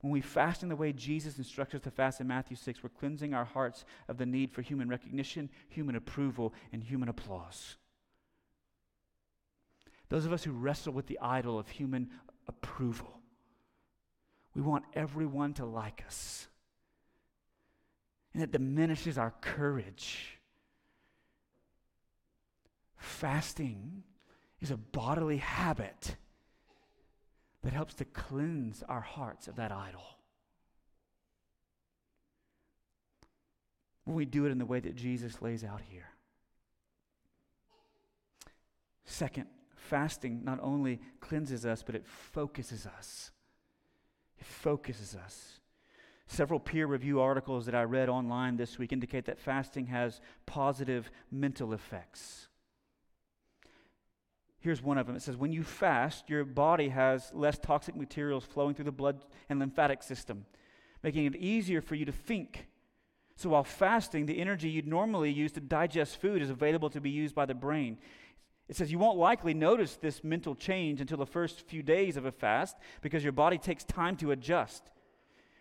When 0.01 0.13
we 0.13 0.21
fast 0.21 0.63
in 0.63 0.69
the 0.69 0.77
way 0.77 0.93
Jesus 0.93 1.39
instructs 1.39 1.75
us 1.75 1.83
to 1.83 1.91
fast 1.91 2.21
in 2.21 2.27
Matthew 2.27 2.57
6, 2.57 2.83
we're 2.83 2.89
cleansing 2.89 3.35
our 3.35 3.45
hearts 3.45 3.85
of 4.09 4.17
the 4.17 4.27
need 4.27 4.51
for 4.51 4.63
human 4.63 4.89
recognition, 4.89 5.51
human 5.69 5.95
approval, 5.95 6.55
and 6.73 6.83
human 6.83 7.09
applause. 7.09 7.77
Those 10.09 10.25
of 10.25 10.33
us 10.33 10.43
who 10.43 10.53
wrestle 10.53 10.93
with 10.93 11.07
the 11.07 11.19
idol 11.21 11.59
of 11.59 11.69
human 11.69 12.11
approval. 12.49 13.21
We 14.55 14.63
want 14.63 14.85
everyone 14.95 15.55
to 15.55 15.65
like 15.65 16.03
us. 16.07 16.49
And 18.35 18.43
it 18.43 18.53
diminishes 18.53 19.19
our 19.19 19.33
courage. 19.41 20.39
Fasting 22.97 24.03
is 24.61 24.71
a 24.71 24.77
bodily 24.77 25.39
habit 25.39 26.17
that 27.63 27.73
helps 27.73 27.95
to 27.95 28.05
cleanse 28.05 28.83
our 28.89 29.01
hearts 29.01 29.49
of 29.49 29.57
that 29.57 29.73
idol. 29.73 30.03
When 34.05 34.17
we 34.17 34.25
do 34.25 34.47
it 34.47 34.51
in 34.51 34.59
the 34.59 34.67
way 34.67 34.81
that 34.81 34.97
Jesus 34.97 35.43
lays 35.43 35.63
out 35.65 35.81
here. 35.89 36.09
Second, 39.05 39.47
fasting 39.81 40.45
not 40.45 40.59
only 40.63 41.01
cleanses 41.21 41.67
us, 41.67 41.83
but 41.83 41.95
it 41.95 42.07
focuses 42.07 42.87
us. 42.87 43.31
It 44.39 44.47
focuses 44.47 45.15
us. 45.15 45.61
Several 46.27 46.61
peer 46.61 46.87
review 46.87 47.21
articles 47.21 47.67
that 47.67 47.75
I 47.75 47.83
read 47.83 48.09
online 48.09 48.57
this 48.57 48.79
week 48.79 48.93
indicate 48.93 49.25
that 49.25 49.41
fasting 49.41 49.87
has 49.87 50.21
positive 50.47 51.11
mental 51.31 51.73
effects. 51.73 52.47
Here's 54.61 54.83
one 54.83 54.99
of 54.99 55.07
them. 55.07 55.17
It 55.17 55.23
says, 55.23 55.37
when 55.37 55.53
you 55.53 55.65
fast, 55.65 56.29
your 56.29 56.45
body 56.45 56.91
has 56.91 57.33
less 57.35 57.59
toxic 57.59 57.97
materials 57.97 58.45
flowing 58.45 58.75
through 58.75 58.85
the 58.85 58.93
blood 58.93 59.25
and 59.49 59.59
lymphatic 59.59 60.03
system, 60.03 60.45
making 61.03 61.25
it 61.25 61.35
easier 61.35 61.81
for 61.81 61.95
you 61.95 62.05
to 62.05 62.13
think. 62.13 62.69
So 63.37 63.49
while 63.49 63.65
fasting, 63.65 64.27
the 64.27 64.39
energy 64.39 64.69
you'd 64.69 64.87
normally 64.87 65.33
use 65.33 65.51
to 65.53 65.61
digest 65.61 66.21
food 66.21 66.43
is 66.43 66.51
available 66.51 66.91
to 66.91 67.01
be 67.01 67.09
used 67.09 67.35
by 67.35 67.47
the 67.47 67.55
brain. 67.55 67.97
It 68.71 68.77
says 68.77 68.93
you 68.93 69.01
won't 69.01 69.19
likely 69.19 69.53
notice 69.53 69.97
this 69.97 70.23
mental 70.23 70.55
change 70.55 71.01
until 71.01 71.19
the 71.19 71.27
first 71.27 71.67
few 71.67 71.83
days 71.83 72.17
of 72.17 72.25
a 72.25 72.31
fast 72.31 72.77
because 73.03 73.25
your 73.25 73.33
body 73.33 73.59
takes 73.59 73.83
time 73.83 74.17
to 74.19 74.31
adjust. 74.31 74.93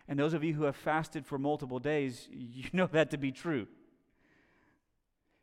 And 0.06 0.16
those 0.16 0.32
of 0.32 0.44
you 0.44 0.54
who 0.54 0.62
have 0.62 0.76
fasted 0.76 1.26
for 1.26 1.36
multiple 1.36 1.80
days, 1.80 2.28
you 2.32 2.66
know 2.72 2.86
that 2.86 3.10
to 3.10 3.18
be 3.18 3.32
true. 3.32 3.66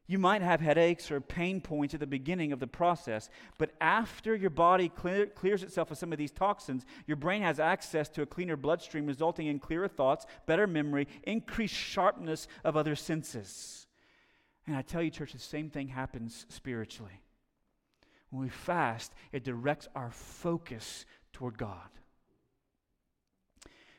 You 0.07 0.18
might 0.18 0.41
have 0.41 0.61
headaches 0.61 1.11
or 1.11 1.20
pain 1.20 1.59
points 1.59 1.93
at 1.93 1.99
the 1.99 2.07
beginning 2.07 2.53
of 2.53 2.61
the 2.61 2.68
process, 2.68 3.30
but 3.57 3.74
after 3.82 4.34
your 4.34 4.49
body 4.49 4.88
clear, 4.88 5.26
clears 5.26 5.61
itself 5.61 5.91
of 5.91 5.97
some 5.97 6.13
of 6.13 6.18
these 6.18 6.32
toxins, 6.32 6.86
your 7.05 7.18
brain 7.18 7.41
has 7.41 7.59
access 7.59 8.07
to 8.11 8.22
a 8.22 8.26
cleaner 8.26 8.55
bloodstream, 8.55 9.05
resulting 9.05 9.47
in 9.47 9.59
clearer 9.59 9.89
thoughts, 9.89 10.26
better 10.45 10.68
memory, 10.68 11.05
increased 11.24 11.76
sharpness 11.76 12.47
of 12.63 12.78
other 12.78 12.95
senses. 12.95 13.88
And 14.65 14.78
I 14.78 14.84
tell 14.84 15.03
you, 15.03 15.09
church, 15.09 15.34
the 15.34 15.39
same 15.39 15.70
thing 15.70 15.89
happens 15.89 16.45
spiritually. 16.47 17.22
When 18.30 18.43
we 18.43 18.49
fast, 18.49 19.13
it 19.32 19.43
directs 19.43 19.88
our 19.95 20.11
focus 20.11 21.05
toward 21.34 21.57
God. 21.57 21.89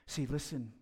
See, 0.07 0.27
listen, 0.27 0.73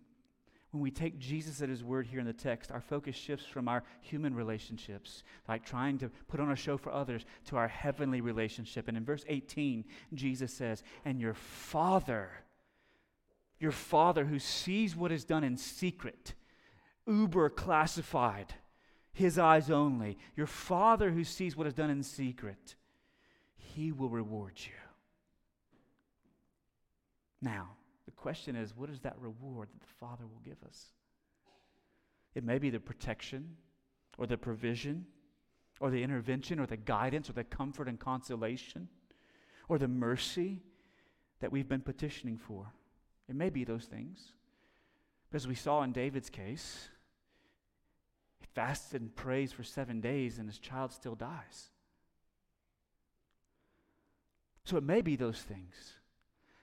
when 0.71 0.83
we 0.83 0.91
take 0.91 1.17
Jesus 1.17 1.61
at 1.61 1.69
his 1.69 1.83
word 1.83 2.07
here 2.07 2.19
in 2.19 2.25
the 2.25 2.33
text, 2.33 2.71
our 2.71 2.81
focus 2.81 3.15
shifts 3.15 3.45
from 3.45 3.67
our 3.67 3.83
human 4.01 4.35
relationships, 4.35 5.23
like 5.47 5.65
trying 5.65 5.97
to 5.99 6.09
put 6.27 6.39
on 6.39 6.51
a 6.51 6.55
show 6.55 6.77
for 6.77 6.91
others, 6.91 7.25
to 7.45 7.57
our 7.57 7.67
heavenly 7.67 8.21
relationship. 8.21 8.87
And 8.87 8.97
in 8.97 9.05
verse 9.05 9.23
18, 9.27 9.85
Jesus 10.13 10.53
says, 10.53 10.83
And 11.05 11.21
your 11.21 11.33
Father, 11.33 12.29
your 13.59 13.71
Father 13.71 14.25
who 14.25 14.39
sees 14.39 14.95
what 14.95 15.11
is 15.11 15.23
done 15.23 15.43
in 15.43 15.57
secret, 15.57 16.33
uber 17.07 17.49
classified, 17.49 18.53
his 19.13 19.39
eyes 19.39 19.71
only, 19.71 20.17
your 20.35 20.47
Father 20.47 21.11
who 21.11 21.23
sees 21.23 21.55
what 21.55 21.67
is 21.67 21.73
done 21.73 21.89
in 21.89 22.03
secret, 22.03 22.75
he 23.77 23.91
will 23.91 24.09
reward 24.09 24.53
you. 24.57 24.73
Now, 27.43 27.69
the 28.05 28.11
question 28.11 28.55
is, 28.55 28.75
what 28.75 28.89
is 28.89 29.01
that 29.01 29.15
reward 29.19 29.69
that 29.71 29.79
the 29.79 29.93
Father 29.99 30.25
will 30.25 30.41
give 30.43 30.57
us? 30.67 30.87
It 32.33 32.43
may 32.43 32.57
be 32.57 32.71
the 32.71 32.79
protection 32.79 33.55
or 34.17 34.25
the 34.25 34.37
provision 34.37 35.05
or 35.79 35.91
the 35.91 36.01
intervention 36.01 36.59
or 36.59 36.65
the 36.65 36.75
guidance 36.75 37.29
or 37.29 37.33
the 37.33 37.43
comfort 37.43 37.87
and 37.87 37.99
consolation 37.99 38.87
or 39.69 39.77
the 39.77 39.87
mercy 39.87 40.63
that 41.39 41.51
we've 41.51 41.69
been 41.69 41.81
petitioning 41.81 42.37
for. 42.37 42.73
It 43.29 43.35
may 43.35 43.51
be 43.51 43.63
those 43.63 43.85
things. 43.85 44.31
But 45.29 45.35
As 45.35 45.47
we 45.47 45.53
saw 45.53 45.83
in 45.83 45.91
David's 45.91 46.31
case, 46.31 46.89
he 48.39 48.47
fasts 48.55 48.95
and 48.95 49.15
prays 49.15 49.51
for 49.51 49.63
seven 49.63 50.01
days 50.01 50.39
and 50.39 50.49
his 50.49 50.57
child 50.57 50.91
still 50.91 51.13
dies. 51.13 51.69
So 54.67 54.75
it 54.75 54.83
may 54.83 54.99
be 54.99 55.15
those 55.15 55.39
things. 55.39 55.93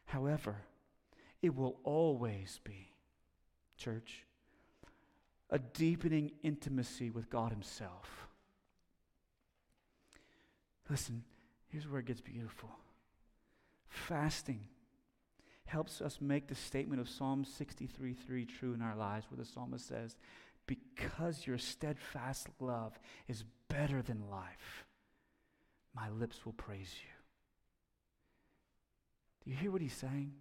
However, 0.04 0.56
it 1.40 1.56
will 1.56 1.80
always 1.84 2.60
be, 2.62 2.92
church, 3.78 4.26
a 5.48 5.58
deepening 5.58 6.32
intimacy 6.42 7.08
with 7.08 7.30
God 7.30 7.50
Himself. 7.50 8.28
Listen, 10.90 11.24
here's 11.68 11.88
where 11.88 12.00
it 12.00 12.04
gets 12.04 12.20
beautiful. 12.20 12.68
Fasting 13.88 14.60
helps 15.64 16.02
us 16.02 16.18
make 16.20 16.46
the 16.46 16.54
statement 16.54 17.00
of 17.00 17.08
Psalm 17.08 17.42
63 17.42 18.12
3 18.12 18.44
true 18.44 18.74
in 18.74 18.82
our 18.82 18.96
lives, 18.96 19.24
where 19.30 19.42
the 19.42 19.50
psalmist 19.50 19.88
says, 19.88 20.18
Because 20.66 21.46
your 21.46 21.56
steadfast 21.56 22.48
love 22.60 22.98
is 23.28 23.44
better 23.70 24.02
than 24.02 24.28
life, 24.30 24.84
my 25.96 26.10
lips 26.10 26.44
will 26.44 26.52
praise 26.52 26.94
you. 27.02 27.13
Do 29.44 29.50
you 29.50 29.56
hear 29.56 29.70
what 29.70 29.82
he's 29.82 29.94
saying? 29.94 30.32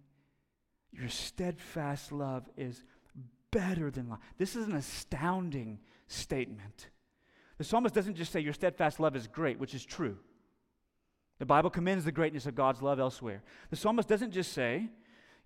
Your 0.92 1.08
steadfast 1.08 2.12
love 2.12 2.48
is 2.56 2.82
better 3.50 3.90
than 3.90 4.08
life. 4.08 4.20
This 4.38 4.56
is 4.56 4.66
an 4.66 4.74
astounding 4.74 5.78
statement. 6.08 6.88
The 7.58 7.64
psalmist 7.64 7.94
doesn't 7.94 8.16
just 8.16 8.32
say 8.32 8.40
your 8.40 8.52
steadfast 8.52 8.98
love 8.98 9.14
is 9.14 9.26
great, 9.26 9.58
which 9.58 9.74
is 9.74 9.84
true. 9.84 10.18
The 11.38 11.46
Bible 11.46 11.70
commends 11.70 12.04
the 12.04 12.12
greatness 12.12 12.46
of 12.46 12.54
God's 12.54 12.82
love 12.82 12.98
elsewhere. 12.98 13.42
The 13.70 13.76
psalmist 13.76 14.08
doesn't 14.08 14.32
just 14.32 14.52
say, 14.52 14.88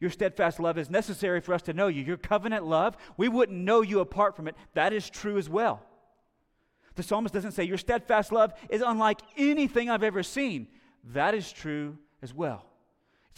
Your 0.00 0.10
steadfast 0.10 0.60
love 0.60 0.78
is 0.78 0.90
necessary 0.90 1.40
for 1.40 1.54
us 1.54 1.62
to 1.62 1.72
know 1.72 1.88
you. 1.88 2.02
Your 2.02 2.16
covenant 2.16 2.66
love, 2.66 2.96
we 3.16 3.28
wouldn't 3.28 3.58
know 3.58 3.82
you 3.82 4.00
apart 4.00 4.36
from 4.36 4.48
it. 4.48 4.54
That 4.74 4.92
is 4.92 5.08
true 5.08 5.38
as 5.38 5.48
well. 5.48 5.82
The 6.94 7.02
psalmist 7.02 7.34
doesn't 7.34 7.52
say, 7.52 7.64
Your 7.64 7.78
steadfast 7.78 8.32
love 8.32 8.52
is 8.68 8.82
unlike 8.82 9.20
anything 9.36 9.88
I've 9.88 10.02
ever 10.02 10.22
seen. 10.22 10.68
That 11.04 11.34
is 11.34 11.50
true 11.50 11.96
as 12.22 12.34
well. 12.34 12.64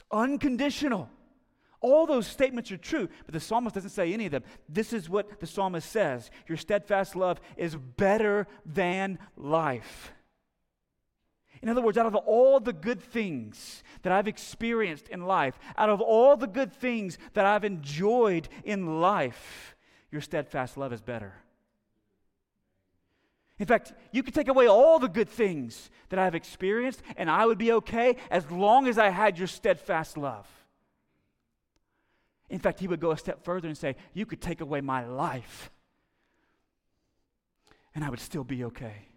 It's 0.01 0.07
unconditional. 0.11 1.11
All 1.83 2.07
those 2.07 2.27
statements 2.27 2.71
are 2.73 2.79
true, 2.79 3.09
but 3.27 3.35
the 3.35 3.41
psalmist 3.41 3.75
doesn't 3.75 3.91
say 3.91 4.13
any 4.13 4.27
of 4.27 4.33
them. 4.33 4.45
This 4.69 4.93
is 4.93 5.09
what 5.09 5.41
the 5.41 5.47
psalmist 5.47 5.91
says 5.91 6.31
Your 6.49 6.57
steadfast 6.57 7.17
love 7.17 7.41
is 7.57 7.77
better 7.77 8.47
than 8.65 9.19
life. 9.37 10.13
In 11.63 11.69
other 11.69 11.83
words, 11.83 11.99
out 11.99 12.07
of 12.07 12.15
all 12.15 12.61
the 12.61 12.73
good 12.73 13.03
things 13.03 13.83
that 14.03 14.13
I've 14.13 14.29
experienced 14.29 15.09
in 15.09 15.27
life, 15.27 15.59
out 15.77 15.91
of 15.91 16.01
all 16.01 16.37
the 16.37 16.47
good 16.47 16.73
things 16.73 17.19
that 17.35 17.45
I've 17.45 17.65
enjoyed 17.65 18.49
in 18.65 19.01
life, 19.01 19.77
your 20.11 20.23
steadfast 20.23 20.79
love 20.79 20.95
is 20.95 21.03
better. 21.03 21.35
In 23.61 23.67
fact, 23.67 23.93
you 24.11 24.23
could 24.23 24.35
take 24.35 24.49
away 24.49 24.67
all 24.67 24.99
the 24.99 25.07
good 25.07 25.29
things 25.29 25.91
that 26.09 26.19
I've 26.19 26.35
experienced, 26.35 27.03
and 27.19 27.31
I 27.31 27.45
would 27.45 27.59
be 27.59 27.73
okay 27.73 28.17
as 28.31 28.51
long 28.51 28.89
as 28.89 28.97
I 28.97 29.11
had 29.11 29.37
your 29.37 29.47
steadfast 29.47 30.17
love. 30.17 30.49
In 32.49 32.59
fact, 32.59 32.81
he 32.81 32.89
would 32.89 33.01
go 33.01 33.11
a 33.11 33.19
step 33.19 33.45
further 33.45 33.69
and 33.69 33.77
say, 33.77 33.97
You 34.15 34.25
could 34.25 34.41
take 34.41 34.63
away 34.63 34.81
my 34.81 35.07
life, 35.07 35.71
and 37.95 38.03
I 38.03 38.09
would 38.09 38.19
still 38.19 38.45
be 38.45 38.65
okay 38.65 39.09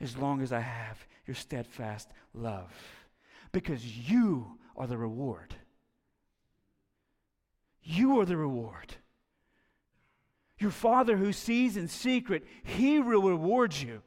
as 0.00 0.16
long 0.16 0.42
as 0.42 0.52
I 0.52 0.60
have 0.60 1.06
your 1.24 1.36
steadfast 1.36 2.10
love. 2.34 2.72
Because 3.52 3.84
you 4.10 4.58
are 4.76 4.88
the 4.88 4.98
reward. 4.98 5.54
You 7.84 8.18
are 8.18 8.26
the 8.26 8.36
reward. 8.36 8.96
Your 10.60 10.70
Father 10.70 11.16
who 11.16 11.32
sees 11.32 11.78
in 11.78 11.88
secret, 11.88 12.46
He 12.62 13.00
will 13.00 13.22
reward 13.22 13.74
you. 13.74 14.02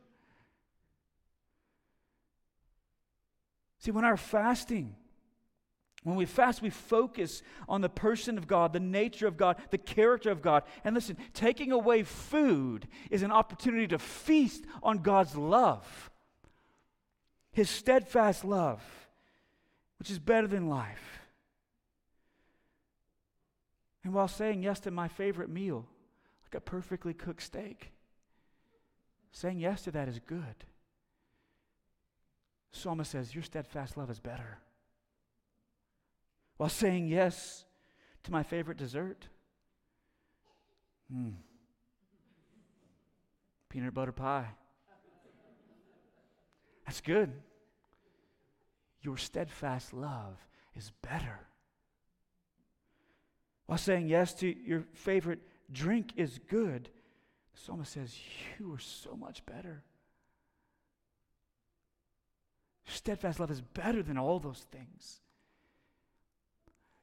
See, 3.80 3.90
when 3.90 4.06
our 4.06 4.16
fasting, 4.16 4.96
when 6.04 6.16
we 6.16 6.26
fast, 6.26 6.62
we 6.62 6.70
focus 6.70 7.42
on 7.68 7.82
the 7.82 7.90
person 7.90 8.38
of 8.38 8.48
God, 8.48 8.72
the 8.72 8.80
nature 8.80 9.26
of 9.26 9.36
God, 9.36 9.58
the 9.72 9.80
character 9.80 10.30
of 10.30 10.44
God. 10.44 10.64
And 10.84 10.94
listen, 10.94 11.18
taking 11.34 11.72
away 11.72 12.04
food 12.04 12.88
is 13.10 13.24
an 13.24 13.32
opportunity 13.32 13.88
to 13.88 13.98
feast 13.98 14.64
on 14.84 15.00
God's 15.00 15.36
love, 15.36 16.12
His 17.52 17.70
steadfast 17.70 18.46
love, 18.46 18.84
which 19.98 20.12
is 20.12 20.20
better 20.20 20.48
than 20.48 20.70
life. 20.70 21.20
And 24.04 24.14
while 24.14 24.28
saying 24.28 24.62
yes 24.62 24.82
to 24.82 24.92
my 24.92 25.08
favorite 25.08 25.50
meal, 25.50 25.88
like 26.54 26.62
a 26.62 26.70
perfectly 26.70 27.14
cooked 27.14 27.42
steak, 27.42 27.92
saying 29.32 29.60
yes 29.60 29.82
to 29.84 29.92
that 29.92 30.08
is 30.08 30.20
good. 30.20 30.66
Psalmist 32.72 33.12
says, 33.12 33.34
Your 33.34 33.44
steadfast 33.44 33.98
love 33.98 34.12
is 34.12 34.20
better 34.20 34.60
while 36.58 36.70
saying 36.70 37.08
yes 37.08 37.66
to 38.24 38.32
my 38.32 38.44
favorite 38.44 38.78
dessert. 38.78 39.28
Hmm. 41.12 41.30
Peanut 43.70 43.94
butter 43.94 44.12
pie. 44.12 44.50
That's 46.86 47.02
good. 47.02 47.32
Your 49.02 49.18
steadfast 49.18 49.92
love 49.94 50.38
is 50.76 50.92
better. 51.02 51.40
While 53.66 53.80
saying 53.80 54.08
yes 54.08 54.34
to 54.36 54.48
your 54.48 54.84
favorite 54.94 55.40
drink 55.74 56.14
is 56.16 56.40
good, 56.50 56.90
the 57.54 57.60
psalmist 57.60 57.94
says, 57.94 58.16
You 58.60 58.74
are 58.74 58.80
so 58.80 59.16
much 59.16 59.46
better. 59.46 59.84
Steadfast 62.86 63.40
love 63.40 63.52
is 63.52 63.62
better 63.62 64.04
than 64.04 64.18
all 64.18 64.40
those 64.40 64.66
things. 64.72 65.22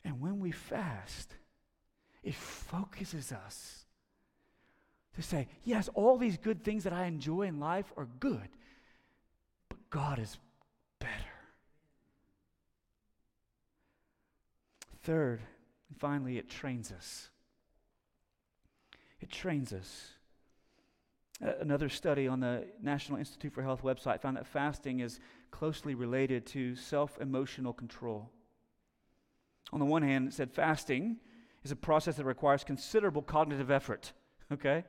And 0.04 0.20
when 0.20 0.40
we 0.40 0.50
fast, 0.50 1.34
it 2.22 2.34
focuses 2.34 3.32
us 3.32 3.84
to 5.14 5.22
say, 5.22 5.48
yes, 5.64 5.88
all 5.94 6.16
these 6.16 6.36
good 6.36 6.64
things 6.64 6.84
that 6.84 6.92
I 6.92 7.06
enjoy 7.06 7.42
in 7.42 7.58
life 7.58 7.92
are 7.96 8.08
good, 8.20 8.48
but 9.68 9.78
God 9.90 10.18
is 10.18 10.38
better. 10.98 11.12
Third, 15.02 15.40
and 15.88 15.98
finally, 15.98 16.38
it 16.38 16.48
trains 16.48 16.92
us. 16.92 17.30
It 19.20 19.30
trains 19.30 19.72
us. 19.72 20.10
Another 21.40 21.88
study 21.88 22.28
on 22.28 22.40
the 22.40 22.66
National 22.82 23.18
Institute 23.18 23.52
for 23.54 23.62
Health 23.62 23.82
website 23.82 24.20
found 24.20 24.36
that 24.36 24.46
fasting 24.46 25.00
is 25.00 25.20
closely 25.50 25.94
related 25.94 26.44
to 26.46 26.74
self 26.74 27.18
emotional 27.18 27.72
control. 27.72 28.30
On 29.72 29.78
the 29.78 29.86
one 29.86 30.02
hand, 30.02 30.28
it 30.28 30.34
said 30.34 30.52
fasting 30.52 31.16
is 31.64 31.70
a 31.70 31.76
process 31.76 32.16
that 32.16 32.24
requires 32.24 32.64
considerable 32.64 33.22
cognitive 33.22 33.70
effort, 33.70 34.12
okay? 34.52 34.84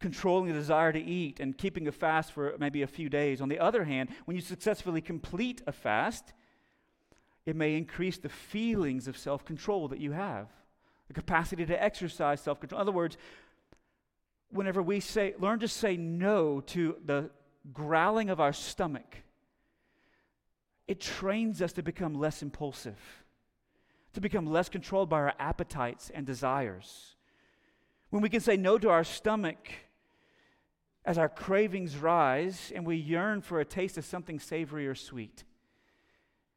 Controlling 0.00 0.48
the 0.48 0.54
desire 0.54 0.92
to 0.92 1.00
eat 1.00 1.38
and 1.38 1.56
keeping 1.56 1.86
a 1.86 1.92
fast 1.92 2.32
for 2.32 2.54
maybe 2.58 2.82
a 2.82 2.86
few 2.86 3.08
days. 3.08 3.40
On 3.40 3.48
the 3.48 3.58
other 3.58 3.84
hand, 3.84 4.08
when 4.24 4.34
you 4.34 4.40
successfully 4.40 5.00
complete 5.00 5.62
a 5.66 5.72
fast, 5.72 6.32
it 7.46 7.54
may 7.54 7.76
increase 7.76 8.18
the 8.18 8.28
feelings 8.28 9.06
of 9.06 9.16
self 9.16 9.44
control 9.44 9.86
that 9.88 10.00
you 10.00 10.12
have, 10.12 10.48
the 11.10 11.14
capacity 11.14 11.66
to 11.66 11.82
exercise 11.82 12.40
self 12.40 12.60
control. 12.60 12.80
In 12.80 12.82
other 12.82 12.96
words, 12.96 13.18
whenever 14.52 14.80
we 14.80 15.00
say, 15.00 15.34
learn 15.40 15.58
to 15.58 15.66
say 15.66 15.96
no 15.96 16.60
to 16.60 16.94
the 17.04 17.30
growling 17.72 18.30
of 18.30 18.38
our 18.38 18.52
stomach, 18.52 19.16
it 20.86 21.00
trains 21.00 21.60
us 21.60 21.72
to 21.72 21.82
become 21.82 22.14
less 22.14 22.42
impulsive, 22.42 22.96
to 24.12 24.20
become 24.20 24.46
less 24.46 24.68
controlled 24.68 25.08
by 25.08 25.16
our 25.16 25.34
appetites 25.40 26.12
and 26.14 26.24
desires. 26.24 27.16
When 28.10 28.22
we 28.22 28.28
can 28.28 28.40
say 28.40 28.56
no 28.56 28.78
to 28.78 28.88
our 28.88 29.02
stomach 29.02 29.68
as 31.04 31.18
our 31.18 31.28
cravings 31.28 31.96
rise 31.96 32.70
and 32.72 32.86
we 32.86 32.94
yearn 32.94 33.40
for 33.40 33.58
a 33.58 33.64
taste 33.64 33.98
of 33.98 34.04
something 34.04 34.38
savory 34.38 34.86
or 34.86 34.94
sweet. 34.94 35.42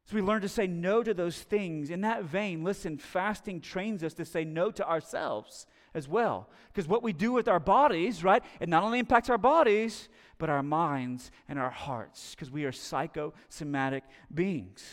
So 0.06 0.16
we 0.16 0.22
learn 0.22 0.41
to 0.41 0.49
say 0.49 0.68
no 0.68 1.01
to 1.01 1.14
those 1.14 1.39
things. 1.41 1.89
In 1.89 2.01
that 2.01 2.24
vein, 2.24 2.64
listen, 2.64 2.97
fasting 2.97 3.62
trains 3.62 4.04
us 4.04 4.14
to 4.16 4.26
say 4.26 4.43
no 4.43 4.70
to 4.72 4.88
ourselves 4.88 5.66
as 5.93 6.08
well. 6.08 6.49
Because 6.72 6.88
what 6.88 7.04
we 7.04 7.14
do 7.14 7.32
with 7.32 7.47
our 7.47 7.60
bodies, 7.60 8.24
right, 8.24 8.43
it 8.60 8.68
not 8.68 8.84
only 8.84 8.99
impacts 8.99 9.30
our 9.30 9.38
bodies, 9.38 10.10
but 10.38 10.49
our 10.49 10.64
minds 10.64 11.32
and 11.47 11.58
our 11.58 11.70
hearts, 11.70 12.32
because 12.36 12.51
we 12.51 12.66
are 12.66 12.72
psychosomatic 12.72 14.04
beings. 14.34 14.84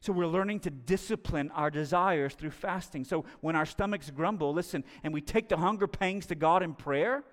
So 0.00 0.12
we're 0.12 0.26
learning 0.26 0.60
to 0.60 0.70
discipline 0.70 1.50
our 1.54 1.70
desires 1.70 2.34
through 2.34 2.50
fasting. 2.50 3.04
So 3.04 3.24
when 3.40 3.56
our 3.56 3.66
stomachs 3.66 4.10
grumble, 4.10 4.52
listen, 4.52 4.84
and 5.02 5.12
we 5.12 5.20
take 5.20 5.48
the 5.48 5.56
hunger 5.56 5.86
pangs 5.86 6.26
to 6.26 6.34
God 6.34 6.62
in 6.62 6.74
prayer, 6.74 7.24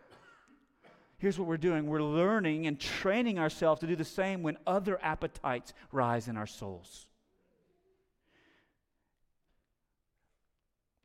here's 1.18 1.40
what 1.40 1.48
we're 1.48 1.58
doing 1.58 1.88
we're 1.88 2.02
learning 2.02 2.68
and 2.68 2.80
training 2.80 3.40
ourselves 3.40 3.82
to 3.82 3.88
do 3.88 3.96
the 3.96 4.06
same 4.06 4.44
when 4.44 4.58
other 4.66 5.00
appetites 5.02 5.74
rise 5.92 6.28
in 6.28 6.38
our 6.38 6.48
souls. 6.48 7.08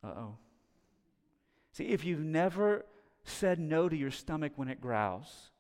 Uh 0.02 0.08
oh. 0.08 0.36
See, 1.72 1.84
if 1.84 2.04
you've 2.04 2.20
never 2.20 2.84
said 3.24 3.58
no 3.58 3.88
to 3.88 3.96
your 3.96 4.10
stomach 4.10 4.52
when 4.56 4.68
it 4.68 4.80
growls, 4.80 5.50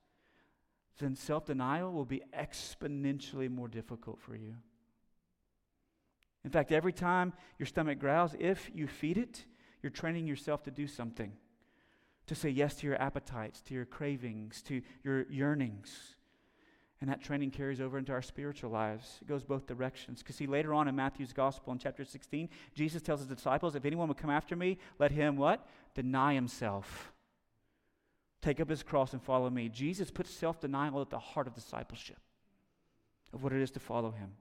then 0.98 1.16
self 1.16 1.46
denial 1.46 1.92
will 1.92 2.04
be 2.04 2.22
exponentially 2.38 3.50
more 3.50 3.68
difficult 3.68 4.20
for 4.20 4.34
you. 4.34 4.54
In 6.44 6.50
fact, 6.50 6.72
every 6.72 6.92
time 6.92 7.32
your 7.58 7.66
stomach 7.66 7.98
growls, 7.98 8.34
if 8.38 8.70
you 8.74 8.86
feed 8.86 9.18
it, 9.18 9.44
you're 9.82 9.90
training 9.90 10.26
yourself 10.26 10.62
to 10.64 10.70
do 10.70 10.86
something, 10.86 11.32
to 12.30 12.34
say 12.36 12.48
yes 12.48 12.76
to 12.76 12.86
your 12.86 12.94
appetites, 13.02 13.60
to 13.60 13.74
your 13.74 13.84
cravings, 13.84 14.62
to 14.62 14.80
your 15.02 15.26
yearnings. 15.28 16.14
And 17.00 17.10
that 17.10 17.20
training 17.20 17.50
carries 17.50 17.80
over 17.80 17.98
into 17.98 18.12
our 18.12 18.22
spiritual 18.22 18.70
lives. 18.70 19.18
It 19.20 19.26
goes 19.26 19.42
both 19.42 19.66
directions. 19.66 20.20
Because, 20.20 20.36
see, 20.36 20.46
later 20.46 20.72
on 20.72 20.86
in 20.86 20.94
Matthew's 20.94 21.32
gospel 21.32 21.72
in 21.72 21.80
chapter 21.80 22.04
16, 22.04 22.48
Jesus 22.72 23.02
tells 23.02 23.18
his 23.18 23.28
disciples, 23.28 23.74
If 23.74 23.84
anyone 23.84 24.06
would 24.06 24.16
come 24.16 24.30
after 24.30 24.54
me, 24.54 24.78
let 25.00 25.10
him 25.10 25.36
what? 25.38 25.66
Deny 25.96 26.34
himself. 26.34 27.12
Take 28.42 28.60
up 28.60 28.70
his 28.70 28.84
cross 28.84 29.12
and 29.12 29.20
follow 29.20 29.50
me. 29.50 29.68
Jesus 29.68 30.12
puts 30.12 30.30
self 30.30 30.60
denial 30.60 31.00
at 31.00 31.10
the 31.10 31.18
heart 31.18 31.48
of 31.48 31.54
discipleship, 31.56 32.18
of 33.32 33.42
what 33.42 33.52
it 33.52 33.60
is 33.60 33.72
to 33.72 33.80
follow 33.80 34.12
him. 34.12 34.34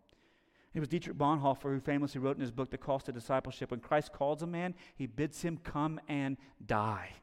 It 0.75 0.79
was 0.79 0.89
Dietrich 0.89 1.17
Bonhoeffer 1.17 1.73
who 1.73 1.79
famously 1.79 2.21
wrote 2.21 2.35
in 2.35 2.41
his 2.41 2.51
book, 2.51 2.69
The 2.69 2.77
Cost 2.77 3.09
of 3.09 3.15
Discipleship 3.15 3.71
when 3.71 3.79
Christ 3.79 4.13
calls 4.13 4.43
a 4.43 4.47
man, 4.47 4.75
he 4.95 5.07
bids 5.07 5.41
him 5.41 5.57
come 5.63 5.99
and 6.07 6.37
die. 6.63 7.13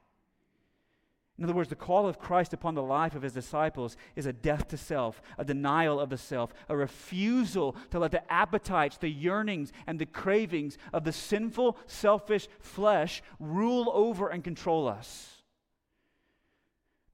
In 1.39 1.45
other 1.45 1.53
words, 1.53 1.69
the 1.69 1.77
call 1.77 2.09
of 2.09 2.19
Christ 2.19 2.55
upon 2.55 2.75
the 2.75 2.83
life 2.83 3.15
of 3.15 3.23
his 3.23 3.35
disciples 3.35 3.97
is 4.15 4.25
a 4.25 4.33
death 4.33 4.69
to 4.69 4.79
self, 4.79 5.21
a 5.37 5.45
denial 5.45 6.01
of 6.01 6.09
the 6.09 6.17
self, 6.17 6.55
a 6.69 6.77
refusal 6.77 7.77
to 7.91 7.99
let 7.99 8.11
the 8.11 8.33
appetites, 8.33 8.97
the 8.97 9.11
yearnings, 9.11 9.71
and 9.87 9.99
the 9.99 10.07
cravings 10.07 10.79
of 10.95 11.05
the 11.05 11.13
sinful, 11.13 11.77
selfish 11.87 12.49
flesh 12.59 13.23
rule 13.39 13.91
over 13.93 14.29
and 14.29 14.45
control 14.45 14.89
us. 14.89 15.43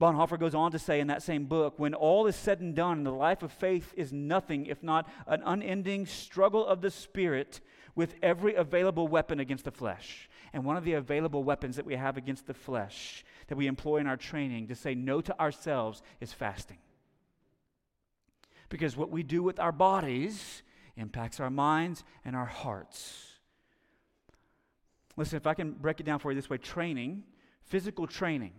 Bonhoeffer 0.01 0.39
goes 0.39 0.55
on 0.55 0.73
to 0.73 0.79
say 0.79 1.01
in 1.01 1.07
that 1.09 1.23
same 1.23 1.47
book 1.47 1.79
when 1.79 1.95
all 1.95 2.27
is 2.27 2.37
said 2.37 2.61
and 2.61 2.75
done, 2.75 3.05
the 3.05 3.12
life 3.12 3.43
of 3.43 3.53
faith 3.53 3.93
is 3.97 4.12
nothing 4.12 4.66
if 4.66 4.83
not 4.83 5.09
an 5.27 5.43
unending 5.45 6.07
struggle 6.07 6.66
of 6.66 6.81
the 6.81 6.91
Spirit 6.91 7.61
with 7.95 8.14
every 8.23 8.55
available 8.55 9.07
weapon 9.07 9.39
against 9.39 9.64
the 9.64 9.70
flesh. 9.70 10.29
And 10.53 10.64
one 10.64 10.77
of 10.77 10.85
the 10.85 10.95
available 10.95 11.45
weapons 11.45 11.77
that 11.77 11.87
we 11.87 11.95
have 11.95 12.16
against 12.16 12.47
the 12.47 12.55
flesh 12.55 13.25
that 13.49 13.57
we 13.57 13.66
employ 13.66 13.99
in 13.99 14.07
our 14.07 14.16
training 14.16 14.68
to 14.68 14.74
say 14.74 14.95
no 14.95 15.20
to 15.20 15.38
ourselves 15.40 16.03
is 16.20 16.32
fasting. 16.32 16.78
Because 18.68 18.97
what 18.97 19.11
we 19.11 19.22
do 19.22 19.43
with 19.43 19.61
our 19.61 19.72
bodies 19.72 20.62
impacts 20.97 21.40
our 21.40 21.51
minds 21.51 22.05
and 22.24 22.34
our 22.34 22.47
hearts. 22.47 23.26
Listen, 25.16 25.36
if 25.36 25.47
I 25.47 25.55
can 25.55 25.72
break 25.72 26.01
it 26.01 26.05
down 26.05 26.18
for 26.18 26.32
you 26.32 26.36
this 26.36 26.49
way 26.49 26.59
training, 26.59 27.24
physical 27.64 28.07
training, 28.07 28.53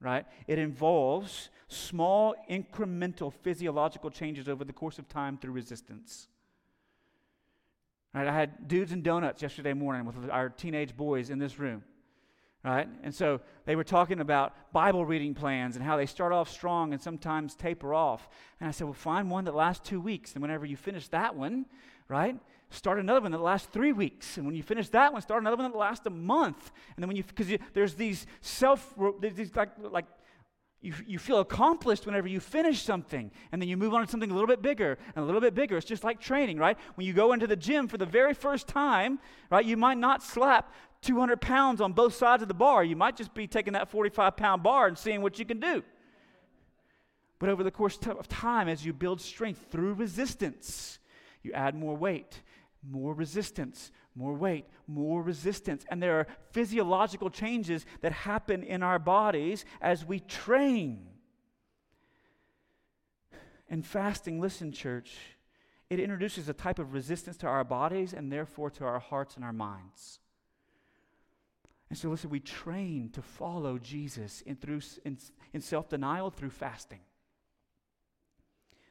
right? 0.00 0.26
It 0.46 0.58
involves 0.58 1.50
small 1.68 2.34
incremental 2.50 3.32
physiological 3.32 4.10
changes 4.10 4.48
over 4.48 4.64
the 4.64 4.72
course 4.72 4.98
of 4.98 5.08
time 5.08 5.38
through 5.38 5.52
resistance. 5.52 6.28
Right, 8.12 8.26
I 8.26 8.34
had 8.34 8.66
dudes 8.66 8.90
and 8.90 9.04
donuts 9.04 9.40
yesterday 9.40 9.72
morning 9.72 10.04
with 10.04 10.28
our 10.30 10.48
teenage 10.48 10.96
boys 10.96 11.30
in 11.30 11.38
this 11.38 11.60
room 11.60 11.84
right? 12.64 12.88
And 13.02 13.14
so 13.14 13.40
they 13.64 13.76
were 13.76 13.84
talking 13.84 14.20
about 14.20 14.54
Bible 14.72 15.06
reading 15.06 15.34
plans 15.34 15.76
and 15.76 15.84
how 15.84 15.96
they 15.96 16.06
start 16.06 16.32
off 16.32 16.50
strong 16.50 16.92
and 16.92 17.00
sometimes 17.00 17.54
taper 17.54 17.94
off. 17.94 18.28
And 18.60 18.68
I 18.68 18.72
said, 18.72 18.84
well, 18.84 18.94
find 18.94 19.30
one 19.30 19.44
that 19.44 19.54
lasts 19.54 19.88
two 19.88 20.00
weeks. 20.00 20.34
And 20.34 20.42
whenever 20.42 20.66
you 20.66 20.76
finish 20.76 21.08
that 21.08 21.34
one, 21.34 21.66
right, 22.08 22.36
start 22.68 22.98
another 22.98 23.20
one 23.20 23.32
that 23.32 23.40
lasts 23.40 23.68
three 23.72 23.92
weeks. 23.92 24.36
And 24.36 24.46
when 24.46 24.54
you 24.54 24.62
finish 24.62 24.88
that 24.90 25.12
one, 25.12 25.22
start 25.22 25.42
another 25.42 25.56
one 25.56 25.70
that 25.70 25.78
lasts 25.78 26.04
a 26.06 26.10
month. 26.10 26.70
And 26.96 27.02
then 27.02 27.08
when 27.08 27.16
you, 27.16 27.24
because 27.24 27.48
there's 27.72 27.94
these 27.94 28.26
self, 28.42 28.94
these 29.20 29.56
like, 29.56 29.70
like 29.78 30.06
you, 30.82 30.94
you 31.06 31.18
feel 31.18 31.40
accomplished 31.40 32.06
whenever 32.06 32.26
you 32.26 32.40
finish 32.40 32.82
something, 32.82 33.30
and 33.52 33.60
then 33.60 33.68
you 33.68 33.76
move 33.76 33.92
on 33.92 34.04
to 34.04 34.10
something 34.10 34.30
a 34.30 34.32
little 34.32 34.46
bit 34.46 34.62
bigger 34.62 34.96
and 35.14 35.22
a 35.22 35.26
little 35.26 35.40
bit 35.40 35.54
bigger. 35.54 35.76
It's 35.76 35.86
just 35.86 36.04
like 36.04 36.20
training, 36.20 36.58
right? 36.58 36.78
When 36.94 37.06
you 37.06 37.12
go 37.12 37.32
into 37.32 37.46
the 37.46 37.56
gym 37.56 37.86
for 37.86 37.98
the 37.98 38.06
very 38.06 38.32
first 38.32 38.66
time, 38.66 39.18
right, 39.50 39.64
you 39.64 39.76
might 39.76 39.98
not 39.98 40.22
slap 40.22 40.72
200 41.02 41.40
pounds 41.40 41.80
on 41.80 41.92
both 41.92 42.14
sides 42.14 42.42
of 42.42 42.48
the 42.48 42.54
bar. 42.54 42.84
You 42.84 42.96
might 42.96 43.16
just 43.16 43.32
be 43.32 43.46
taking 43.46 43.72
that 43.72 43.88
45 43.88 44.36
pound 44.36 44.62
bar 44.62 44.86
and 44.86 44.96
seeing 44.96 45.22
what 45.22 45.38
you 45.38 45.44
can 45.44 45.60
do. 45.60 45.82
But 47.38 47.48
over 47.48 47.64
the 47.64 47.70
course 47.70 47.98
of 48.06 48.28
time, 48.28 48.68
as 48.68 48.84
you 48.84 48.92
build 48.92 49.20
strength 49.20 49.66
through 49.70 49.94
resistance, 49.94 50.98
you 51.42 51.52
add 51.52 51.74
more 51.74 51.96
weight, 51.96 52.42
more 52.86 53.14
resistance, 53.14 53.90
more 54.14 54.34
weight, 54.34 54.66
more 54.86 55.22
resistance. 55.22 55.86
And 55.90 56.02
there 56.02 56.18
are 56.18 56.26
physiological 56.52 57.30
changes 57.30 57.86
that 58.02 58.12
happen 58.12 58.62
in 58.62 58.82
our 58.82 58.98
bodies 58.98 59.64
as 59.80 60.04
we 60.04 60.20
train. 60.20 61.06
And 63.70 63.86
fasting, 63.86 64.40
listen, 64.40 64.70
church, 64.70 65.16
it 65.88 65.98
introduces 65.98 66.48
a 66.48 66.52
type 66.52 66.78
of 66.78 66.92
resistance 66.92 67.38
to 67.38 67.46
our 67.46 67.64
bodies 67.64 68.12
and 68.12 68.30
therefore 68.30 68.68
to 68.70 68.84
our 68.84 68.98
hearts 68.98 69.36
and 69.36 69.44
our 69.44 69.52
minds. 69.52 70.18
And 71.90 71.98
so, 71.98 72.08
listen, 72.08 72.30
we 72.30 72.38
train 72.38 73.10
to 73.14 73.20
follow 73.20 73.76
Jesus 73.76 74.42
in, 74.42 74.54
through, 74.54 74.80
in, 75.04 75.18
in 75.52 75.60
self 75.60 75.88
denial 75.88 76.30
through 76.30 76.50
fasting. 76.50 77.00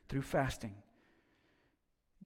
Through 0.10 0.24
fasting. 0.24 0.76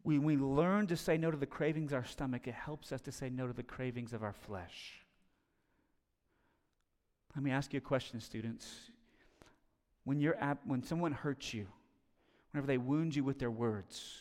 We, 0.04 0.18
we 0.18 0.36
learn 0.36 0.88
to 0.88 0.98
say 0.98 1.16
no 1.18 1.30
to 1.30 1.38
the 1.38 1.46
cravings 1.46 1.92
of 1.92 1.98
our 1.98 2.06
stomach, 2.06 2.48
it 2.48 2.56
helps 2.56 2.92
us 2.92 3.02
to 3.02 3.12
say 3.12 3.30
no 3.30 3.48
to 3.48 3.54
the 3.54 3.64
cravings 3.64 4.14
of 4.14 4.24
our 4.24 4.34
flesh. 4.34 5.04
Let 7.36 7.44
me 7.44 7.52
ask 7.52 7.72
you 7.74 7.78
a 7.78 7.82
question, 7.82 8.20
students. 8.20 8.92
When, 10.04 10.20
you're 10.20 10.36
at, 10.36 10.58
when 10.66 10.84
someone 10.84 11.14
hurts 11.14 11.54
you, 11.54 11.68
whenever 12.52 12.68
they 12.68 12.78
wound 12.78 13.16
you 13.16 13.24
with 13.24 13.40
their 13.40 13.52
words, 13.52 14.20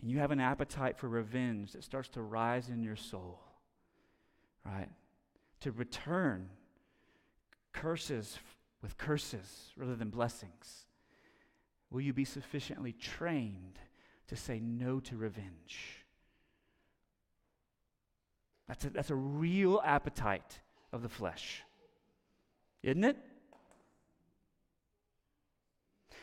and 0.00 0.10
you 0.10 0.18
have 0.18 0.32
an 0.32 0.40
appetite 0.40 0.98
for 0.98 1.08
revenge 1.08 1.72
that 1.72 1.84
starts 1.84 2.08
to 2.10 2.22
rise 2.22 2.68
in 2.68 2.82
your 2.82 2.96
soul, 2.96 3.40
right? 4.66 4.88
To 5.64 5.72
return 5.72 6.50
curses 7.72 8.38
with 8.82 8.98
curses 8.98 9.72
rather 9.78 9.96
than 9.96 10.10
blessings? 10.10 10.84
Will 11.90 12.02
you 12.02 12.12
be 12.12 12.26
sufficiently 12.26 12.92
trained 12.92 13.78
to 14.28 14.36
say 14.36 14.60
no 14.60 15.00
to 15.00 15.16
revenge? 15.16 16.04
That's 18.68 18.84
a, 18.84 18.90
that's 18.90 19.08
a 19.08 19.14
real 19.14 19.80
appetite 19.82 20.60
of 20.92 21.02
the 21.02 21.08
flesh, 21.08 21.62
isn't 22.82 23.04
it? 23.04 23.16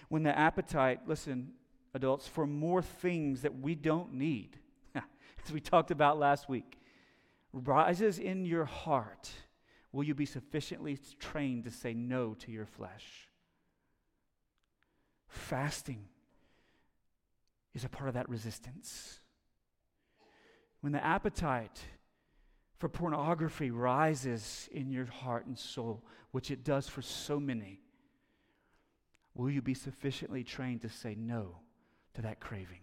When 0.07 0.21
the 0.21 0.37
appetite, 0.37 0.99
listen, 1.07 1.53
adults, 1.95 2.27
for 2.27 2.45
more 2.45 2.83
things 2.83 3.41
that 3.41 3.59
we 3.59 3.73
don't 3.73 4.13
need, 4.13 4.59
as 4.95 5.51
we 5.51 5.59
talked 5.59 5.89
about 5.89 6.19
last 6.19 6.47
week, 6.47 6.77
rises 7.53 8.19
in 8.19 8.45
your 8.45 8.65
heart, 8.65 9.31
will 9.91 10.03
you 10.03 10.15
be 10.15 10.25
sufficiently 10.25 10.97
trained 11.19 11.63
to 11.65 11.71
say 11.71 11.93
no 11.93 12.33
to 12.35 12.51
your 12.51 12.65
flesh? 12.65 13.27
Fasting 15.27 16.05
is 17.73 17.83
a 17.83 17.89
part 17.89 18.07
of 18.07 18.15
that 18.15 18.29
resistance. 18.29 19.19
When 20.81 20.93
the 20.93 21.03
appetite 21.03 21.79
for 22.77 22.89
pornography 22.89 23.71
rises 23.71 24.67
in 24.71 24.89
your 24.89 25.05
heart 25.05 25.45
and 25.45 25.57
soul, 25.57 26.03
which 26.31 26.51
it 26.51 26.63
does 26.63 26.87
for 26.87 27.01
so 27.01 27.39
many, 27.39 27.81
will 29.35 29.49
you 29.49 29.61
be 29.61 29.73
sufficiently 29.73 30.43
trained 30.43 30.81
to 30.81 30.89
say 30.89 31.15
no 31.15 31.57
to 32.13 32.21
that 32.21 32.39
craving? 32.39 32.81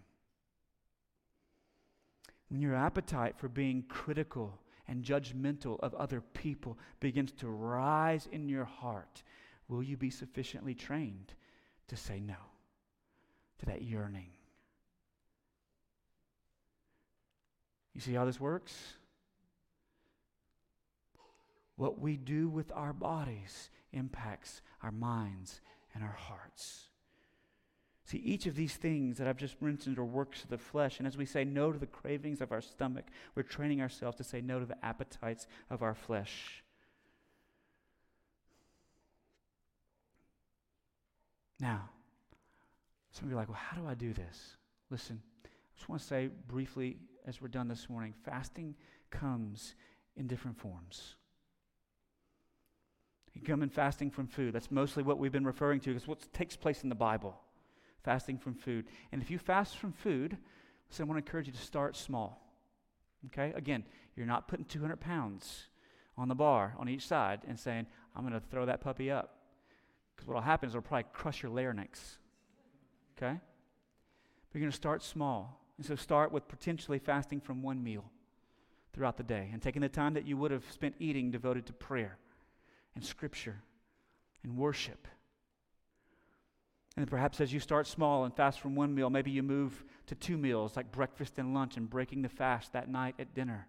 When 2.49 2.63
your 2.63 2.75
appetite 2.75 3.37
for 3.39 3.49
being 3.49 3.85
critical 3.89 4.59
and 4.87 5.05
judgmental 5.05 5.79
of 5.81 5.95
other 5.95 6.21
people 6.21 6.79
begins 7.01 7.33
to 7.33 7.49
rise 7.49 8.27
in 8.33 8.49
your 8.49 8.65
heart, 8.65 9.23
will 9.69 9.83
you 9.83 9.97
be 9.97 10.11
sufficiently 10.11 10.75
trained 10.75 11.35
to 11.89 11.97
say 11.97 12.21
no 12.21 12.37
to 13.59 13.67
that 13.67 13.83
yearning? 13.83 14.31
You 17.95 18.01
see 18.01 18.15
how 18.15 18.25
this 18.25 18.41
works? 18.41 18.75
What 21.77 22.01
we 22.01 22.17
do 22.17 22.49
with 22.49 22.73
our 22.73 22.93
bodies 22.93 23.71
impacts 23.93 24.63
our 24.83 24.91
minds 24.91 25.61
and 25.95 26.03
our 26.03 26.17
hearts. 26.17 26.88
See, 28.09 28.23
each 28.25 28.47
of 28.47 28.57
these 28.57 28.75
things 28.75 29.19
that 29.19 29.29
I've 29.29 29.37
just 29.37 29.61
mentioned 29.61 29.99
are 29.99 30.05
works 30.05 30.43
of 30.43 30.49
the 30.49 30.57
flesh. 30.57 30.97
And 30.97 31.07
as 31.07 31.19
we 31.19 31.27
say 31.27 31.45
no 31.45 31.73
to 31.73 31.79
the 31.79 31.87
cravings 31.87 32.41
of 32.41 32.53
our 32.53 32.63
stomach, 32.63 33.05
we're 33.35 33.43
training 33.43 33.83
ourselves 33.83 34.17
to 34.17 34.25
say 34.25 34.41
no 34.41 34.59
to 34.59 34.65
the 34.65 34.83
appetites 34.83 35.47
of 35.69 35.83
our 35.83 35.95
flesh. 35.95 36.65
Now, 41.61 41.91
some 43.11 43.25
of 43.25 43.31
you 43.31 43.37
are 43.37 43.41
like, 43.41 43.49
well, 43.51 43.61
how 43.61 43.77
do 43.77 43.87
I 43.87 43.93
do 43.93 44.15
this? 44.15 44.57
Listen, 44.89 45.21
I 45.45 45.49
just 45.77 45.91
want 45.91 46.01
to 46.01 46.09
say 46.09 46.31
briefly 46.47 46.97
as 47.27 47.43
we're 47.43 47.49
done 47.49 47.69
this 47.69 47.91
morning 47.91 48.15
fasting 48.25 48.75
comes 49.11 49.75
in 50.17 50.27
different 50.27 50.57
forms. 50.57 51.17
You 53.35 53.43
come 53.43 53.63
in 53.63 53.69
fasting 53.69 54.11
from 54.11 54.29
food. 54.29 54.55
That's 54.55 54.71
mostly 54.71 55.03
what 55.03 55.19
we've 55.19 55.31
been 55.31 55.45
referring 55.45 55.81
to, 55.81 55.91
because 55.91 56.09
what 56.09 56.33
takes 56.33 56.57
place 56.57 56.85
in 56.85 56.89
the 56.89 56.95
Bible 56.95 57.39
fasting 58.03 58.39
from 58.39 58.55
food. 58.55 58.87
And 59.13 59.23
if 59.23 59.31
you 59.31 59.39
fast 59.39 59.77
from 59.77 59.93
food, 59.93 60.37
so 60.91 61.03
I 61.03 61.07
want 61.07 61.17
to 61.17 61.27
encourage 61.27 61.47
you 61.47 61.53
to 61.53 61.59
start 61.59 61.97
small. 61.97 62.43
Okay? 63.27 63.53
Again, 63.55 63.85
you're 64.17 64.27
not 64.27 64.49
putting 64.49 64.65
200 64.65 65.01
pounds 65.01 65.65
on 66.17 66.29
the 66.29 66.35
bar 66.35 66.75
on 66.79 66.89
each 66.89 67.07
side 67.07 67.41
and 67.47 67.59
saying, 67.59 67.87
I'm 68.15 68.23
going 68.23 68.39
to 68.39 68.47
throw 68.49 68.67
that 68.67 68.81
puppy 68.81 69.11
up. 69.11 69.37
Because 70.15 70.27
what 70.27 70.35
will 70.35 70.43
happen 70.43 70.69
is 70.69 70.75
it'll 70.75 70.83
probably 70.83 71.07
crush 71.13 71.43
your 71.43 71.53
larynx. 71.53 72.19
Okay? 73.17 73.39
But 74.51 74.55
you're 74.55 74.61
going 74.61 74.71
to 74.71 74.77
start 74.77 75.03
small. 75.03 75.61
And 75.77 75.87
so 75.87 75.95
start 75.95 76.33
with 76.33 76.49
potentially 76.49 76.99
fasting 76.99 77.41
from 77.41 77.63
one 77.63 77.83
meal 77.83 78.11
throughout 78.93 79.17
the 79.17 79.23
day 79.23 79.51
and 79.53 79.63
taking 79.63 79.83
the 79.83 79.89
time 79.89 80.15
that 80.15 80.27
you 80.27 80.37
would 80.37 80.51
have 80.51 80.65
spent 80.73 80.97
eating 80.99 81.31
devoted 81.31 81.67
to 81.67 81.73
prayer 81.73 82.19
and 82.97 83.05
scripture 83.05 83.63
and 84.43 84.57
worship. 84.57 85.07
And 86.99 87.07
perhaps 87.07 87.41
as 87.41 87.53
you 87.53 87.61
start 87.61 87.87
small 87.87 88.25
and 88.25 88.35
fast 88.35 88.59
from 88.59 88.75
one 88.75 88.93
meal, 88.93 89.09
maybe 89.09 89.31
you 89.31 89.45
move 89.45 89.85
to 90.07 90.17
two 90.17 90.37
meals 90.37 90.75
like 90.75 90.91
breakfast 90.91 91.39
and 91.39 91.55
lunch 91.55 91.77
and 91.77 91.89
breaking 91.89 92.23
the 92.23 92.29
fast 92.29 92.73
that 92.73 92.91
night 92.91 93.15
at 93.21 93.35
dinner. 93.35 93.69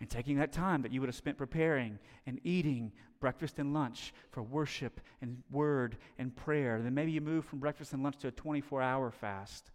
And 0.00 0.08
taking 0.08 0.38
that 0.38 0.52
time 0.52 0.80
that 0.80 0.90
you 0.90 1.02
would 1.02 1.08
have 1.08 1.14
spent 1.14 1.36
preparing 1.36 1.98
and 2.26 2.40
eating 2.44 2.92
breakfast 3.20 3.58
and 3.58 3.74
lunch 3.74 4.14
for 4.30 4.42
worship 4.42 5.02
and 5.20 5.42
word 5.50 5.98
and 6.18 6.34
prayer. 6.34 6.80
Then 6.80 6.94
maybe 6.94 7.12
you 7.12 7.20
move 7.20 7.44
from 7.44 7.58
breakfast 7.58 7.92
and 7.92 8.02
lunch 8.02 8.16
to 8.20 8.28
a 8.28 8.32
24 8.32 8.80
hour 8.80 9.10
fast 9.10 9.70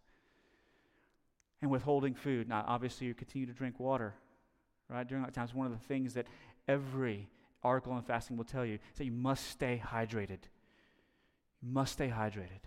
and 1.62 1.70
withholding 1.70 2.16
food. 2.16 2.50
Now, 2.50 2.66
obviously, 2.68 3.06
you 3.06 3.14
continue 3.14 3.46
to 3.46 3.54
drink 3.54 3.80
water, 3.80 4.16
right? 4.90 5.08
During 5.08 5.24
that 5.24 5.36
time, 5.36 5.44
it's 5.44 5.54
one 5.54 5.68
of 5.68 5.80
the 5.80 5.88
things 5.88 6.16
that 6.16 6.26
every 6.68 7.30
article 7.62 7.94
on 7.94 8.02
fasting 8.02 8.38
will 8.38 8.44
tell 8.44 8.66
you 8.66 8.80
is 8.92 8.98
that 8.98 9.06
you 9.06 9.12
must 9.12 9.52
stay 9.52 9.80
hydrated. 9.86 10.40
You 11.62 11.72
must 11.72 11.94
stay 11.94 12.10
hydrated. 12.10 12.62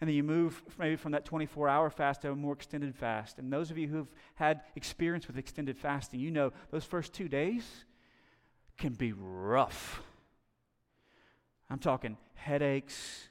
And 0.00 0.08
then 0.08 0.16
you 0.16 0.24
move 0.24 0.62
maybe 0.78 0.96
from 0.96 1.12
that 1.12 1.24
24 1.24 1.68
hour 1.68 1.88
fast 1.88 2.22
to 2.22 2.32
a 2.32 2.34
more 2.34 2.54
extended 2.54 2.94
fast. 2.96 3.38
And 3.38 3.52
those 3.52 3.70
of 3.70 3.78
you 3.78 3.86
who've 3.86 4.12
had 4.34 4.62
experience 4.74 5.28
with 5.28 5.38
extended 5.38 5.78
fasting, 5.78 6.18
you 6.18 6.32
know 6.32 6.52
those 6.72 6.84
first 6.84 7.12
two 7.12 7.28
days 7.28 7.64
can 8.78 8.94
be 8.94 9.12
rough. 9.12 10.02
I'm 11.70 11.78
talking 11.78 12.16
headaches, 12.34 13.28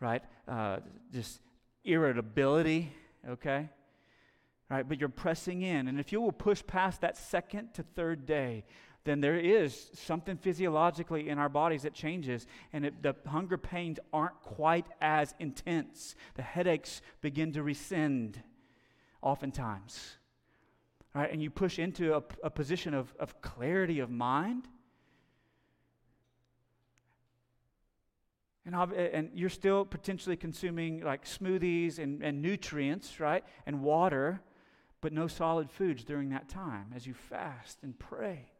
right? 0.00 0.22
Uh, 0.48 0.78
just 1.12 1.40
irritability, 1.84 2.92
okay? 3.28 3.68
Right, 4.68 4.86
but 4.86 4.98
you're 4.98 5.08
pressing 5.08 5.62
in. 5.62 5.88
And 5.88 5.98
if 5.98 6.12
you 6.12 6.20
will 6.20 6.32
push 6.32 6.62
past 6.66 7.00
that 7.00 7.16
second 7.16 7.74
to 7.74 7.82
third 7.82 8.26
day, 8.26 8.64
then 9.04 9.20
there 9.20 9.38
is 9.38 9.90
something 9.94 10.36
physiologically 10.36 11.28
in 11.28 11.38
our 11.38 11.48
bodies 11.48 11.82
that 11.82 11.94
changes, 11.94 12.46
and 12.72 12.84
it, 12.84 13.02
the 13.02 13.14
hunger 13.26 13.56
pains 13.56 13.98
aren't 14.12 14.40
quite 14.42 14.86
as 15.00 15.34
intense. 15.38 16.14
The 16.34 16.42
headaches 16.42 17.00
begin 17.20 17.52
to 17.52 17.62
rescind 17.62 18.42
oftentimes. 19.22 20.18
Right? 21.14 21.32
And 21.32 21.42
you 21.42 21.50
push 21.50 21.78
into 21.78 22.16
a, 22.16 22.22
a 22.42 22.50
position 22.50 22.94
of, 22.94 23.14
of 23.18 23.40
clarity 23.40 24.00
of 24.00 24.10
mind. 24.10 24.68
And, 28.66 28.74
and 28.74 29.30
you're 29.34 29.48
still 29.48 29.86
potentially 29.86 30.36
consuming 30.36 31.00
like 31.00 31.24
smoothies 31.24 31.98
and, 31.98 32.22
and 32.22 32.42
nutrients, 32.42 33.20
right? 33.20 33.42
And 33.64 33.80
water, 33.80 34.42
but 35.00 35.14
no 35.14 35.26
solid 35.28 35.70
foods 35.70 36.04
during 36.04 36.28
that 36.30 36.48
time 36.50 36.92
as 36.94 37.06
you 37.06 37.14
fast 37.14 37.78
and 37.82 37.98
pray. 37.98 38.50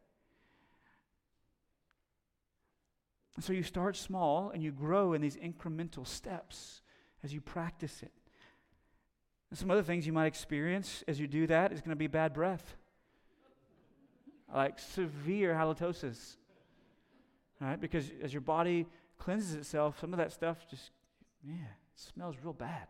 And 3.35 3.43
so 3.43 3.53
you 3.53 3.63
start 3.63 3.95
small 3.95 4.49
and 4.49 4.61
you 4.61 4.71
grow 4.71 5.13
in 5.13 5.21
these 5.21 5.37
incremental 5.37 6.05
steps 6.05 6.81
as 7.23 7.33
you 7.33 7.41
practice 7.41 8.03
it. 8.03 8.11
And 9.49 9.57
some 9.57 9.71
other 9.71 9.83
things 9.83 10.05
you 10.05 10.13
might 10.13 10.27
experience 10.27 11.03
as 11.07 11.19
you 11.19 11.27
do 11.27 11.47
that 11.47 11.71
is 11.71 11.81
going 11.81 11.91
to 11.91 11.95
be 11.95 12.07
bad 12.07 12.33
breath, 12.33 12.75
like 14.53 14.77
severe 14.79 15.53
halitosis. 15.53 16.35
Right? 17.61 17.79
Because 17.79 18.11
as 18.23 18.33
your 18.33 18.41
body 18.41 18.87
cleanses 19.17 19.55
itself, 19.55 19.99
some 19.99 20.13
of 20.13 20.17
that 20.17 20.31
stuff 20.31 20.65
just, 20.69 20.91
yeah, 21.43 21.53
smells 21.95 22.35
real 22.43 22.53
bad. 22.53 22.87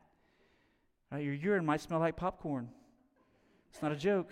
Right? 1.11 1.23
Your 1.23 1.33
urine 1.33 1.65
might 1.65 1.81
smell 1.81 1.99
like 1.99 2.15
popcorn. 2.15 2.69
It's 3.71 3.81
not 3.81 3.91
a 3.91 3.95
joke. 3.95 4.31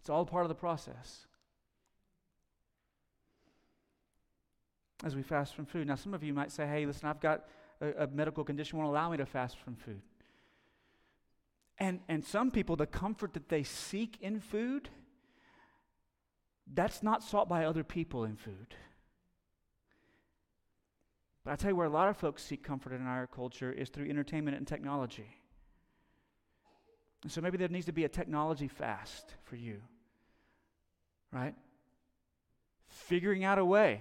It's 0.00 0.10
all 0.10 0.24
part 0.24 0.44
of 0.44 0.48
the 0.48 0.54
process. 0.54 1.26
As 5.04 5.14
we 5.14 5.22
fast 5.22 5.54
from 5.54 5.66
food. 5.66 5.86
Now, 5.86 5.94
some 5.94 6.14
of 6.14 6.22
you 6.22 6.32
might 6.32 6.50
say, 6.50 6.66
hey, 6.66 6.84
listen, 6.86 7.08
I've 7.08 7.20
got 7.20 7.44
a, 7.80 8.04
a 8.04 8.06
medical 8.08 8.44
condition 8.44 8.78
won't 8.78 8.90
allow 8.90 9.10
me 9.10 9.16
to 9.16 9.26
fast 9.26 9.58
from 9.58 9.76
food. 9.76 10.02
And, 11.78 12.00
and 12.08 12.24
some 12.24 12.50
people, 12.50 12.74
the 12.74 12.86
comfort 12.86 13.34
that 13.34 13.48
they 13.48 13.62
seek 13.62 14.18
in 14.20 14.40
food, 14.40 14.88
that's 16.74 17.02
not 17.02 17.22
sought 17.22 17.48
by 17.48 17.64
other 17.64 17.84
people 17.84 18.24
in 18.24 18.36
food. 18.36 18.74
But 21.44 21.52
I 21.52 21.56
tell 21.56 21.70
you 21.70 21.76
where 21.76 21.86
a 21.86 21.90
lot 21.90 22.08
of 22.08 22.16
folks 22.16 22.42
seek 22.42 22.64
comfort 22.64 22.92
in 22.92 23.06
our 23.06 23.28
culture 23.28 23.70
is 23.70 23.88
through 23.90 24.10
entertainment 24.10 24.56
and 24.56 24.66
technology. 24.66 25.28
And 27.22 27.30
so 27.30 27.40
maybe 27.40 27.56
there 27.56 27.68
needs 27.68 27.86
to 27.86 27.92
be 27.92 28.04
a 28.04 28.08
technology 28.08 28.68
fast 28.68 29.34
for 29.44 29.56
you, 29.56 29.80
right? 31.32 31.54
Figuring 32.88 33.44
out 33.44 33.58
a 33.58 33.64
way 33.64 34.00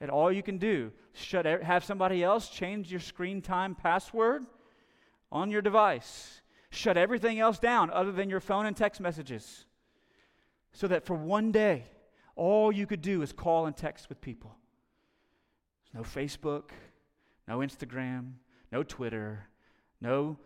that 0.00 0.10
all 0.10 0.32
you 0.32 0.42
can 0.42 0.58
do 0.58 0.92
should 1.12 1.46
have 1.46 1.84
somebody 1.84 2.22
else 2.22 2.48
change 2.48 2.90
your 2.90 3.00
screen 3.00 3.40
time 3.40 3.74
password 3.74 4.44
on 5.30 5.50
your 5.50 5.62
device. 5.62 6.40
Shut 6.70 6.96
everything 6.96 7.38
else 7.38 7.58
down 7.58 7.90
other 7.90 8.12
than 8.12 8.28
your 8.28 8.40
phone 8.40 8.66
and 8.66 8.76
text 8.76 9.00
messages. 9.00 9.66
So 10.72 10.88
that 10.88 11.06
for 11.06 11.14
one 11.14 11.52
day, 11.52 11.84
all 12.34 12.72
you 12.72 12.86
could 12.86 13.00
do 13.00 13.22
is 13.22 13.32
call 13.32 13.66
and 13.66 13.76
text 13.76 14.08
with 14.08 14.20
people. 14.20 14.56
No 15.92 16.00
Facebook, 16.00 16.70
no 17.46 17.58
Instagram, 17.58 18.32
no 18.72 18.82
Twitter, 18.82 19.46
no 20.00 20.36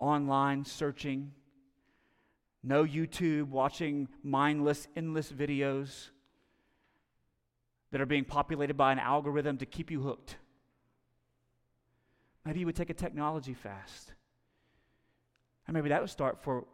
online 0.00 0.64
searching, 0.64 1.30
no 2.64 2.84
YouTube 2.84 3.48
watching 3.48 4.08
mindless, 4.24 4.88
endless 4.96 5.30
videos 5.30 6.10
that 7.90 8.00
are 8.00 8.06
being 8.06 8.24
populated 8.24 8.74
by 8.74 8.92
an 8.92 8.98
algorithm 8.98 9.58
to 9.58 9.66
keep 9.66 9.90
you 9.90 10.02
hooked. 10.02 10.36
Maybe 12.44 12.60
you 12.60 12.66
would 12.66 12.76
take 12.76 12.90
a 12.90 12.94
technology 12.94 13.54
fast. 13.54 14.12
And 15.66 15.74
maybe 15.74 15.88
that 15.88 16.00
would 16.00 16.10
start 16.10 16.42
for 16.42 16.64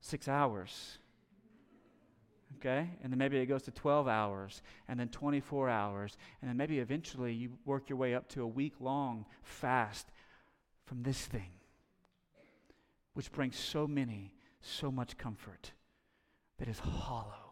six 0.00 0.28
hours. 0.28 0.98
Okay? 2.58 2.90
And 3.02 3.12
then 3.12 3.18
maybe 3.18 3.38
it 3.38 3.46
goes 3.46 3.62
to 3.64 3.70
12 3.70 4.08
hours, 4.08 4.62
and 4.88 4.98
then 4.98 5.08
24 5.08 5.68
hours, 5.68 6.16
and 6.40 6.48
then 6.48 6.56
maybe 6.56 6.78
eventually 6.78 7.32
you 7.32 7.50
work 7.64 7.88
your 7.88 7.98
way 7.98 8.14
up 8.14 8.28
to 8.30 8.42
a 8.42 8.46
week 8.46 8.74
long 8.80 9.26
fast 9.42 10.08
from 10.84 11.02
this 11.02 11.24
thing, 11.26 11.50
which 13.14 13.32
brings 13.32 13.56
so 13.56 13.86
many 13.86 14.34
so 14.60 14.90
much 14.90 15.18
comfort 15.18 15.72
that 16.58 16.68
is 16.68 16.78
hollow. 16.78 17.43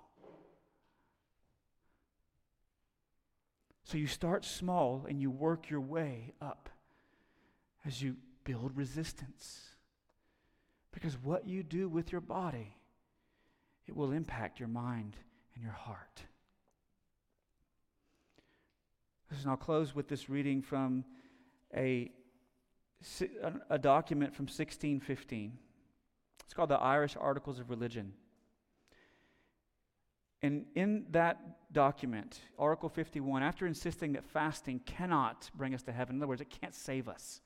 So 3.84 3.98
you 3.98 4.06
start 4.06 4.44
small 4.44 5.06
and 5.08 5.20
you 5.20 5.30
work 5.30 5.68
your 5.68 5.80
way 5.80 6.32
up 6.40 6.68
as 7.84 8.00
you 8.00 8.16
build 8.44 8.76
resistance. 8.76 9.60
Because 10.92 11.16
what 11.22 11.46
you 11.46 11.62
do 11.62 11.88
with 11.88 12.12
your 12.12 12.20
body, 12.20 12.76
it 13.86 13.96
will 13.96 14.12
impact 14.12 14.60
your 14.60 14.68
mind 14.68 15.16
and 15.54 15.62
your 15.62 15.72
heart. 15.72 16.22
And 19.40 19.50
I'll 19.50 19.56
close 19.56 19.94
with 19.94 20.08
this 20.08 20.28
reading 20.28 20.60
from 20.60 21.04
a, 21.74 22.12
a 23.70 23.78
document 23.78 24.34
from 24.34 24.44
1615. 24.44 25.58
It's 26.44 26.54
called 26.54 26.68
the 26.68 26.78
Irish 26.78 27.16
Articles 27.18 27.58
of 27.58 27.70
Religion. 27.70 28.12
And 30.42 30.66
in 30.74 31.06
that 31.12 31.40
document, 31.72 32.40
Article 32.58 32.88
51, 32.88 33.42
after 33.42 33.66
insisting 33.66 34.12
that 34.12 34.24
fasting 34.24 34.80
cannot 34.80 35.50
bring 35.54 35.74
us 35.74 35.82
to 35.84 35.92
heaven, 35.92 36.16
in 36.16 36.22
other 36.22 36.28
words, 36.28 36.40
it 36.40 36.50
can't 36.60 36.74
save 36.74 37.08
us, 37.08 37.40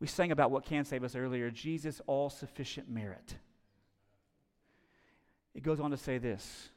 we 0.00 0.06
sang 0.06 0.30
about 0.30 0.50
what 0.50 0.64
can 0.64 0.84
save 0.84 1.02
us 1.02 1.16
earlier 1.16 1.50
Jesus' 1.50 2.00
all 2.06 2.30
sufficient 2.30 2.88
merit. 2.88 3.36
It 5.54 5.62
goes 5.62 5.80
on 5.80 5.90
to 5.90 5.96
say 5.96 6.18
this 6.18 6.70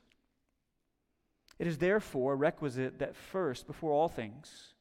It 1.60 1.68
is 1.68 1.78
therefore 1.78 2.36
requisite 2.36 3.00
that 3.00 3.16
first, 3.16 3.68
before 3.68 3.92
all 3.92 4.08
things, 4.08 4.74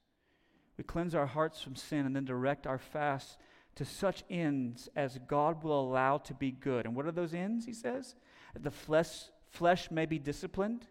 we 0.79 0.85
cleanse 0.85 1.15
our 1.15 1.27
hearts 1.27 1.61
from 1.61 1.77
sin 1.77 2.07
and 2.07 2.17
then 2.17 2.25
direct 2.25 2.67
our 2.67 2.79
fast 2.79 3.37
to 3.75 3.85
such 3.85 4.25
ends 4.31 4.89
as 4.97 5.19
God 5.27 5.63
will 5.63 5.79
allow 5.79 6.19
to 6.19 6.35
be 6.35 6.51
good. 6.51 6.87
And 6.87 6.97
what 6.97 7.07
are 7.07 7.13
those 7.13 7.35
ends, 7.35 7.67
he 7.67 7.75
says? 7.75 8.15
That 8.55 8.63
the 8.63 8.71
flesh, 8.71 9.25
flesh 9.51 9.91
may 9.91 10.07
be 10.07 10.19
disciplined, 10.19 10.87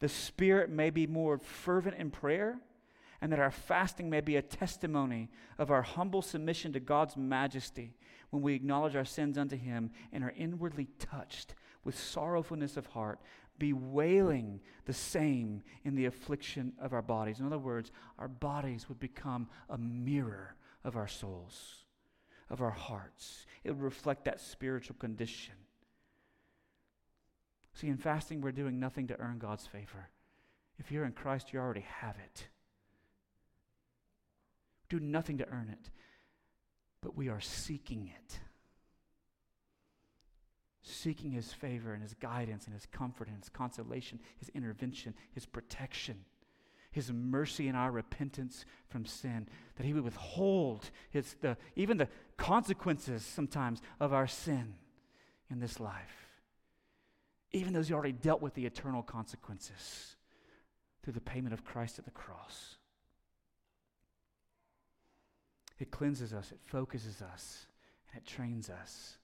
the 0.00 0.08
spirit 0.08 0.70
may 0.70 0.90
be 0.90 1.06
more 1.06 1.38
fervent 1.38 1.96
in 1.96 2.10
prayer, 2.10 2.58
and 3.20 3.32
that 3.32 3.40
our 3.40 3.50
fasting 3.50 4.08
may 4.08 4.20
be 4.20 4.36
a 4.36 4.42
testimony 4.42 5.28
of 5.58 5.70
our 5.70 5.82
humble 5.82 6.22
submission 6.22 6.72
to 6.72 6.80
God's 6.80 7.16
majesty 7.16 7.94
when 8.30 8.42
we 8.42 8.54
acknowledge 8.54 8.94
our 8.94 9.04
sins 9.04 9.36
unto 9.36 9.56
him 9.56 9.90
and 10.12 10.22
are 10.22 10.34
inwardly 10.36 10.88
touched 10.98 11.54
with 11.82 11.98
sorrowfulness 11.98 12.76
of 12.76 12.86
heart, 12.86 13.18
bewailing 13.58 14.60
the 14.84 14.92
same 14.92 15.62
in 15.84 15.96
the 15.96 16.04
affliction 16.04 16.72
of 16.80 16.92
our 16.92 17.02
bodies. 17.02 17.40
In 17.40 17.46
other 17.46 17.58
words, 17.58 17.90
our 18.18 18.28
bodies 18.28 18.88
would 18.88 19.00
become 19.00 19.48
a 19.68 19.78
mirror 19.78 20.54
of 20.84 20.96
our 20.96 21.08
souls 21.08 21.84
of 22.50 22.62
our 22.62 22.70
hearts. 22.70 23.46
It 23.64 23.70
would 23.70 23.82
reflect 23.82 24.24
that 24.24 24.40
spiritual 24.40 24.96
condition. 24.98 25.54
See, 27.78 27.86
in 27.86 27.96
fasting, 27.96 28.40
we're 28.40 28.50
doing 28.50 28.80
nothing 28.80 29.06
to 29.06 29.20
earn 29.20 29.38
God's 29.38 29.64
favor. 29.64 30.08
If 30.80 30.90
you're 30.90 31.04
in 31.04 31.12
Christ, 31.12 31.52
you 31.52 31.60
already 31.60 31.86
have 32.00 32.16
it. 32.18 32.48
Do 34.88 34.98
nothing 34.98 35.38
to 35.38 35.48
earn 35.48 35.68
it, 35.70 35.90
but 37.00 37.16
we 37.16 37.28
are 37.28 37.40
seeking 37.40 38.10
it. 38.16 38.40
Seeking 40.82 41.30
His 41.30 41.52
favor 41.52 41.92
and 41.92 42.02
His 42.02 42.14
guidance 42.14 42.64
and 42.64 42.74
His 42.74 42.86
comfort 42.86 43.28
and 43.28 43.38
His 43.38 43.48
consolation, 43.48 44.18
His 44.38 44.48
intervention, 44.48 45.14
His 45.30 45.46
protection. 45.46 46.24
His 46.90 47.12
mercy 47.12 47.68
and 47.68 47.76
our 47.76 47.92
repentance 47.92 48.64
from 48.88 49.04
sin, 49.04 49.46
that 49.76 49.86
He 49.86 49.92
would 49.92 50.02
withhold 50.02 50.90
his, 51.10 51.36
the, 51.42 51.56
even 51.76 51.96
the 51.96 52.08
consequences 52.38 53.22
sometimes 53.22 53.82
of 54.00 54.12
our 54.12 54.26
sin 54.26 54.74
in 55.48 55.60
this 55.60 55.78
life, 55.78 56.27
even 57.52 57.72
those 57.72 57.88
He 57.88 57.94
already 57.94 58.12
dealt 58.12 58.42
with 58.42 58.54
the 58.54 58.66
eternal 58.66 59.02
consequences 59.02 60.16
through 61.02 61.14
the 61.14 61.20
payment 61.20 61.54
of 61.54 61.64
Christ 61.64 61.98
at 61.98 62.04
the 62.04 62.10
cross. 62.10 62.76
It 65.78 65.90
cleanses 65.90 66.32
us, 66.34 66.50
it 66.50 66.58
focuses 66.66 67.22
us, 67.22 67.66
and 68.12 68.20
it 68.20 68.26
trains 68.26 68.68
us. 68.68 69.16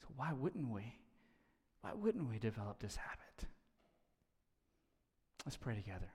So, 0.00 0.08
why 0.16 0.32
wouldn't 0.32 0.68
we? 0.68 0.94
Why 1.82 1.92
wouldn't 1.94 2.28
we 2.28 2.38
develop 2.38 2.80
this 2.80 2.96
habit? 2.96 3.48
Let's 5.44 5.56
pray 5.56 5.74
together. 5.74 6.10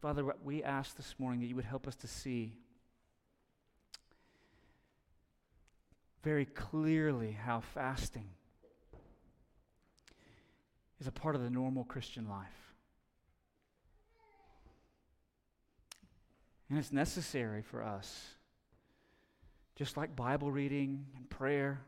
Father, 0.00 0.24
we 0.42 0.64
ask 0.64 0.96
this 0.96 1.14
morning 1.18 1.40
that 1.40 1.46
you 1.46 1.54
would 1.54 1.64
help 1.64 1.86
us 1.86 1.94
to 1.96 2.08
see 2.08 2.54
very 6.22 6.44
clearly 6.44 7.32
how 7.32 7.60
fasting 7.60 8.28
is 11.00 11.06
a 11.06 11.12
part 11.12 11.34
of 11.34 11.42
the 11.42 11.50
normal 11.50 11.84
Christian 11.84 12.28
life. 12.28 12.74
And 16.68 16.78
it's 16.78 16.92
necessary 16.92 17.60
for 17.60 17.82
us, 17.82 18.36
just 19.76 19.96
like 19.96 20.16
Bible 20.16 20.50
reading 20.50 21.06
and 21.16 21.28
prayer 21.28 21.82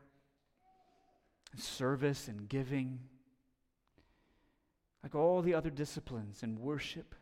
and 1.51 1.61
service 1.61 2.27
and 2.27 2.47
giving, 2.47 2.99
like 5.01 5.15
all 5.15 5.41
the 5.41 5.53
other 5.53 5.69
disciplines 5.69 6.43
and 6.43 6.59
worship 6.59 7.15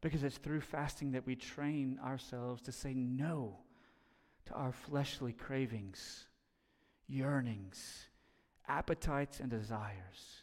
because 0.00 0.24
it's 0.24 0.38
through 0.38 0.62
fasting 0.62 1.12
that 1.12 1.26
we 1.26 1.36
train 1.36 1.98
ourselves 2.02 2.62
to 2.62 2.72
say 2.72 2.94
no 2.94 3.58
to 4.46 4.54
our 4.54 4.72
fleshly 4.72 5.32
cravings, 5.32 6.26
yearnings, 7.06 8.06
appetites, 8.68 9.40
and 9.40 9.50
desires. 9.50 10.42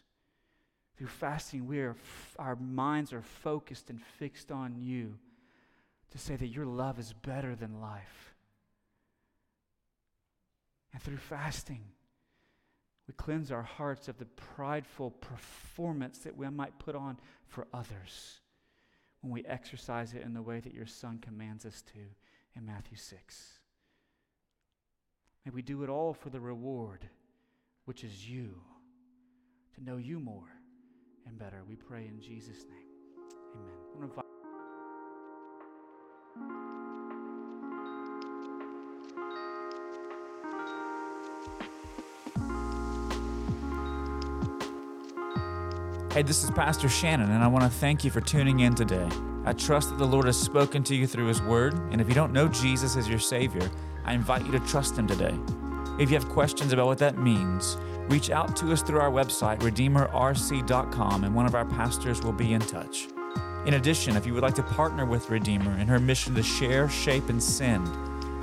Through 0.97 1.07
fasting, 1.07 1.67
we 1.67 1.79
are 1.79 1.95
our 2.39 2.55
minds 2.55 3.13
are 3.13 3.21
focused 3.21 3.89
and 3.89 4.01
fixed 4.01 4.51
on 4.51 4.75
you 4.75 5.19
to 6.11 6.17
say 6.17 6.35
that 6.35 6.47
your 6.47 6.65
love 6.65 6.99
is 6.99 7.13
better 7.13 7.55
than 7.55 7.81
life. 7.81 8.33
And 10.93 11.01
through 11.01 11.17
fasting, 11.17 11.83
we 13.07 13.13
cleanse 13.13 13.51
our 13.51 13.63
hearts 13.63 14.07
of 14.07 14.17
the 14.17 14.25
prideful 14.25 15.11
performance 15.11 16.19
that 16.19 16.35
we 16.35 16.49
might 16.49 16.79
put 16.79 16.95
on 16.95 17.17
for 17.45 17.67
others 17.73 18.41
when 19.21 19.31
we 19.31 19.45
exercise 19.45 20.13
it 20.13 20.23
in 20.23 20.33
the 20.33 20.41
way 20.41 20.59
that 20.59 20.73
your 20.73 20.85
Son 20.85 21.19
commands 21.19 21.65
us 21.65 21.81
to 21.93 21.99
in 22.55 22.65
Matthew 22.65 22.97
6. 22.97 23.56
May 25.47 25.51
we 25.51 25.61
do 25.61 25.81
it 25.83 25.89
all 25.89 26.13
for 26.13 26.29
the 26.29 26.41
reward, 26.41 27.07
which 27.85 28.03
is 28.03 28.29
you, 28.29 28.49
to 29.75 29.81
know 29.81 29.95
you 29.95 30.19
more 30.19 30.43
and 31.25 31.39
better. 31.39 31.63
We 31.69 31.77
pray 31.77 32.05
in 32.05 32.19
Jesus' 32.19 32.65
name. 32.69 32.83
Amen. 33.55 34.11
Hey, 46.11 46.23
this 46.23 46.43
is 46.43 46.51
Pastor 46.51 46.89
Shannon, 46.89 47.31
and 47.31 47.41
I 47.41 47.47
want 47.47 47.63
to 47.63 47.69
thank 47.69 48.03
you 48.03 48.11
for 48.11 48.19
tuning 48.19 48.59
in 48.59 48.75
today. 48.75 49.07
I 49.45 49.53
trust 49.53 49.91
that 49.91 49.97
the 49.97 50.05
Lord 50.05 50.25
has 50.25 50.37
spoken 50.37 50.83
to 50.83 50.93
you 50.93 51.07
through 51.07 51.27
His 51.27 51.41
Word, 51.41 51.75
and 51.93 52.01
if 52.01 52.09
you 52.09 52.15
don't 52.15 52.33
know 52.33 52.49
Jesus 52.49 52.97
as 52.97 53.07
your 53.07 53.19
Savior, 53.19 53.71
I 54.07 54.13
invite 54.13 54.45
you 54.45 54.51
to 54.53 54.59
trust 54.61 54.97
Him 54.97 55.05
today. 55.05 55.37
If 55.99 56.09
you 56.09 56.17
have 56.17 56.29
questions 56.29 56.73
about 56.73 56.87
what 56.87 56.97
that 56.99 57.17
means, 57.17 57.77
reach 58.07 58.29
out 58.29 58.55
to 58.57 58.71
us 58.71 58.81
through 58.81 58.99
our 58.99 59.11
website, 59.11 59.59
redeemerrc.com, 59.59 61.23
and 61.23 61.35
one 61.35 61.45
of 61.45 61.55
our 61.55 61.65
pastors 61.65 62.21
will 62.21 62.33
be 62.33 62.53
in 62.53 62.61
touch. 62.61 63.07
In 63.65 63.73
addition, 63.73 64.15
if 64.15 64.25
you 64.25 64.33
would 64.33 64.43
like 64.43 64.55
to 64.55 64.63
partner 64.63 65.05
with 65.05 65.29
Redeemer 65.29 65.77
in 65.77 65.87
her 65.87 65.99
mission 65.99 66.33
to 66.35 66.43
share, 66.43 66.87
shape, 66.87 67.29
and 67.29 67.43
send, 67.43 67.85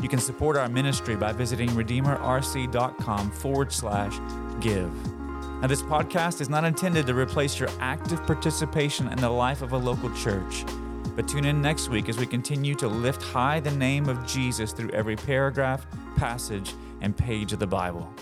you 0.02 0.08
can 0.08 0.18
support 0.18 0.56
our 0.56 0.68
ministry 0.68 1.16
by 1.16 1.32
visiting 1.32 1.70
redeemerrc.com 1.70 3.30
forward 3.30 3.72
slash 3.72 4.18
give. 4.60 4.92
Now, 5.62 5.68
this 5.68 5.80
podcast 5.80 6.42
is 6.42 6.50
not 6.50 6.64
intended 6.64 7.06
to 7.06 7.14
replace 7.14 7.58
your 7.58 7.70
active 7.80 8.22
participation 8.26 9.08
in 9.08 9.16
the 9.16 9.30
life 9.30 9.62
of 9.62 9.72
a 9.72 9.78
local 9.78 10.14
church. 10.14 10.64
But 11.16 11.28
tune 11.28 11.44
in 11.44 11.62
next 11.62 11.88
week 11.88 12.08
as 12.08 12.18
we 12.18 12.26
continue 12.26 12.74
to 12.76 12.88
lift 12.88 13.22
high 13.22 13.60
the 13.60 13.70
name 13.70 14.08
of 14.08 14.26
Jesus 14.26 14.72
through 14.72 14.90
every 14.90 15.16
paragraph, 15.16 15.86
passage, 16.16 16.74
and 17.00 17.16
page 17.16 17.52
of 17.52 17.58
the 17.58 17.66
Bible. 17.66 18.12